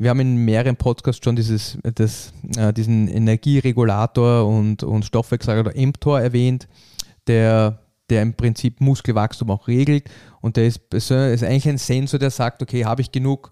Wir 0.00 0.08
haben 0.08 0.20
in 0.20 0.46
mehreren 0.46 0.76
Podcasts 0.76 1.22
schon 1.22 1.36
dieses, 1.36 1.76
das, 1.82 2.32
äh, 2.56 2.72
diesen 2.72 3.06
Energieregulator 3.06 4.46
und, 4.46 4.82
und 4.82 5.04
Stoffwechselregulator 5.04 5.78
mTOR 5.78 6.18
erwähnt, 6.22 6.68
der, 7.26 7.80
der 8.08 8.22
im 8.22 8.32
Prinzip 8.32 8.80
Muskelwachstum 8.80 9.50
auch 9.50 9.68
regelt. 9.68 10.08
Und 10.40 10.56
der 10.56 10.68
ist, 10.68 10.80
ist 10.90 11.12
eigentlich 11.12 11.68
ein 11.68 11.76
Sensor, 11.76 12.18
der 12.18 12.30
sagt, 12.30 12.62
okay, 12.62 12.86
habe 12.86 13.02
ich 13.02 13.12
genug, 13.12 13.50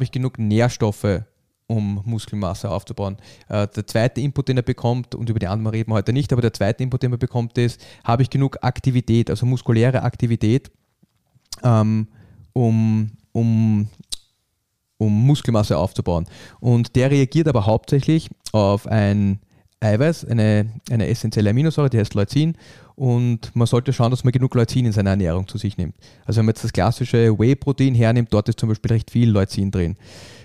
ich 0.00 0.12
genug 0.12 0.38
Nährstoffe, 0.38 1.22
um 1.66 2.00
Muskelmasse 2.04 2.70
aufzubauen. 2.70 3.16
Äh, 3.48 3.66
der 3.66 3.84
zweite 3.88 4.20
Input, 4.20 4.46
den 4.46 4.58
er 4.58 4.62
bekommt, 4.62 5.16
und 5.16 5.28
über 5.28 5.40
die 5.40 5.48
anderen 5.48 5.74
reden 5.74 5.90
wir 5.90 5.96
heute 5.96 6.12
nicht, 6.12 6.32
aber 6.32 6.42
der 6.42 6.52
zweite 6.52 6.84
Input, 6.84 7.02
den 7.02 7.10
er 7.10 7.18
bekommt, 7.18 7.58
ist, 7.58 7.84
habe 8.04 8.22
ich 8.22 8.30
genug 8.30 8.58
Aktivität, 8.62 9.30
also 9.30 9.46
muskuläre 9.46 10.02
Aktivität, 10.02 10.70
ähm, 11.64 12.06
um, 12.52 13.10
um, 13.32 13.88
um 14.98 15.26
Muskelmasse 15.26 15.78
aufzubauen. 15.78 16.26
Und 16.60 16.96
der 16.96 17.10
reagiert 17.10 17.48
aber 17.48 17.66
hauptsächlich 17.66 18.28
auf 18.52 18.86
ein 18.86 19.38
Eiweiß, 19.80 20.24
eine, 20.24 20.68
eine 20.90 21.06
essentielle 21.06 21.50
Aminosäure, 21.50 21.88
die 21.88 21.98
heißt 21.98 22.14
Leucin. 22.14 22.56
Und 22.96 23.54
man 23.54 23.68
sollte 23.68 23.92
schauen, 23.92 24.10
dass 24.10 24.24
man 24.24 24.32
genug 24.32 24.54
Leucin 24.54 24.86
in 24.86 24.92
seiner 24.92 25.10
Ernährung 25.10 25.46
zu 25.46 25.56
sich 25.56 25.76
nimmt. 25.76 25.94
Also 26.26 26.38
wenn 26.38 26.46
man 26.46 26.54
jetzt 26.54 26.64
das 26.64 26.72
klassische 26.72 27.38
Whey-Protein 27.38 27.94
hernimmt, 27.94 28.32
dort 28.32 28.48
ist 28.48 28.58
zum 28.58 28.68
Beispiel 28.68 28.90
recht 28.92 29.10
viel 29.12 29.30
Leucin 29.30 29.70
drin. 29.70 29.96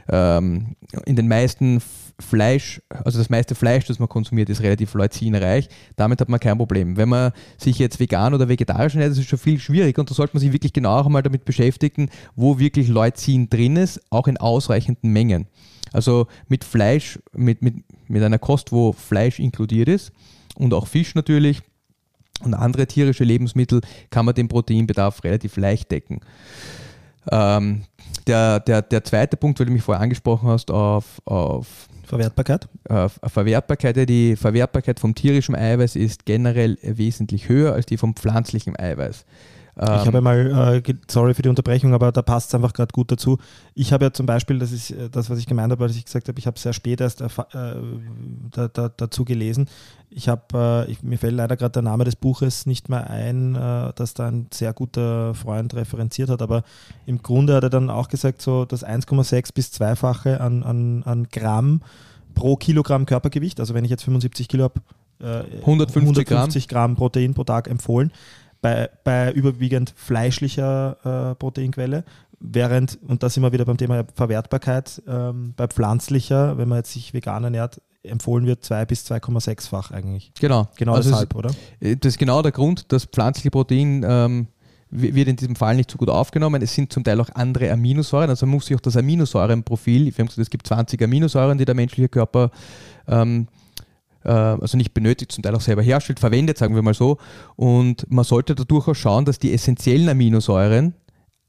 Ähm, 0.10 0.76
in 1.06 1.16
den 1.16 1.28
meisten 1.28 1.82
Fleisch, 2.20 2.82
also 2.90 3.18
das 3.18 3.30
meiste 3.30 3.56
Fleisch, 3.56 3.86
das 3.86 4.00
man 4.00 4.10
konsumiert, 4.10 4.50
ist 4.50 4.62
relativ 4.62 4.94
leucinreich. 4.94 5.68
Damit 5.96 6.22
hat 6.22 6.30
man 6.30 6.40
kein 6.40 6.58
Problem. 6.58 6.96
Wenn 6.98 7.10
man 7.10 7.32
sich 7.58 7.80
jetzt 7.80 8.00
vegan 8.00 8.34
oder 8.34 8.50
vegetarisch 8.50 8.94
ernährt, 8.94 9.12
ist 9.12 9.20
es 9.20 9.26
schon 9.26 9.40
viel 9.40 9.60
schwieriger 9.60 10.00
und 10.00 10.10
da 10.10 10.14
sollte 10.14 10.36
man 10.36 10.42
sich 10.42 10.54
wirklich 10.54 10.74
genau 10.74 11.00
auch 11.00 11.06
einmal 11.06 11.24
damit 11.24 11.46
beschäftigen, 11.46 12.10
wo 12.36 12.60
wirklich 12.60 12.88
Leucin 12.88 13.50
drin 13.50 13.78
ist, 13.78 14.00
auch 14.10 14.28
in 14.28 14.38
ausreichenden 14.38 15.12
Mengen. 15.12 15.48
Also 15.92 16.28
mit 16.48 16.64
Fleisch, 16.64 17.20
mit, 17.34 17.62
mit, 17.62 17.76
mit 18.08 18.24
einer 18.24 18.40
Kost, 18.40 18.72
wo 18.72 18.94
Fleisch 18.94 19.40
inkludiert 19.40 19.90
ist 19.90 20.12
und 20.56 20.74
auch 20.74 20.88
Fisch 20.88 21.16
natürlich, 21.16 21.62
und 22.44 22.54
andere 22.54 22.88
tierische 22.88 23.24
Lebensmittel 23.24 23.82
kann 24.10 24.26
man 24.26 24.36
den 24.36 24.48
Proteinbedarf 24.48 25.24
relativ 25.24 25.56
leicht 25.56 25.92
decken. 25.92 26.20
Ähm, 27.32 27.84
der, 28.28 28.60
der, 28.60 28.82
der 28.82 29.04
zweite 29.04 29.38
Punkt, 29.38 29.60
weil 29.60 29.68
du 29.68 29.74
mich 29.74 29.84
vorher 29.84 30.02
angesprochen 30.02 30.50
hast, 30.50 30.72
auf, 30.72 31.22
auf 31.26 31.88
Verwertbarkeit? 32.06 32.68
Äh, 32.90 33.10
Verwertbarkeit. 33.10 34.10
Die 34.10 34.36
Verwertbarkeit 34.36 35.00
vom 35.00 35.16
tierischen 35.16 35.56
Eiweiß 35.56 35.96
ist 35.96 36.26
generell 36.26 36.78
wesentlich 36.82 37.50
höher 37.50 37.74
als 37.74 37.86
die 37.86 37.98
vom 37.98 38.16
pflanzlichen 38.16 38.78
Eiweiß. 38.78 39.26
Ich 39.76 39.82
habe 39.82 40.20
ähm, 40.20 40.24
mal, 40.24 40.82
äh, 40.86 40.94
sorry 41.10 41.34
für 41.34 41.42
die 41.42 41.50
Unterbrechung, 41.50 41.96
aber 41.96 42.12
da 42.12 42.22
passt 42.22 42.50
es 42.50 42.56
einfach 42.56 42.74
gerade 42.74 42.92
gut 42.92 43.12
dazu. 43.12 43.40
Ich 43.74 43.92
habe 43.92 44.06
ja 44.06 44.14
zum 44.14 44.28
Beispiel, 44.28 44.60
das 44.60 44.72
ist 44.72 44.92
äh, 44.92 45.10
das, 45.10 45.32
was 45.32 45.40
ich 45.40 45.48
gemeint 45.48 45.72
habe, 45.72 45.84
als 45.84 45.96
ich 45.96 46.06
gesagt 46.06 46.28
habe, 46.28 46.38
ich 46.38 46.46
habe 46.46 46.60
sehr 46.60 46.74
spät 46.74 47.02
erst 47.02 47.22
äh, 47.22 47.28
da, 48.52 48.68
da, 48.68 48.90
dazu 48.90 49.26
gelesen. 49.26 49.68
Ich 50.12 50.30
habe, 50.30 50.88
äh, 50.88 50.96
mir 51.02 51.18
fällt 51.18 51.34
leider 51.34 51.58
gerade 51.58 51.72
der 51.72 51.82
Name 51.82 52.04
des 52.04 52.16
Buches 52.16 52.68
nicht 52.68 52.88
mehr 52.90 53.10
ein, 53.10 53.56
äh, 53.56 53.94
dass 53.96 54.14
da 54.14 54.28
ein 54.28 54.46
sehr 54.54 54.74
guter 54.74 55.34
Freund 55.34 55.74
referenziert 55.74 56.30
hat, 56.30 56.44
aber 56.44 56.64
im 57.08 57.24
Grunde 57.24 57.56
hat 57.56 57.64
er 57.64 57.72
dann 57.72 57.90
auch 57.90 58.10
gesagt, 58.10 58.44
so 58.44 58.66
das 58.66 58.86
1,6 58.86 59.56
bis 59.56 59.72
2-fache 59.72 60.40
an, 60.40 60.62
an, 60.62 61.02
an 61.04 61.28
Gramm 61.32 61.82
pro 62.36 62.58
Kilogramm 62.58 63.08
Körpergewicht, 63.08 63.60
also 63.60 63.74
wenn 63.74 63.86
ich 63.86 63.92
jetzt 63.92 64.04
75 64.04 64.48
Kilo 64.48 64.66
habe, 64.66 64.82
150, 65.20 66.02
150 66.02 66.68
Gramm. 66.68 66.82
Gramm 66.82 66.96
Protein 66.96 67.34
pro 67.34 67.44
Tag 67.44 67.70
empfohlen 67.70 68.12
bei, 68.64 68.90
bei 69.04 69.32
überwiegend 69.34 69.94
fleischlicher 69.96 71.32
äh, 71.32 71.36
Proteinquelle, 71.36 72.06
während, 72.40 72.98
und 73.06 73.22
da 73.22 73.30
sind 73.30 73.44
wir 73.44 73.52
wieder 73.52 73.66
beim 73.66 73.78
Thema 73.78 74.06
Verwertbarkeit, 74.16 75.04
ähm, 75.06 75.54
bei 75.58 75.68
pflanzlicher, 75.68 76.58
wenn 76.58 76.70
man 76.70 76.78
jetzt 76.78 76.94
sich 76.94 77.14
vegan 77.14 77.44
ernährt, 77.44 77.82
empfohlen 78.04 78.46
wird 78.46 78.64
2 78.64 78.86
bis 78.86 79.06
2,6-fach 79.06 79.92
eigentlich. 79.92 80.32
Genau. 80.40 80.70
Genau 80.78 80.94
also 80.94 81.10
deshalb, 81.10 81.36
oder? 81.36 81.52
Äh, 81.82 81.98
das 81.98 82.14
ist 82.14 82.18
genau 82.18 82.42
der 82.42 82.54
Grund, 82.54 82.92
dass 82.94 83.04
pflanzliche 83.04 83.52
Protein 83.52 84.06
ähm, 84.08 84.48
wird 84.90 85.28
in 85.28 85.36
diesem 85.36 85.58
Fall 85.58 85.76
nicht 85.76 85.92
so 85.92 85.98
gut 85.98 86.10
aufgenommen. 86.10 86.62
Es 86.62 86.74
sind 86.74 86.94
zum 86.94 87.04
Teil 87.04 87.20
auch 87.20 87.30
andere 87.34 87.70
Aminosäuren, 87.70 88.30
also 88.30 88.46
man 88.46 88.56
muss 88.56 88.68
sich 88.68 88.78
auch 88.78 88.82
das 88.82 88.96
Aminosäurenprofil, 88.96 90.06
wir 90.06 90.14
haben 90.14 90.28
gesagt, 90.28 90.40
es 90.40 90.50
gibt 90.50 90.68
20 90.68 91.02
Aminosäuren, 91.02 91.58
die 91.58 91.66
der 91.66 91.76
menschliche 91.76 92.08
Körper 92.08 92.50
ähm, 93.08 93.48
äh, 93.50 93.53
also 94.30 94.78
nicht 94.78 94.94
benötigt, 94.94 95.32
zum 95.32 95.44
Teil 95.44 95.56
auch 95.56 95.62
selber 95.62 95.82
herstellt, 95.82 96.20
verwendet, 96.20 96.58
sagen 96.58 96.76
wir 96.76 96.82
mal 96.82 96.94
so. 96.94 97.18
Und 97.56 98.10
man 98.12 98.26
sollte 98.26 98.56
da 98.56 98.64
durchaus 98.64 98.98
schauen, 98.98 99.26
dass 99.26 99.40
die 99.40 99.54
essentiellen 99.54 100.10
Aminosäuren 100.10 100.96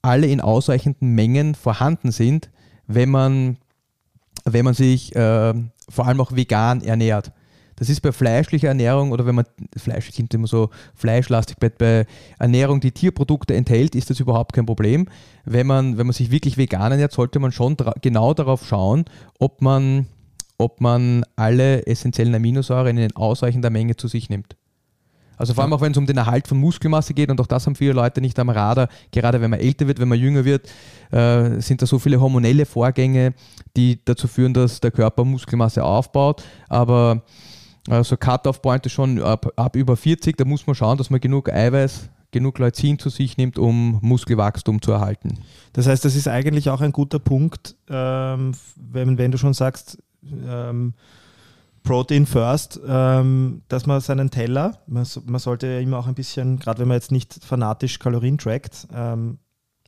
alle 0.02 0.26
in 0.26 0.40
ausreichenden 0.40 1.14
Mengen 1.14 1.54
vorhanden 1.54 2.12
sind, 2.12 2.50
wenn 2.86 3.10
man, 3.10 3.56
wenn 4.44 4.64
man 4.64 4.74
sich 4.74 5.14
äh, 5.16 5.54
vor 5.88 6.06
allem 6.06 6.20
auch 6.20 6.32
vegan 6.32 6.82
ernährt. 6.82 7.32
Das 7.76 7.88
ist 7.88 8.02
bei 8.02 8.12
fleischlicher 8.12 8.68
Ernährung 8.68 9.10
oder 9.10 9.26
wenn 9.26 9.34
man, 9.34 9.46
Fleisch 9.76 10.10
klingt 10.10 10.32
immer 10.34 10.46
so 10.46 10.70
fleischlastig, 10.94 11.56
bei, 11.58 11.70
bei 11.70 12.06
Ernährung, 12.38 12.80
die 12.80 12.92
Tierprodukte 12.92 13.54
enthält, 13.54 13.94
ist 13.94 14.10
das 14.10 14.20
überhaupt 14.20 14.52
kein 14.52 14.66
Problem. 14.66 15.06
Wenn 15.44 15.66
man, 15.66 15.98
wenn 15.98 16.06
man 16.06 16.14
sich 16.14 16.30
wirklich 16.30 16.56
vegan 16.56 16.92
ernährt, 16.92 17.12
sollte 17.12 17.40
man 17.40 17.50
schon 17.50 17.76
genau 18.00 18.34
darauf 18.34 18.66
schauen, 18.66 19.06
ob 19.38 19.60
man 19.60 20.06
ob 20.58 20.80
man 20.80 21.24
alle 21.36 21.86
essentiellen 21.86 22.34
Aminosäuren 22.34 22.96
in 22.98 23.14
ausreichender 23.16 23.70
Menge 23.70 23.96
zu 23.96 24.08
sich 24.08 24.30
nimmt. 24.30 24.56
Also 25.36 25.54
vor 25.54 25.64
allem 25.64 25.72
auch 25.72 25.80
wenn 25.80 25.92
es 25.92 25.98
um 25.98 26.06
den 26.06 26.16
Erhalt 26.16 26.46
von 26.46 26.58
Muskelmasse 26.58 27.14
geht 27.14 27.30
und 27.30 27.40
auch 27.40 27.46
das 27.46 27.66
haben 27.66 27.74
viele 27.74 27.92
Leute 27.92 28.20
nicht 28.20 28.38
am 28.38 28.50
Radar, 28.50 28.88
gerade 29.10 29.40
wenn 29.40 29.50
man 29.50 29.60
älter 29.60 29.86
wird, 29.86 29.98
wenn 29.98 30.08
man 30.08 30.18
jünger 30.18 30.44
wird, 30.44 30.68
äh, 31.10 31.60
sind 31.60 31.82
da 31.82 31.86
so 31.86 31.98
viele 31.98 32.20
hormonelle 32.20 32.66
Vorgänge, 32.66 33.34
die 33.76 33.98
dazu 34.04 34.28
führen, 34.28 34.54
dass 34.54 34.80
der 34.80 34.90
Körper 34.90 35.24
Muskelmasse 35.24 35.82
aufbaut. 35.82 36.44
Aber 36.68 37.22
äh, 37.88 38.02
so 38.04 38.16
Cut-off-Point 38.16 38.86
ist 38.86 38.92
schon 38.92 39.20
ab, 39.22 39.52
ab 39.56 39.76
über 39.76 39.96
40, 39.96 40.36
da 40.36 40.44
muss 40.44 40.66
man 40.66 40.76
schauen, 40.76 40.98
dass 40.98 41.10
man 41.10 41.20
genug 41.20 41.52
Eiweiß, 41.52 42.10
genug 42.30 42.58
Leucin 42.58 42.98
zu 42.98 43.10
sich 43.10 43.36
nimmt, 43.36 43.58
um 43.58 43.98
Muskelwachstum 44.02 44.82
zu 44.82 44.92
erhalten. 44.92 45.38
Das 45.72 45.86
heißt, 45.86 46.04
das 46.04 46.14
ist 46.14 46.28
eigentlich 46.28 46.70
auch 46.70 46.80
ein 46.80 46.92
guter 46.92 47.18
Punkt, 47.18 47.76
ähm, 47.88 48.52
wenn, 48.76 49.18
wenn 49.18 49.30
du 49.30 49.38
schon 49.38 49.54
sagst, 49.54 49.98
ähm, 50.46 50.94
Protein 51.82 52.26
First, 52.26 52.80
ähm, 52.86 53.62
dass 53.68 53.86
man 53.86 54.00
seinen 54.00 54.30
Teller, 54.30 54.78
man, 54.86 55.06
man, 55.26 55.38
sollte 55.38 55.66
ja 55.66 55.80
immer 55.80 55.98
auch 55.98 56.06
ein 56.06 56.14
bisschen, 56.14 56.58
gerade 56.58 56.80
wenn 56.80 56.88
man 56.88 56.96
jetzt 56.96 57.12
nicht 57.12 57.44
fanatisch 57.44 57.98
Kalorien 57.98 58.38
trackt, 58.38 58.88
ähm, 58.94 59.38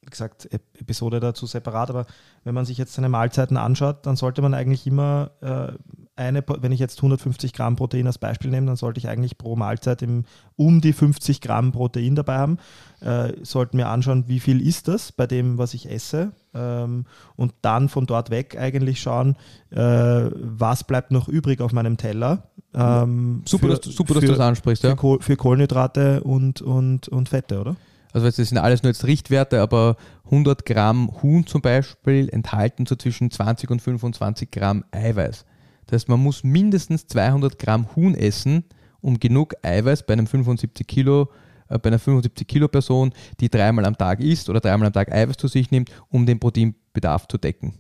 wie 0.03 0.11
gesagt, 0.11 0.49
Episode 0.79 1.21
dazu 1.21 1.47
separat, 1.47 1.91
aber 1.91 2.07
wenn 2.45 2.55
man 2.55 2.67
sich 2.67 2.79
jetzt 2.79 2.95
seine 2.95 3.09
Mahlzeiten 3.09 3.57
anschaut, 3.57 4.07
dann 4.07 4.15
sollte 4.15 4.43
man 4.43 4.55
eigentlich 4.55 4.87
immer 4.87 5.31
äh, 5.41 5.73
eine, 6.17 6.43
wenn 6.47 6.73
ich 6.73 6.81
jetzt 6.81 6.99
150 6.99 7.53
Gramm 7.53 7.77
Protein 7.77 8.07
als 8.07 8.19
Beispiel 8.19 8.51
nehme, 8.51 8.67
dann 8.67 8.77
sollte 8.77 8.99
ich 8.99 9.09
eigentlich 9.09 9.39
pro 9.39 9.55
Mahlzeit 9.55 10.03
im, 10.03 10.25
um 10.57 10.81
die 10.81 10.93
50 10.93 11.41
Gramm 11.41 11.73
Protein 11.73 12.15
dabei 12.15 12.39
haben. 12.39 12.59
Äh, 13.01 13.33
sollten 13.43 13.77
wir 13.77 13.89
anschauen, 13.89 14.25
wie 14.27 14.41
viel 14.41 14.67
ist 14.67 14.89
das 14.89 15.13
bei 15.13 15.27
dem, 15.27 15.59
was 15.59 15.75
ich 15.75 15.91
esse. 15.91 16.33
Ähm, 16.55 17.05
und 17.37 17.53
dann 17.61 17.89
von 17.89 18.07
dort 18.07 18.31
weg 18.31 18.57
eigentlich 18.59 19.01
schauen, 19.01 19.37
äh, 19.71 19.79
was 19.79 20.85
bleibt 20.85 21.11
noch 21.13 21.29
übrig 21.29 21.61
auf 21.61 21.73
meinem 21.73 21.99
Teller. 21.99 22.45
Ähm, 22.75 23.43
super, 23.45 23.69
für, 23.69 23.75
dass, 23.77 23.95
super 23.95 24.15
für, 24.15 24.21
dass 24.21 24.31
du 24.31 24.37
das 24.37 24.41
ansprichst. 24.41 24.83
Für, 24.83 24.89
ja. 24.89 25.19
für 25.21 25.37
Kohlenhydrate 25.37 26.23
und, 26.23 26.63
und, 26.63 27.09
und 27.09 27.29
Fette, 27.29 27.61
oder? 27.61 27.77
Also 28.15 28.27
das 28.27 28.37
sind 28.37 28.57
alles 28.57 28.83
nur 28.83 28.93
jetzt 28.93 29.05
Richtwerte, 29.05 29.61
aber 29.61 29.97
100 30.25 30.65
Gramm 30.65 31.11
Huhn 31.23 31.47
zum 31.47 31.61
Beispiel 31.61 32.31
enthalten 32.31 32.87
so 32.87 32.97
zwischen 32.97 33.31
20 33.31 33.71
und 33.71 33.83
25 33.83 34.51
Gramm 34.51 34.85
Eiweiß. 34.91 35.45
Das 35.87 36.01
heißt, 36.01 36.09
man 36.09 36.21
muss 36.21 36.45
mindestens 36.45 37.07
200 37.07 37.59
Gramm 37.59 37.95
Huhn 37.95 38.15
essen, 38.15 38.65
um 39.01 39.19
genug 39.19 39.55
Eiweiß 39.63 40.05
bei 40.07 40.15
einem 40.15 40.27
75 40.27 40.87
Kilo 40.87 41.29
äh, 41.69 41.79
bei 41.79 41.89
einer 41.89 41.99
75 41.99 42.47
Kilo 42.47 42.69
Person, 42.69 43.13
die 43.41 43.49
dreimal 43.49 43.85
am 43.85 43.97
Tag 43.97 44.21
isst 44.21 44.49
oder 44.49 44.61
dreimal 44.61 44.87
am 44.87 44.93
Tag 44.93 45.13
Eiweiß 45.13 45.37
zu 45.37 45.49
sich 45.49 45.71
nimmt, 45.71 45.91
um 46.09 46.27
den 46.27 46.39
Proteinbedarf 46.39 47.29
zu 47.29 47.39
decken. 47.39 47.75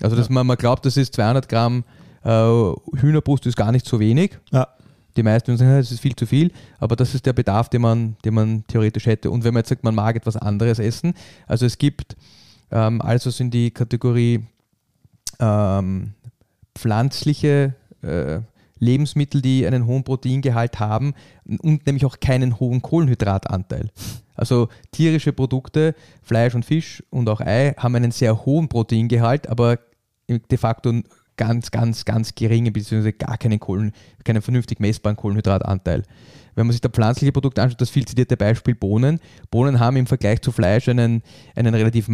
Also 0.00 0.16
dass 0.16 0.28
ja. 0.28 0.34
man, 0.34 0.46
man 0.46 0.56
glaubt, 0.56 0.84
das 0.86 0.96
ist 0.96 1.14
200 1.14 1.48
Gramm 1.48 1.84
äh, 2.24 2.72
Hühnerbrust 2.96 3.46
ist 3.46 3.56
gar 3.56 3.70
nicht 3.70 3.86
so 3.86 4.00
wenig. 4.00 4.38
Ja. 4.50 4.68
Die 5.16 5.22
meisten 5.22 5.56
sagen, 5.56 5.76
das 5.76 5.92
ist 5.92 6.00
viel 6.00 6.16
zu 6.16 6.26
viel, 6.26 6.50
aber 6.80 6.96
das 6.96 7.14
ist 7.14 7.24
der 7.24 7.32
Bedarf, 7.32 7.68
den 7.68 7.82
man, 7.82 8.16
den 8.24 8.34
man 8.34 8.64
theoretisch 8.66 9.06
hätte. 9.06 9.30
Und 9.30 9.44
wenn 9.44 9.54
man 9.54 9.60
jetzt 9.60 9.68
sagt, 9.68 9.84
man 9.84 9.94
mag 9.94 10.16
etwas 10.16 10.36
anderes 10.36 10.80
essen, 10.80 11.14
also 11.46 11.66
es 11.66 11.78
gibt 11.78 12.16
ähm, 12.72 13.00
alles, 13.00 13.24
was 13.26 13.38
in 13.38 13.50
die 13.50 13.70
Kategorie 13.70 14.44
ähm, 15.38 16.14
pflanzliche 16.76 17.74
äh, 18.02 18.40
Lebensmittel, 18.78 19.40
die 19.40 19.66
einen 19.66 19.86
hohen 19.86 20.04
Proteingehalt 20.04 20.80
haben 20.80 21.14
und 21.44 21.86
nämlich 21.86 22.04
auch 22.04 22.20
keinen 22.20 22.60
hohen 22.60 22.82
Kohlenhydratanteil. 22.82 23.90
Also 24.34 24.68
tierische 24.90 25.32
Produkte, 25.32 25.94
Fleisch 26.22 26.54
und 26.54 26.64
Fisch 26.64 27.02
und 27.10 27.28
auch 27.28 27.40
Ei 27.40 27.74
haben 27.76 27.94
einen 27.94 28.10
sehr 28.10 28.44
hohen 28.44 28.68
Proteingehalt, 28.68 29.48
aber 29.48 29.78
de 30.28 30.58
facto 30.58 30.92
ganz, 31.36 31.70
ganz, 31.70 32.04
ganz 32.04 32.34
geringe 32.34 32.70
bzw. 32.70 33.12
gar 33.12 33.38
keinen, 33.38 33.60
Kohlen, 33.60 33.92
keinen 34.24 34.42
vernünftig 34.42 34.80
messbaren 34.80 35.16
Kohlenhydratanteil. 35.16 36.02
Wenn 36.54 36.66
man 36.66 36.72
sich 36.72 36.80
da 36.80 36.88
pflanzliche 36.88 37.32
Produkte 37.32 37.62
anschaut, 37.62 37.80
das 37.80 37.90
viel 37.90 38.04
zitierte 38.04 38.36
Beispiel 38.36 38.74
Bohnen. 38.74 39.18
Bohnen 39.50 39.80
haben 39.80 39.96
im 39.96 40.06
Vergleich 40.06 40.40
zu 40.40 40.52
Fleisch 40.52 40.88
einen, 40.88 41.22
einen 41.56 41.74
relativ, 41.74 42.08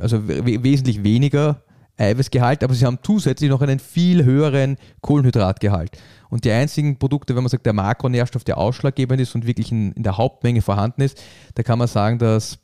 also 0.00 0.26
wesentlich 0.26 1.04
weniger 1.04 1.62
Eiweißgehalt, 2.00 2.64
aber 2.64 2.74
sie 2.74 2.86
haben 2.86 2.98
zusätzlich 3.02 3.50
noch 3.50 3.60
einen 3.60 3.78
viel 3.78 4.24
höheren 4.24 4.76
Kohlenhydratgehalt. 5.00 5.98
Und 6.30 6.44
die 6.44 6.50
einzigen 6.50 6.98
Produkte, 6.98 7.34
wenn 7.34 7.42
man 7.42 7.50
sagt, 7.50 7.66
der 7.66 7.72
Makronährstoff, 7.72 8.44
der 8.44 8.58
ausschlaggebend 8.58 9.20
ist 9.20 9.34
und 9.34 9.46
wirklich 9.46 9.70
in, 9.72 9.92
in 9.92 10.02
der 10.02 10.16
Hauptmenge 10.16 10.62
vorhanden 10.62 11.02
ist, 11.02 11.20
da 11.54 11.62
kann 11.62 11.78
man 11.78 11.88
sagen, 11.88 12.18
dass 12.18 12.58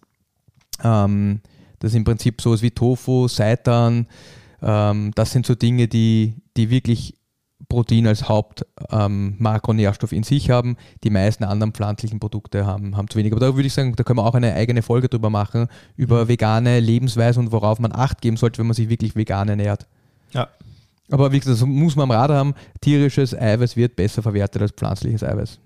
ähm, 0.82 1.41
das 1.80 1.95
im 1.95 2.05
Prinzip 2.05 2.41
sowas 2.41 2.62
wie 2.62 2.70
Tofu, 2.70 3.28
Seitan, 3.28 4.07
ähm, 4.62 5.12
das 5.14 5.32
sind 5.32 5.47
so 5.47 5.55
Dinge, 5.55 5.89
die, 5.89 6.37
die 6.57 6.70
wirklich 6.70 7.14
Protein 7.69 8.07
als 8.07 8.29
Hauptmakronährstoff 8.29 10.12
ähm, 10.12 10.19
in 10.19 10.23
sich 10.23 10.51
haben. 10.51 10.77
Die 11.05 11.11
meisten 11.11 11.45
anderen 11.45 11.73
pflanzlichen 11.73 12.21
Produkte 12.21 12.67
haben, 12.67 12.97
haben 12.97 13.09
zu 13.09 13.19
wenig. 13.19 13.33
Aber 13.33 13.41
da 13.41 13.55
würde 13.55 13.67
ich 13.67 13.75
sagen, 13.75 13.95
da 13.97 14.05
können 14.05 14.19
wir 14.19 14.25
auch 14.25 14.35
eine 14.35 14.55
eigene 14.55 14.83
Folge 14.83 15.09
drüber 15.09 15.31
machen, 15.31 15.69
über 15.97 16.25
mhm. 16.25 16.29
vegane 16.29 16.81
Lebensweise 16.81 17.41
und 17.41 17.53
worauf 17.53 17.79
man 17.79 17.93
Acht 17.93 18.21
geben 18.21 18.37
sollte, 18.37 18.59
wenn 18.59 18.67
man 18.67 18.75
sich 18.75 18.89
wirklich 18.89 19.17
vegan 19.17 19.49
ernährt. 19.49 19.87
Ja. 20.33 20.49
Aber 21.11 21.33
wie 21.33 21.39
gesagt, 21.39 21.61
das 21.61 21.67
muss 21.67 21.97
man 21.97 22.05
am 22.05 22.11
Radar 22.11 22.39
haben, 22.39 22.55
tierisches 22.81 23.35
Eiweiß 23.35 23.77
wird 23.77 23.97
besser 23.97 24.23
verwertet 24.23 24.62
als 24.62 24.73
pflanzliches 24.73 25.23
Eiweiß. 25.23 25.59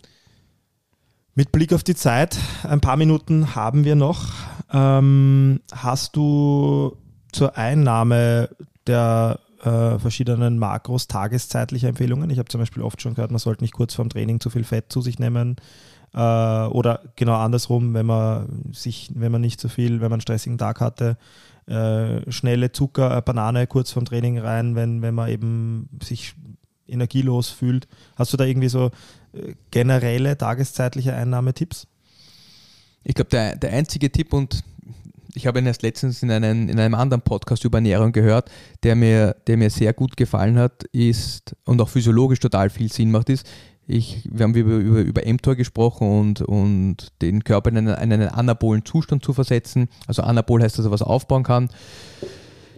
Mit 1.34 1.53
Blick 1.53 1.72
auf 1.72 1.82
die 1.82 1.94
Zeit, 1.94 2.36
ein 2.64 2.80
paar 2.80 2.96
Minuten 2.96 3.55
haben 3.55 3.84
wir 3.84 3.94
noch. 3.94 4.32
Ähm, 4.72 5.61
hast 5.72 6.16
du 6.16 6.96
zur 7.32 7.57
Einnahme 7.57 8.51
der 8.86 9.40
äh, 9.62 9.98
verschiedenen 9.98 10.58
Makros 10.58 11.06
tageszeitliche 11.06 11.88
Empfehlungen. 11.88 12.30
Ich 12.30 12.38
habe 12.38 12.48
zum 12.48 12.61
Beispiel 12.61 12.82
oft 12.82 13.00
schon 13.00 13.14
gehört, 13.14 13.30
man 13.30 13.38
sollte 13.38 13.62
nicht 13.62 13.74
kurz 13.74 13.94
vorm 13.94 14.08
Training 14.08 14.40
zu 14.40 14.50
viel 14.50 14.64
Fett 14.64 14.92
zu 14.92 15.00
sich 15.00 15.18
nehmen. 15.18 15.56
Äh, 16.12 16.18
oder 16.18 17.02
genau 17.16 17.36
andersrum, 17.36 17.94
wenn 17.94 18.06
man 18.06 18.64
sich, 18.72 19.11
wenn 19.14 19.32
man 19.32 19.40
nicht 19.40 19.61
zu 19.61 19.68
viel, 19.68 20.00
wenn 20.00 20.11
man 20.11 20.14
einen 20.14 20.20
stressigen 20.22 20.58
Tag 20.58 20.80
hatte, 20.80 21.16
äh, 21.66 22.30
schnelle 22.30 22.72
Zucker, 22.72 23.16
äh, 23.16 23.22
Banane 23.22 23.66
kurz 23.66 23.92
vorm 23.92 24.04
Training 24.04 24.38
rein, 24.38 24.74
wenn, 24.74 25.02
wenn 25.02 25.14
man 25.14 25.28
eben 25.28 25.88
sich 26.02 26.34
energielos 26.88 27.50
fühlt. 27.50 27.86
Hast 28.16 28.32
du 28.32 28.36
da 28.36 28.44
irgendwie 28.44 28.68
so 28.68 28.90
äh, 29.32 29.54
generelle 29.70 30.36
tageszeitliche 30.36 31.14
Einnahmetipps? 31.14 31.86
Ich 33.04 33.14
glaube, 33.14 33.30
der, 33.30 33.56
der 33.56 33.72
einzige 33.72 34.11
Tipp 34.11 34.32
und 34.32 34.64
ich 35.34 35.46
habe 35.46 35.58
ihn 35.58 35.66
erst 35.66 35.82
letztens 35.82 36.22
in, 36.22 36.30
einen, 36.30 36.68
in 36.68 36.78
einem 36.78 36.94
anderen 36.94 37.22
Podcast 37.22 37.64
über 37.64 37.78
Ernährung 37.78 38.12
gehört, 38.12 38.50
der 38.82 38.96
mir, 38.96 39.36
der 39.46 39.56
mir 39.56 39.70
sehr 39.70 39.92
gut 39.92 40.16
gefallen 40.16 40.58
hat, 40.58 40.84
ist 40.92 41.54
und 41.64 41.80
auch 41.80 41.88
physiologisch 41.88 42.40
total 42.40 42.70
viel 42.70 42.92
Sinn 42.92 43.10
macht, 43.10 43.30
ist, 43.30 43.46
ich, 43.86 44.28
wir 44.30 44.44
haben 44.44 44.54
über, 44.54 44.76
über, 44.76 45.00
über 45.00 45.22
mTOR 45.32 45.56
gesprochen 45.56 46.08
und, 46.08 46.42
und 46.42 47.08
den 47.22 47.42
Körper 47.42 47.70
in 47.70 47.78
einen, 47.78 47.88
in 47.88 48.12
einen 48.12 48.28
anabolen 48.28 48.84
Zustand 48.84 49.24
zu 49.24 49.32
versetzen. 49.32 49.88
Also 50.06 50.22
anabol 50.22 50.62
heißt, 50.62 50.78
dass 50.78 50.84
er 50.84 50.92
was 50.92 51.02
aufbauen 51.02 51.42
kann. 51.42 51.70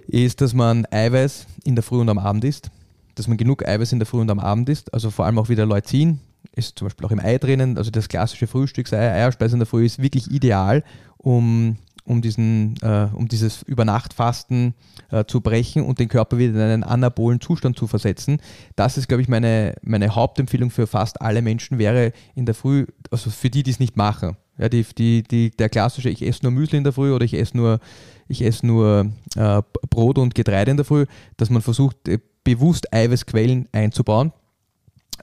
Ist, 0.06 0.40
dass 0.40 0.54
man 0.54 0.86
Eiweiß 0.90 1.46
in 1.64 1.76
der 1.76 1.82
Früh 1.82 2.00
und 2.00 2.08
am 2.08 2.18
Abend 2.18 2.44
isst. 2.44 2.70
Dass 3.14 3.28
man 3.28 3.36
genug 3.36 3.66
Eiweiß 3.66 3.92
in 3.92 3.98
der 3.98 4.06
Früh 4.06 4.20
und 4.20 4.30
am 4.30 4.38
Abend 4.38 4.70
isst. 4.70 4.94
Also 4.94 5.10
vor 5.10 5.26
allem 5.26 5.38
auch 5.38 5.50
wieder 5.50 5.66
Leucin 5.66 6.18
ist 6.56 6.78
zum 6.78 6.86
Beispiel 6.86 7.06
auch 7.06 7.10
im 7.10 7.20
Ei 7.20 7.36
drinnen. 7.36 7.76
Also 7.76 7.90
das 7.90 8.08
klassische 8.08 8.46
Frühstücksei, 8.46 8.98
Eierspeise 8.98 9.54
in 9.54 9.60
der 9.60 9.66
Früh 9.66 9.84
ist 9.84 10.00
wirklich 10.00 10.30
ideal, 10.30 10.82
um 11.18 11.76
um, 12.04 12.22
diesen, 12.22 12.74
äh, 12.82 13.08
um 13.12 13.28
dieses 13.28 13.62
Übernachtfasten 13.62 14.74
äh, 15.10 15.24
zu 15.24 15.40
brechen 15.40 15.82
und 15.82 15.98
den 15.98 16.08
Körper 16.08 16.38
wieder 16.38 16.52
in 16.52 16.60
einen 16.60 16.84
anabolen 16.84 17.40
Zustand 17.40 17.78
zu 17.78 17.86
versetzen. 17.86 18.40
Das 18.76 18.98
ist, 18.98 19.08
glaube 19.08 19.22
ich, 19.22 19.28
meine, 19.28 19.74
meine 19.82 20.14
Hauptempfehlung 20.14 20.70
für 20.70 20.86
fast 20.86 21.20
alle 21.20 21.42
Menschen 21.42 21.78
wäre 21.78 22.12
in 22.34 22.46
der 22.46 22.54
Früh, 22.54 22.86
also 23.10 23.30
für 23.30 23.50
die, 23.50 23.62
die 23.62 23.70
es 23.70 23.80
nicht 23.80 23.96
machen. 23.96 24.36
Ja, 24.58 24.68
die, 24.68 24.84
die, 24.96 25.22
die, 25.22 25.50
der 25.50 25.68
klassische, 25.68 26.10
ich 26.10 26.22
esse 26.22 26.40
nur 26.42 26.52
Müsli 26.52 26.78
in 26.78 26.84
der 26.84 26.92
Früh 26.92 27.12
oder 27.12 27.24
ich 27.24 27.34
esse 27.34 27.56
nur, 27.56 27.80
ich 28.28 28.42
esse 28.42 28.66
nur 28.66 29.10
äh, 29.36 29.62
Brot 29.88 30.18
und 30.18 30.34
Getreide 30.34 30.70
in 30.70 30.76
der 30.76 30.84
Früh, 30.84 31.06
dass 31.36 31.50
man 31.50 31.62
versucht, 31.62 32.08
äh, 32.08 32.18
bewusst 32.44 32.92
Eiweißquellen 32.92 33.68
einzubauen, 33.72 34.32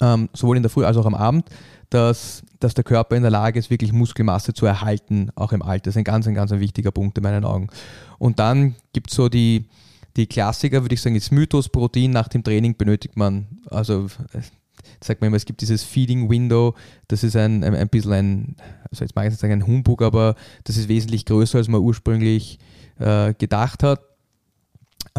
ähm, 0.02 0.30
sowohl 0.34 0.58
in 0.58 0.64
der 0.64 0.70
Früh 0.70 0.86
als 0.86 0.98
auch 0.98 1.06
am 1.06 1.16
Abend 1.16 1.50
dass, 1.90 2.44
dass 2.60 2.74
der 2.74 2.84
Körper 2.84 3.16
in 3.16 3.24
der 3.24 3.32
Lage 3.32 3.58
ist, 3.58 3.70
wirklich 3.70 3.92
Muskelmasse 3.92 4.54
zu 4.54 4.66
erhalten, 4.66 5.32
auch 5.36 5.52
im 5.52 5.62
Alter. 5.62 5.86
Das 5.86 5.96
ist 5.96 5.98
ein 5.98 6.04
ganz, 6.04 6.28
ein 6.28 6.36
ganz 6.36 6.52
ein 6.52 6.60
wichtiger 6.60 6.92
Punkt 6.92 7.18
in 7.18 7.24
meinen 7.24 7.46
Augen. 7.46 7.68
Und 8.20 8.40
dann 8.40 8.76
gibt 8.94 9.10
es 9.10 9.16
so 9.16 9.30
die, 9.30 9.66
die 10.16 10.28
Klassiker, 10.28 10.84
würde 10.84 10.96
ich 10.96 11.02
sagen, 11.02 11.16
ist 11.16 11.32
Mythos, 11.32 11.70
Protein 11.70 12.12
nach 12.12 12.28
dem 12.28 12.44
Training 12.44 12.78
benötigt 12.78 13.18
man, 13.18 13.48
also 13.70 14.08
sagt 15.04 15.22
man 15.22 15.30
immer, 15.30 15.38
es 15.38 15.46
gibt 15.46 15.62
dieses 15.62 15.84
Feeding 15.84 16.30
Window, 16.30 16.76
das 17.08 17.24
ist 17.24 17.36
ein, 17.36 17.64
ein, 17.64 17.74
ein 17.74 17.90
bisschen 17.90 18.14
ein, 18.14 18.56
also 18.92 19.04
jetzt 19.04 19.16
mag 19.16 19.26
ich 19.26 19.32
nicht 19.32 19.40
sagen 19.40 19.54
ein 19.54 19.68
Humbug, 19.68 20.02
aber 20.02 20.36
das 20.66 20.78
ist 20.78 20.90
wesentlich 20.90 21.26
größer, 21.26 21.58
als 21.58 21.68
man 21.68 21.82
ursprünglich 21.82 22.60
äh, 23.00 23.34
gedacht 23.34 23.82
hat. 23.82 24.02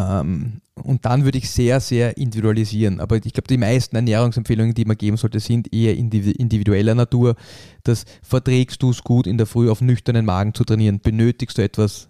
Ähm, 0.01 0.61
und 0.82 1.05
dann 1.05 1.24
würde 1.24 1.38
ich 1.38 1.51
sehr, 1.51 1.80
sehr 1.80 2.16
individualisieren. 2.16 3.01
Aber 3.01 3.16
ich 3.16 3.32
glaube, 3.32 3.48
die 3.48 3.59
meisten 3.59 3.96
Ernährungsempfehlungen, 3.96 4.74
die 4.74 4.84
man 4.86 4.96
geben 4.96 5.16
sollte, 5.16 5.40
sind 5.40 5.72
eher 5.74 5.96
individueller 5.96 6.94
Natur. 6.94 7.36
Das 7.84 8.05
verträgst 8.22 8.82
du 8.82 8.90
es 8.90 9.03
gut, 9.03 9.26
in 9.26 9.36
der 9.36 9.46
Früh 9.46 9.70
auf 9.70 9.80
nüchternen 9.80 10.24
Magen 10.24 10.55
zu 10.55 10.64
trainieren? 10.64 11.01
Benötigst 11.01 11.59
du 11.59 11.62
etwas, 11.62 12.09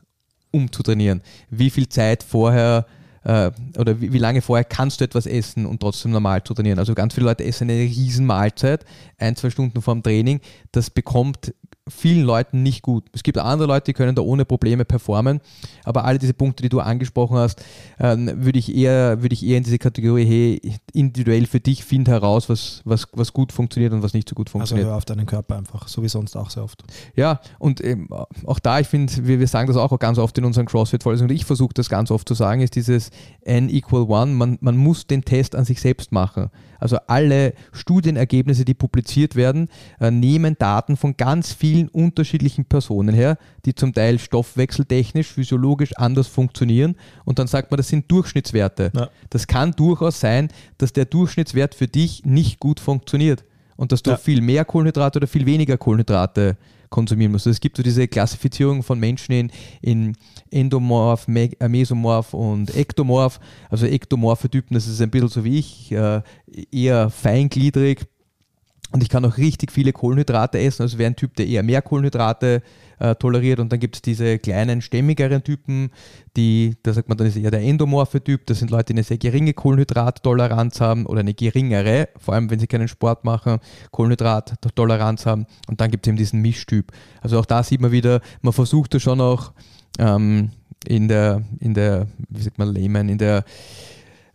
um 0.52 0.70
zu 0.70 0.82
trainieren? 0.82 1.22
Wie 1.50 1.70
viel 1.70 1.88
Zeit 1.88 2.22
vorher 2.22 2.86
äh, 3.24 3.50
oder 3.78 4.00
wie, 4.00 4.12
wie, 4.12 4.18
lange 4.18 4.40
vorher 4.42 4.64
kannst 4.64 5.00
du 5.00 5.04
etwas 5.04 5.26
essen 5.26 5.66
und 5.66 5.80
trotzdem 5.80 6.12
normal 6.12 6.42
zu 6.42 6.54
trainieren? 6.54 6.78
Also 6.78 6.94
ganz 6.94 7.14
viele 7.14 7.26
Leute 7.26 7.44
essen 7.44 7.70
eine 7.70 7.80
riesen 7.80 8.26
Mahlzeit, 8.26 8.84
ein, 9.18 9.36
zwei 9.36 9.50
Stunden 9.50 9.82
vorm 9.82 10.02
Training. 10.02 10.40
Das 10.72 10.90
bekommt 10.90 11.52
vielen 11.90 12.24
Leuten 12.24 12.62
nicht 12.62 12.82
gut. 12.82 13.04
Es 13.12 13.22
gibt 13.22 13.36
andere 13.38 13.68
Leute, 13.68 13.86
die 13.86 13.92
können 13.92 14.14
da 14.14 14.22
ohne 14.22 14.44
Probleme 14.44 14.84
performen, 14.84 15.40
aber 15.84 16.04
alle 16.04 16.18
diese 16.18 16.34
Punkte, 16.34 16.62
die 16.62 16.68
du 16.68 16.80
angesprochen 16.80 17.36
hast, 17.36 17.62
ähm, 17.98 18.30
würde 18.44 18.58
ich 18.58 18.74
eher, 18.74 19.22
würde 19.22 19.34
ich 19.34 19.44
eher 19.44 19.58
in 19.58 19.64
diese 19.64 19.78
Kategorie, 19.78 20.24
hey, 20.24 20.78
individuell 20.92 21.46
für 21.46 21.60
dich 21.60 21.84
find 21.84 22.08
heraus, 22.08 22.48
was, 22.48 22.80
was, 22.84 23.06
was 23.12 23.32
gut 23.32 23.52
funktioniert 23.52 23.92
und 23.92 24.02
was 24.02 24.14
nicht 24.14 24.28
so 24.28 24.34
gut 24.34 24.50
funktioniert. 24.50 24.86
Also 24.86 24.92
hör 24.92 24.96
auf 24.96 25.04
deinen 25.04 25.26
Körper 25.26 25.56
einfach, 25.56 25.88
so 25.88 26.02
wie 26.02 26.08
sonst 26.08 26.36
auch 26.36 26.50
sehr 26.50 26.62
oft. 26.62 26.82
Ja, 27.16 27.40
und 27.58 27.82
ähm, 27.84 28.08
auch 28.46 28.58
da, 28.58 28.80
ich 28.80 28.86
finde, 28.86 29.12
wir, 29.26 29.40
wir 29.40 29.48
sagen 29.48 29.66
das 29.66 29.76
auch 29.76 29.98
ganz 29.98 30.18
oft 30.18 30.38
in 30.38 30.44
unseren 30.44 30.66
CrossFit-Vorlesungen, 30.66 31.30
und 31.30 31.36
ich 31.36 31.44
versuche 31.44 31.74
das 31.74 31.88
ganz 31.88 32.10
oft 32.10 32.26
zu 32.26 32.34
sagen, 32.34 32.60
ist 32.60 32.76
dieses 32.76 33.09
N 33.42 33.68
equal 33.68 34.02
one, 34.02 34.32
man, 34.32 34.58
man 34.60 34.76
muss 34.76 35.06
den 35.06 35.24
Test 35.24 35.54
an 35.54 35.64
sich 35.64 35.80
selbst 35.80 36.12
machen. 36.12 36.50
Also 36.78 36.98
alle 37.06 37.54
Studienergebnisse, 37.72 38.64
die 38.64 38.74
publiziert 38.74 39.36
werden, 39.36 39.68
äh, 40.00 40.10
nehmen 40.10 40.56
Daten 40.58 40.96
von 40.96 41.16
ganz 41.16 41.52
vielen 41.52 41.88
unterschiedlichen 41.88 42.64
Personen 42.64 43.14
her, 43.14 43.38
die 43.64 43.74
zum 43.74 43.92
Teil 43.92 44.18
stoffwechseltechnisch, 44.18 45.28
physiologisch 45.28 45.96
anders 45.96 46.26
funktionieren. 46.26 46.96
Und 47.24 47.38
dann 47.38 47.46
sagt 47.46 47.70
man, 47.70 47.76
das 47.76 47.88
sind 47.88 48.10
Durchschnittswerte. 48.10 48.92
Ja. 48.94 49.10
Das 49.28 49.46
kann 49.46 49.72
durchaus 49.72 50.20
sein, 50.20 50.48
dass 50.78 50.92
der 50.92 51.04
Durchschnittswert 51.04 51.74
für 51.74 51.88
dich 51.88 52.24
nicht 52.24 52.60
gut 52.60 52.80
funktioniert 52.80 53.44
und 53.76 53.92
dass 53.92 54.02
du 54.02 54.10
ja. 54.10 54.16
viel 54.16 54.42
mehr 54.42 54.64
Kohlenhydrate 54.64 55.18
oder 55.18 55.26
viel 55.26 55.46
weniger 55.46 55.78
Kohlenhydrate 55.78 56.56
konsumieren 56.90 57.32
musst. 57.32 57.46
Also 57.46 57.54
es 57.54 57.60
gibt 57.60 57.76
so 57.76 57.82
diese 57.82 58.06
Klassifizierung 58.08 58.82
von 58.82 58.98
Menschen 58.98 59.32
in, 59.32 59.50
in 59.80 60.16
Endomorph, 60.50 61.26
äh, 61.28 61.68
Mesomorph 61.68 62.34
und 62.34 62.76
Ektomorph. 62.76 63.40
Also 63.70 63.86
ektomorphe 63.86 64.50
Typen, 64.50 64.74
das 64.74 64.86
ist 64.86 65.00
ein 65.00 65.10
bisschen 65.10 65.28
so 65.28 65.44
wie 65.44 65.58
ich, 65.58 65.92
äh, 65.92 66.20
eher 66.70 67.08
feingliedrig, 67.10 68.06
und 68.92 69.02
ich 69.02 69.08
kann 69.08 69.24
auch 69.24 69.36
richtig 69.36 69.70
viele 69.70 69.92
Kohlenhydrate 69.92 70.58
essen. 70.58 70.82
Also 70.82 70.98
wäre 70.98 71.10
ein 71.10 71.16
Typ, 71.16 71.36
der 71.36 71.46
eher 71.46 71.62
mehr 71.62 71.80
Kohlenhydrate 71.80 72.62
äh, 72.98 73.14
toleriert. 73.14 73.60
Und 73.60 73.70
dann 73.70 73.78
gibt 73.78 73.96
es 73.96 74.02
diese 74.02 74.38
kleinen, 74.38 74.82
stämmigeren 74.82 75.44
Typen, 75.44 75.90
die, 76.36 76.76
da 76.82 76.92
sagt 76.92 77.08
man, 77.08 77.16
dann 77.16 77.28
ist 77.28 77.36
eher 77.36 77.52
der 77.52 77.62
endomorphe 77.62 78.22
Typ. 78.22 78.46
Das 78.46 78.58
sind 78.58 78.70
Leute, 78.70 78.86
die 78.86 78.94
eine 78.94 79.04
sehr 79.04 79.18
geringe 79.18 79.54
Kohlenhydrattoleranz 79.54 80.80
haben 80.80 81.06
oder 81.06 81.20
eine 81.20 81.34
geringere, 81.34 82.08
vor 82.18 82.34
allem 82.34 82.50
wenn 82.50 82.58
sie 82.58 82.66
keinen 82.66 82.88
Sport 82.88 83.24
machen, 83.24 83.58
Kohlenhydrattoleranz 83.92 85.24
haben. 85.24 85.46
Und 85.68 85.80
dann 85.80 85.92
gibt 85.92 86.06
es 86.06 86.08
eben 86.08 86.18
diesen 86.18 86.42
Mischtyp. 86.42 86.90
Also 87.20 87.38
auch 87.38 87.46
da 87.46 87.62
sieht 87.62 87.80
man 87.80 87.92
wieder, 87.92 88.20
man 88.42 88.52
versucht 88.52 88.94
das 88.94 89.02
schon 89.02 89.20
auch 89.20 89.52
ähm, 90.00 90.50
in 90.84 91.06
der, 91.06 91.42
in 91.60 91.74
der, 91.74 92.08
wie 92.28 92.42
sagt 92.42 92.58
man, 92.58 92.74
Layman, 92.74 93.08
in 93.08 93.18
der 93.18 93.44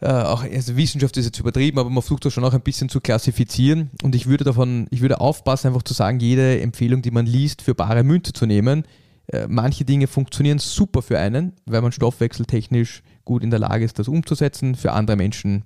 äh, 0.02 0.08
auch 0.08 0.43
also 0.43 0.76
Wissenschaft 0.76 1.16
ist 1.18 1.26
jetzt 1.26 1.39
übertrieben, 1.39 1.80
aber 1.80 1.89
man 1.89 2.04
versucht 2.04 2.26
das 2.26 2.34
schon 2.34 2.43
auch 2.43 2.54
ein 2.54 2.62
bisschen 2.62 2.89
zu 2.89 3.00
klassifizieren. 3.00 3.91
Und 4.04 4.16
ich 4.16 4.28
würde 4.28 4.43
davon, 4.43 4.88
ich 4.91 5.02
würde 5.02 5.22
aufpassen, 5.22 5.68
einfach 5.68 5.84
zu 5.84 5.93
sagen, 5.93 6.20
jede 6.20 6.60
Empfehlung, 6.60 7.02
die 7.02 7.12
man 7.12 7.26
liest, 7.26 7.62
für 7.62 7.76
bare 7.76 8.04
Münze 8.04 8.34
zu 8.34 8.46
nehmen. 8.46 8.84
Äh, 9.28 9.48
manche 9.48 9.86
Dinge 9.86 10.08
funktionieren 10.08 10.60
super 10.60 11.02
für 11.02 11.18
einen, 11.18 11.54
weil 11.66 11.82
man 11.82 11.91
stoffwechseltechnisch 11.91 13.04
gut 13.24 13.43
in 13.43 13.50
der 13.50 13.60
Lage 13.60 13.86
ist, 13.86 13.98
das 13.98 14.08
umzusetzen. 14.08 14.76
Für 14.76 14.91
andere 14.91 15.18
Menschen 15.18 15.64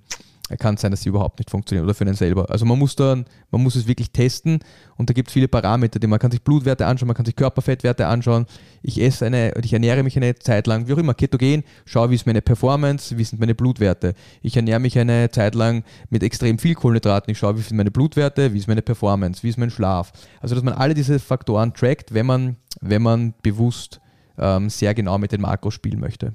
kann 0.58 0.76
sein, 0.76 0.90
dass 0.90 1.02
sie 1.02 1.08
überhaupt 1.08 1.38
nicht 1.38 1.50
funktionieren 1.50 1.84
oder 1.84 1.94
für 1.94 2.04
einen 2.04 2.14
selber. 2.14 2.50
Also 2.50 2.66
man 2.66 2.78
muss 2.78 2.96
dann, 2.96 3.24
man 3.50 3.62
muss 3.62 3.76
es 3.76 3.86
wirklich 3.86 4.10
testen 4.10 4.58
und 4.96 5.08
da 5.08 5.14
gibt 5.14 5.28
es 5.28 5.32
viele 5.32 5.48
Parameter, 5.48 6.00
die 6.00 6.06
man 6.06 6.18
kann 6.18 6.30
sich 6.30 6.42
Blutwerte 6.42 6.86
anschauen, 6.86 7.06
man 7.06 7.16
kann 7.16 7.24
sich 7.24 7.36
Körperfettwerte 7.36 8.06
anschauen. 8.06 8.46
Ich 8.82 9.00
esse 9.00 9.26
eine, 9.26 9.54
ich 9.62 9.72
ernähre 9.72 10.02
mich 10.02 10.16
eine 10.16 10.34
Zeit 10.36 10.66
lang, 10.66 10.88
wie 10.88 10.94
auch 10.94 10.98
immer, 10.98 11.14
ketogen, 11.14 11.62
schaue, 11.84 12.10
wie 12.10 12.16
ist 12.16 12.26
meine 12.26 12.42
Performance, 12.42 13.16
wie 13.16 13.24
sind 13.24 13.38
meine 13.38 13.54
Blutwerte. 13.54 14.14
Ich 14.42 14.56
ernähre 14.56 14.80
mich 14.80 14.98
eine 14.98 15.30
Zeit 15.30 15.54
lang 15.54 15.84
mit 16.08 16.22
extrem 16.22 16.58
viel 16.58 16.74
Kohlenhydraten, 16.74 17.30
ich 17.30 17.38
schaue, 17.38 17.56
wie 17.56 17.62
sind 17.62 17.76
meine 17.76 17.90
Blutwerte, 17.90 18.52
wie 18.52 18.58
ist 18.58 18.68
meine 18.68 18.82
Performance, 18.82 19.42
wie 19.42 19.48
ist 19.50 19.58
mein 19.58 19.70
Schlaf. 19.70 20.12
Also 20.40 20.54
dass 20.54 20.64
man 20.64 20.74
alle 20.74 20.94
diese 20.94 21.18
Faktoren 21.18 21.74
trackt, 21.74 22.12
wenn 22.12 22.26
man, 22.26 22.56
wenn 22.80 23.02
man 23.02 23.34
bewusst 23.42 24.00
ähm, 24.36 24.68
sehr 24.68 24.94
genau 24.94 25.18
mit 25.18 25.32
den 25.32 25.42
Makros 25.42 25.74
spielen 25.74 26.00
möchte. 26.00 26.34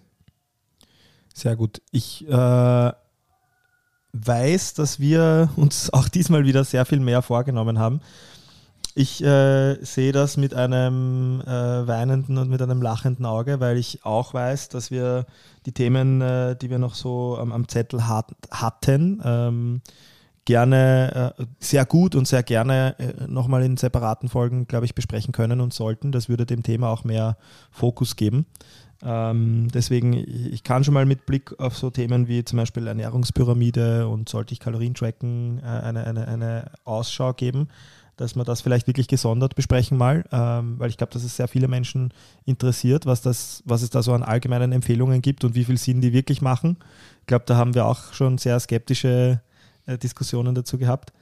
Sehr 1.34 1.58
gut. 1.58 1.82
Ich 1.92 2.26
äh 2.30 2.92
weiß, 4.24 4.74
dass 4.76 5.00
wir 5.00 5.50
uns 5.56 5.92
auch 5.94 6.10
diesmal 6.10 6.46
wieder 6.46 6.64
sehr 6.64 6.86
viel 6.86 7.00
mehr 7.00 7.22
vorgenommen 7.22 7.80
haben. 7.80 8.02
Ich 8.98 9.22
äh, 9.22 9.76
sehe 9.84 10.14
das 10.14 10.38
mit 10.38 10.54
einem 10.54 11.42
äh, 11.42 11.48
weinenden 11.48 12.38
und 12.38 12.50
mit 12.50 12.62
einem 12.62 12.82
lachenden 12.82 13.26
Auge, 13.26 13.60
weil 13.60 13.78
ich 13.78 14.06
auch 14.06 14.34
weiß, 14.34 14.70
dass 14.70 14.90
wir 14.90 15.26
die 15.66 15.74
Themen, 15.74 16.22
äh, 16.22 16.56
die 16.56 16.70
wir 16.70 16.80
noch 16.80 16.96
so 16.96 17.38
am, 17.38 17.52
am 17.52 17.68
Zettel 17.68 18.08
hat, 18.08 18.32
hatten, 18.52 19.22
ähm, 19.26 19.82
gerne, 20.46 21.34
äh, 21.38 21.46
sehr 21.60 21.86
gut 21.86 22.16
und 22.16 22.26
sehr 22.26 22.44
gerne 22.44 22.96
äh, 22.98 23.28
nochmal 23.28 23.64
in 23.64 23.76
separaten 23.76 24.30
Folgen, 24.30 24.66
glaube 24.66 24.86
ich, 24.86 24.96
besprechen 24.96 25.34
können 25.34 25.60
und 25.60 25.74
sollten. 25.74 26.14
Das 26.14 26.30
würde 26.30 26.46
dem 26.46 26.64
Thema 26.64 26.88
auch 26.88 27.04
mehr 27.04 27.36
Fokus 27.72 28.16
geben. 28.16 28.46
Ähm, 29.08 29.68
deswegen, 29.72 30.14
ich 30.14 30.64
kann 30.64 30.84
schon 30.84 30.96
mal 30.96 31.06
mit 31.06 31.28
Blick 31.28 31.60
auf 31.60 31.78
so 31.78 31.92
Themen 31.92 32.28
wie 32.28 32.44
zum 32.44 32.58
Beispiel 32.58 32.88
Ernährungspyramide 32.88 34.08
und 34.08 34.30
sollte 34.30 34.54
ich 34.54 34.60
Kalorien 34.60 34.96
tracken, 34.96 35.60
äh, 35.60 35.68
eine, 35.68 36.08
eine, 36.08 36.28
eine 36.28 36.72
Ausschau 36.86 37.34
geben, 37.34 37.68
dass 38.18 38.36
wir 38.36 38.44
das 38.44 38.62
vielleicht 38.62 38.88
wirklich 38.88 39.08
gesondert 39.08 39.54
besprechen 39.54 39.96
mal, 39.96 40.26
ähm, 40.32 40.80
weil 40.80 40.90
ich 40.90 40.98
glaube, 40.98 41.14
dass 41.14 41.24
es 41.24 41.36
sehr 41.36 41.48
viele 41.48 41.68
Menschen 41.68 42.14
interessiert, 42.46 43.06
was, 43.06 43.22
das, 43.22 43.62
was 43.66 43.84
es 43.84 43.92
da 43.92 44.02
so 44.02 44.12
an 44.14 44.24
allgemeinen 44.24 44.72
Empfehlungen 44.72 45.22
gibt 45.22 45.44
und 45.44 45.54
wie 45.54 45.66
viel 45.66 45.78
Sinn 45.78 46.02
die 46.02 46.12
wirklich 46.12 46.42
machen. 46.42 46.78
Ich 47.22 47.28
glaube, 47.28 47.46
da 47.46 47.58
haben 47.58 47.76
wir 47.76 47.86
auch 47.86 48.12
schon 48.12 48.40
sehr 48.40 48.60
skeptische 48.60 49.40
äh, 49.86 50.00
Diskussionen 50.00 50.56
dazu 50.56 50.80
gehabt. 50.80 51.14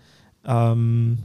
Ähm, 0.46 1.24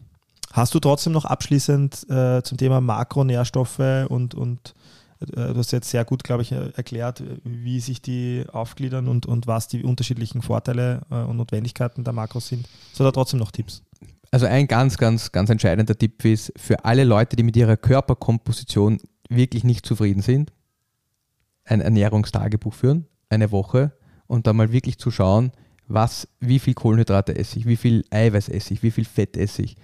hast 0.53 0.75
du 0.75 0.81
trotzdem 0.81 1.13
noch 1.13 1.25
abschließend 1.25 2.11
äh, 2.11 2.43
zum 2.43 2.59
Thema 2.59 2.81
Makronährstoffe 2.81 4.09
und, 4.09 4.35
und 4.35 4.75
du 5.21 5.57
hast 5.57 5.73
jetzt 5.73 5.91
sehr 5.91 6.05
gut, 6.05 6.25
glaube 6.25 6.43
ich, 6.43 6.53
erklärt, 6.53 7.23
wie 7.45 7.81
sich 7.81 8.01
die 8.03 8.45
aufgliedern 8.53 9.09
und, 9.09 9.27
und 9.27 9.47
was 9.47 9.69
die 9.69 9.83
unterschiedlichen 9.83 10.43
Vorteile 10.43 11.03
und 11.11 11.37
Notwendigkeiten 11.37 12.05
der 12.05 12.13
Makros 12.13 12.49
sind. 12.49 12.69
So 12.93 13.05
da 13.05 13.11
trotzdem 13.11 13.41
noch 13.41 13.51
Tipps. 13.51 13.83
Also 14.31 14.47
ein 14.47 14.67
ganz, 14.67 14.99
ganz, 14.99 15.33
ganz 15.33 15.51
entscheidender 15.51 15.97
Tipp 15.97 16.25
ist 16.25 16.53
für 16.57 16.85
alle 16.85 17.05
Leute, 17.05 17.37
die 17.37 17.43
mit 17.43 17.57
ihrer 17.57 17.77
Körperkomposition 17.77 19.01
wirklich 19.29 19.65
nicht 19.65 19.87
zufrieden 19.87 20.23
sind, 20.23 20.53
ein 21.65 21.81
Ernährungstagebuch 21.81 22.75
führen, 22.75 23.07
eine 23.29 23.51
Woche 23.53 23.93
und 24.27 24.47
dann 24.47 24.57
mal 24.57 24.73
wirklich 24.73 24.99
zu 24.99 25.11
schauen, 25.11 25.53
was, 25.87 26.29
wie 26.41 26.59
viel 26.59 26.75
Kohlenhydrate 26.75 27.35
esse 27.35 27.59
ich, 27.59 27.67
wie 27.67 27.77
viel 27.77 28.05
Eiweiß 28.11 28.51
esse 28.51 28.75
ich, 28.75 28.83
wie 28.83 28.91
viel 28.91 29.05
Fett 29.05 29.37
esse 29.37 29.63
ich. 29.63 29.77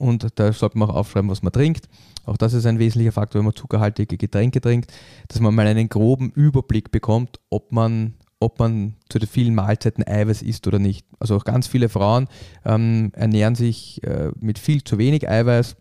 Und 0.00 0.26
da 0.36 0.52
sollte 0.52 0.78
man 0.78 0.90
auch 0.90 0.94
aufschreiben, 0.94 1.30
was 1.30 1.42
man 1.42 1.52
trinkt. 1.52 1.86
Auch 2.24 2.38
das 2.38 2.54
ist 2.54 2.64
ein 2.64 2.78
wesentlicher 2.78 3.12
Faktor, 3.12 3.40
wenn 3.40 3.44
man 3.44 3.54
zuckerhaltige 3.54 4.16
Getränke 4.16 4.60
trinkt, 4.60 4.92
dass 5.28 5.40
man 5.40 5.54
mal 5.54 5.66
einen 5.66 5.90
groben 5.90 6.30
Überblick 6.30 6.90
bekommt, 6.90 7.38
ob 7.50 7.70
man, 7.70 8.14
ob 8.38 8.58
man 8.58 8.94
zu 9.10 9.18
den 9.18 9.28
vielen 9.28 9.54
Mahlzeiten 9.54 10.06
Eiweiß 10.06 10.40
isst 10.40 10.66
oder 10.66 10.78
nicht. 10.78 11.04
Also 11.18 11.36
auch 11.36 11.44
ganz 11.44 11.66
viele 11.66 11.90
Frauen 11.90 12.28
ähm, 12.64 13.12
ernähren 13.14 13.54
sich 13.54 14.02
äh, 14.02 14.30
mit 14.40 14.58
viel 14.58 14.82
zu 14.82 14.96
wenig 14.96 15.28
Eiweiß. 15.28 15.76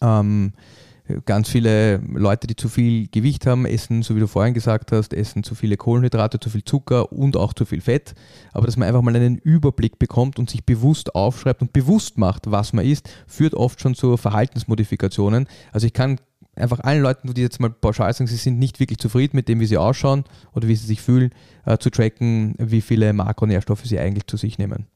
Ähm, 0.00 0.52
Ganz 1.24 1.48
viele 1.48 1.98
Leute, 1.98 2.46
die 2.46 2.56
zu 2.56 2.68
viel 2.68 3.08
Gewicht 3.08 3.46
haben, 3.46 3.66
essen, 3.66 4.02
so 4.02 4.16
wie 4.16 4.20
du 4.20 4.26
vorhin 4.26 4.54
gesagt 4.54 4.92
hast, 4.92 5.12
essen 5.12 5.42
zu 5.42 5.54
viele 5.54 5.76
Kohlenhydrate, 5.76 6.40
zu 6.40 6.50
viel 6.50 6.64
Zucker 6.64 7.12
und 7.12 7.36
auch 7.36 7.52
zu 7.52 7.64
viel 7.64 7.80
Fett. 7.80 8.14
Aber 8.52 8.66
dass 8.66 8.76
man 8.76 8.88
einfach 8.88 9.02
mal 9.02 9.14
einen 9.14 9.38
Überblick 9.38 9.98
bekommt 9.98 10.38
und 10.38 10.50
sich 10.50 10.64
bewusst 10.64 11.14
aufschreibt 11.14 11.62
und 11.62 11.72
bewusst 11.72 12.18
macht, 12.18 12.50
was 12.50 12.72
man 12.72 12.84
isst, 12.84 13.08
führt 13.26 13.54
oft 13.54 13.80
schon 13.80 13.94
zu 13.94 14.16
Verhaltensmodifikationen. 14.16 15.46
Also 15.72 15.86
ich 15.86 15.92
kann 15.92 16.20
einfach 16.56 16.80
allen 16.80 17.02
Leuten, 17.02 17.32
die 17.32 17.42
jetzt 17.42 17.60
mal 17.60 17.70
pauschal 17.70 18.12
sagen, 18.12 18.28
sie 18.28 18.36
sind 18.36 18.58
nicht 18.58 18.80
wirklich 18.80 18.98
zufrieden 18.98 19.36
mit 19.36 19.48
dem, 19.48 19.60
wie 19.60 19.66
sie 19.66 19.78
ausschauen 19.78 20.24
oder 20.52 20.68
wie 20.68 20.76
sie 20.76 20.86
sich 20.86 21.00
fühlen, 21.00 21.30
äh, 21.64 21.78
zu 21.78 21.90
tracken, 21.90 22.54
wie 22.58 22.80
viele 22.80 23.12
Makronährstoffe 23.12 23.84
sie 23.84 23.98
eigentlich 23.98 24.26
zu 24.26 24.36
sich 24.36 24.58
nehmen 24.58 24.86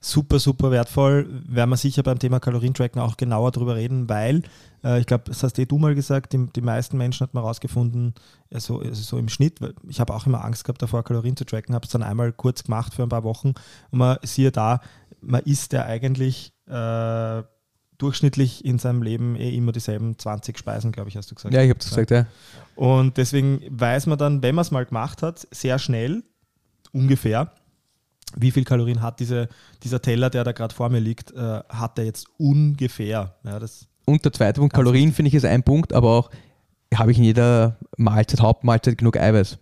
super, 0.00 0.38
super 0.38 0.70
wertvoll. 0.70 1.28
Werden 1.46 1.70
wir 1.70 1.76
sicher 1.76 2.02
beim 2.02 2.18
Thema 2.18 2.40
Kalorientracken 2.40 3.00
auch 3.00 3.16
genauer 3.16 3.50
drüber 3.50 3.76
reden, 3.76 4.08
weil 4.08 4.42
äh, 4.84 5.00
ich 5.00 5.06
glaube, 5.06 5.24
das 5.26 5.42
hast 5.42 5.58
eh 5.58 5.66
du 5.66 5.78
mal 5.78 5.94
gesagt, 5.94 6.32
die, 6.32 6.46
die 6.54 6.60
meisten 6.60 6.96
Menschen 6.96 7.24
hat 7.24 7.34
man 7.34 7.42
herausgefunden, 7.42 8.14
also, 8.52 8.80
also 8.80 9.02
so 9.02 9.18
im 9.18 9.28
Schnitt, 9.28 9.58
ich 9.88 10.00
habe 10.00 10.14
auch 10.14 10.26
immer 10.26 10.44
Angst 10.44 10.64
gehabt 10.64 10.82
davor, 10.82 11.02
Kalorien 11.02 11.36
zu 11.36 11.44
tracken, 11.44 11.74
habe 11.74 11.84
es 11.84 11.90
dann 11.90 12.02
einmal 12.02 12.32
kurz 12.32 12.64
gemacht 12.64 12.94
für 12.94 13.02
ein 13.02 13.08
paar 13.08 13.24
Wochen 13.24 13.54
und 13.90 13.98
man 13.98 14.18
sieht 14.22 14.56
da, 14.56 14.80
man 15.20 15.42
isst 15.42 15.72
ja 15.72 15.84
eigentlich 15.84 16.52
äh, 16.66 17.42
durchschnittlich 17.98 18.64
in 18.64 18.78
seinem 18.78 19.02
Leben 19.02 19.34
eh 19.34 19.54
immer 19.54 19.72
dieselben 19.72 20.16
20 20.16 20.56
Speisen, 20.56 20.92
glaube 20.92 21.08
ich, 21.08 21.16
hast 21.16 21.30
du 21.30 21.34
gesagt. 21.34 21.52
Ja, 21.52 21.62
ich 21.62 21.70
habe 21.70 21.80
das 21.80 21.88
gesagt, 21.88 22.12
ja. 22.12 22.26
Und 22.76 23.16
deswegen 23.16 23.60
weiß 23.68 24.06
man 24.06 24.18
dann, 24.18 24.42
wenn 24.42 24.54
man 24.54 24.62
es 24.62 24.70
mal 24.70 24.86
gemacht 24.86 25.22
hat, 25.22 25.48
sehr 25.50 25.80
schnell, 25.80 26.22
ungefähr, 26.92 27.52
wie 28.36 28.50
viel 28.50 28.64
Kalorien 28.64 29.02
hat 29.02 29.20
diese, 29.20 29.48
dieser 29.82 30.02
Teller, 30.02 30.30
der 30.30 30.44
da 30.44 30.52
gerade 30.52 30.74
vor 30.74 30.88
mir 30.88 31.00
liegt, 31.00 31.32
äh, 31.32 31.60
hat 31.68 31.98
der 31.98 32.04
jetzt 32.04 32.26
ungefähr. 32.38 33.34
Ja, 33.44 33.58
das 33.58 33.88
und 34.08 34.24
der 34.24 34.32
zweite 34.32 34.60
Punkt, 34.60 34.74
Kalorien 34.74 35.12
finde 35.12 35.28
ich 35.28 35.34
ist 35.34 35.44
ein 35.44 35.62
Punkt, 35.62 35.92
aber 35.92 36.08
auch 36.08 36.30
habe 36.94 37.12
ich 37.12 37.18
in 37.18 37.24
jeder 37.24 37.76
Mahlzeit, 37.98 38.40
Hauptmahlzeit 38.40 38.96
genug 38.96 39.18
Eiweiß? 39.18 39.58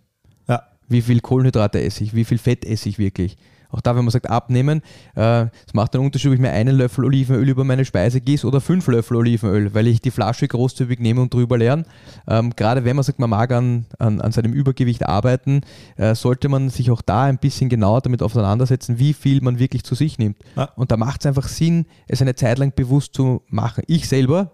Ja. 0.47 0.63
Wie 0.87 1.01
viel 1.01 1.19
Kohlenhydrate 1.19 1.81
esse 1.81 2.05
ich? 2.05 2.13
Wie 2.13 2.23
viel 2.23 2.37
Fett 2.37 2.63
esse 2.63 2.87
ich 2.87 2.97
wirklich? 2.97 3.37
Auch 3.69 3.81
da, 3.81 3.95
wenn 3.95 4.03
man 4.03 4.11
sagt, 4.11 4.29
abnehmen, 4.29 4.81
äh, 5.15 5.47
es 5.65 5.73
macht 5.73 5.95
einen 5.95 6.05
Unterschied, 6.05 6.29
ob 6.29 6.35
ich 6.35 6.39
mir 6.39 6.51
einen 6.51 6.75
Löffel 6.75 7.05
Olivenöl 7.05 7.49
über 7.49 7.63
meine 7.63 7.85
Speise 7.85 8.21
gieße 8.21 8.47
oder 8.47 8.61
fünf 8.61 8.87
Löffel 8.87 9.17
Olivenöl, 9.17 9.73
weil 9.73 9.87
ich 9.87 10.01
die 10.01 10.11
Flasche 10.11 10.47
großzügig 10.47 10.99
nehme 10.99 11.21
und 11.21 11.33
drüber 11.33 11.57
leeren. 11.57 11.85
Ähm, 12.27 12.53
gerade 12.55 12.85
wenn 12.85 12.95
man 12.95 13.03
sagt, 13.03 13.19
man 13.19 13.29
mag 13.29 13.51
an, 13.51 13.85
an, 13.99 14.21
an 14.21 14.31
seinem 14.31 14.53
Übergewicht 14.53 15.05
arbeiten, 15.05 15.61
äh, 15.97 16.15
sollte 16.15 16.49
man 16.49 16.69
sich 16.69 16.91
auch 16.91 17.01
da 17.01 17.23
ein 17.23 17.37
bisschen 17.37 17.69
genauer 17.69 18.01
damit 18.01 18.21
auseinandersetzen, 18.21 18.99
wie 18.99 19.13
viel 19.13 19.41
man 19.41 19.59
wirklich 19.59 19.83
zu 19.83 19.95
sich 19.95 20.17
nimmt. 20.17 20.37
Ja. 20.55 20.69
Und 20.75 20.91
da 20.91 20.97
macht 20.97 21.21
es 21.21 21.25
einfach 21.25 21.47
Sinn, 21.47 21.85
es 22.07 22.21
eine 22.21 22.35
Zeit 22.35 22.57
lang 22.57 22.73
bewusst 22.75 23.13
zu 23.13 23.41
machen. 23.49 23.83
Ich 23.87 24.07
selber, 24.07 24.51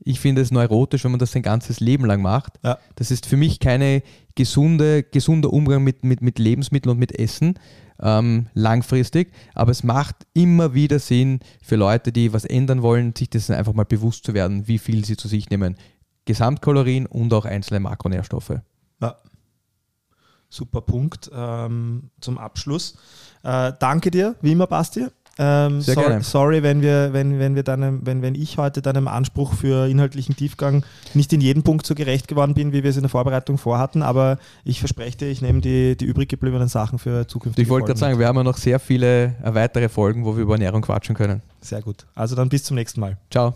ich 0.00 0.20
finde 0.20 0.42
es 0.42 0.50
neurotisch, 0.50 1.04
wenn 1.04 1.10
man 1.10 1.20
das 1.20 1.32
sein 1.32 1.42
ganzes 1.42 1.80
Leben 1.80 2.06
lang 2.06 2.22
macht. 2.22 2.54
Ja. 2.64 2.78
Das 2.96 3.10
ist 3.10 3.26
für 3.26 3.36
mich 3.36 3.60
keine 3.60 4.02
gesunde, 4.34 5.02
gesunder 5.02 5.52
Umgang 5.52 5.82
mit, 5.82 6.04
mit, 6.04 6.22
mit 6.22 6.38
Lebensmitteln 6.38 6.92
und 6.92 6.98
mit 6.98 7.18
Essen 7.18 7.58
ähm, 8.00 8.46
langfristig. 8.54 9.32
Aber 9.54 9.70
es 9.70 9.82
macht 9.82 10.16
immer 10.34 10.74
wieder 10.74 10.98
Sinn 10.98 11.40
für 11.62 11.76
Leute, 11.76 12.12
die 12.12 12.32
was 12.32 12.44
ändern 12.44 12.82
wollen, 12.82 13.14
sich 13.16 13.30
das 13.30 13.50
einfach 13.50 13.72
mal 13.72 13.84
bewusst 13.84 14.24
zu 14.24 14.34
werden, 14.34 14.68
wie 14.68 14.78
viel 14.78 15.04
sie 15.04 15.16
zu 15.16 15.28
sich 15.28 15.50
nehmen. 15.50 15.76
Gesamtkalorien 16.24 17.06
und 17.06 17.32
auch 17.32 17.44
einzelne 17.44 17.80
Makronährstoffe. 17.80 18.60
Ja. 19.00 19.16
Super 20.50 20.80
Punkt 20.80 21.30
ähm, 21.34 22.10
zum 22.20 22.38
Abschluss. 22.38 22.96
Äh, 23.42 23.72
danke 23.78 24.10
dir, 24.10 24.34
wie 24.40 24.52
immer, 24.52 24.66
Basti. 24.66 25.08
Ähm, 25.38 25.80
Sehr 25.80 25.94
so, 25.94 26.00
gerne. 26.00 26.22
Sorry, 26.22 26.62
wenn 26.64 26.82
wir, 26.82 27.12
wenn, 27.12 27.38
wenn 27.38 27.54
wir 27.54 27.62
deinem, 27.62 28.04
wenn, 28.04 28.22
wenn 28.22 28.34
ich 28.34 28.58
heute 28.58 28.82
deinem 28.82 29.06
Anspruch 29.06 29.54
für 29.54 29.88
inhaltlichen 29.88 30.34
Tiefgang 30.34 30.84
nicht 31.14 31.32
in 31.32 31.40
jedem 31.40 31.62
Punkt 31.62 31.86
so 31.86 31.94
gerecht 31.94 32.26
geworden 32.26 32.54
bin, 32.54 32.72
wie 32.72 32.82
wir 32.82 32.90
es 32.90 32.96
in 32.96 33.02
der 33.02 33.10
Vorbereitung 33.10 33.56
vorhatten, 33.56 34.02
aber 34.02 34.38
ich 34.64 34.80
verspreche 34.80 35.16
dir, 35.16 35.28
ich 35.28 35.40
nehme 35.40 35.60
die, 35.60 35.96
die 35.96 36.06
übrig 36.06 36.28
gebliebenen 36.28 36.68
Sachen 36.68 36.98
für 36.98 37.28
zukünftige 37.28 37.62
Ich 37.62 37.68
wollte 37.68 37.86
gerade 37.86 38.00
sagen, 38.00 38.18
wir 38.18 38.26
haben 38.26 38.36
ja 38.36 38.42
noch 38.42 38.56
sehr 38.56 38.80
viele 38.80 39.34
weitere 39.42 39.88
Folgen, 39.88 40.24
wo 40.24 40.34
wir 40.34 40.42
über 40.42 40.54
Ernährung 40.54 40.82
quatschen 40.82 41.14
können. 41.14 41.40
Sehr 41.60 41.82
gut. 41.82 42.06
Also 42.14 42.34
dann 42.34 42.48
bis 42.48 42.64
zum 42.64 42.74
nächsten 42.74 43.00
Mal. 43.00 43.16
Ciao. 43.30 43.54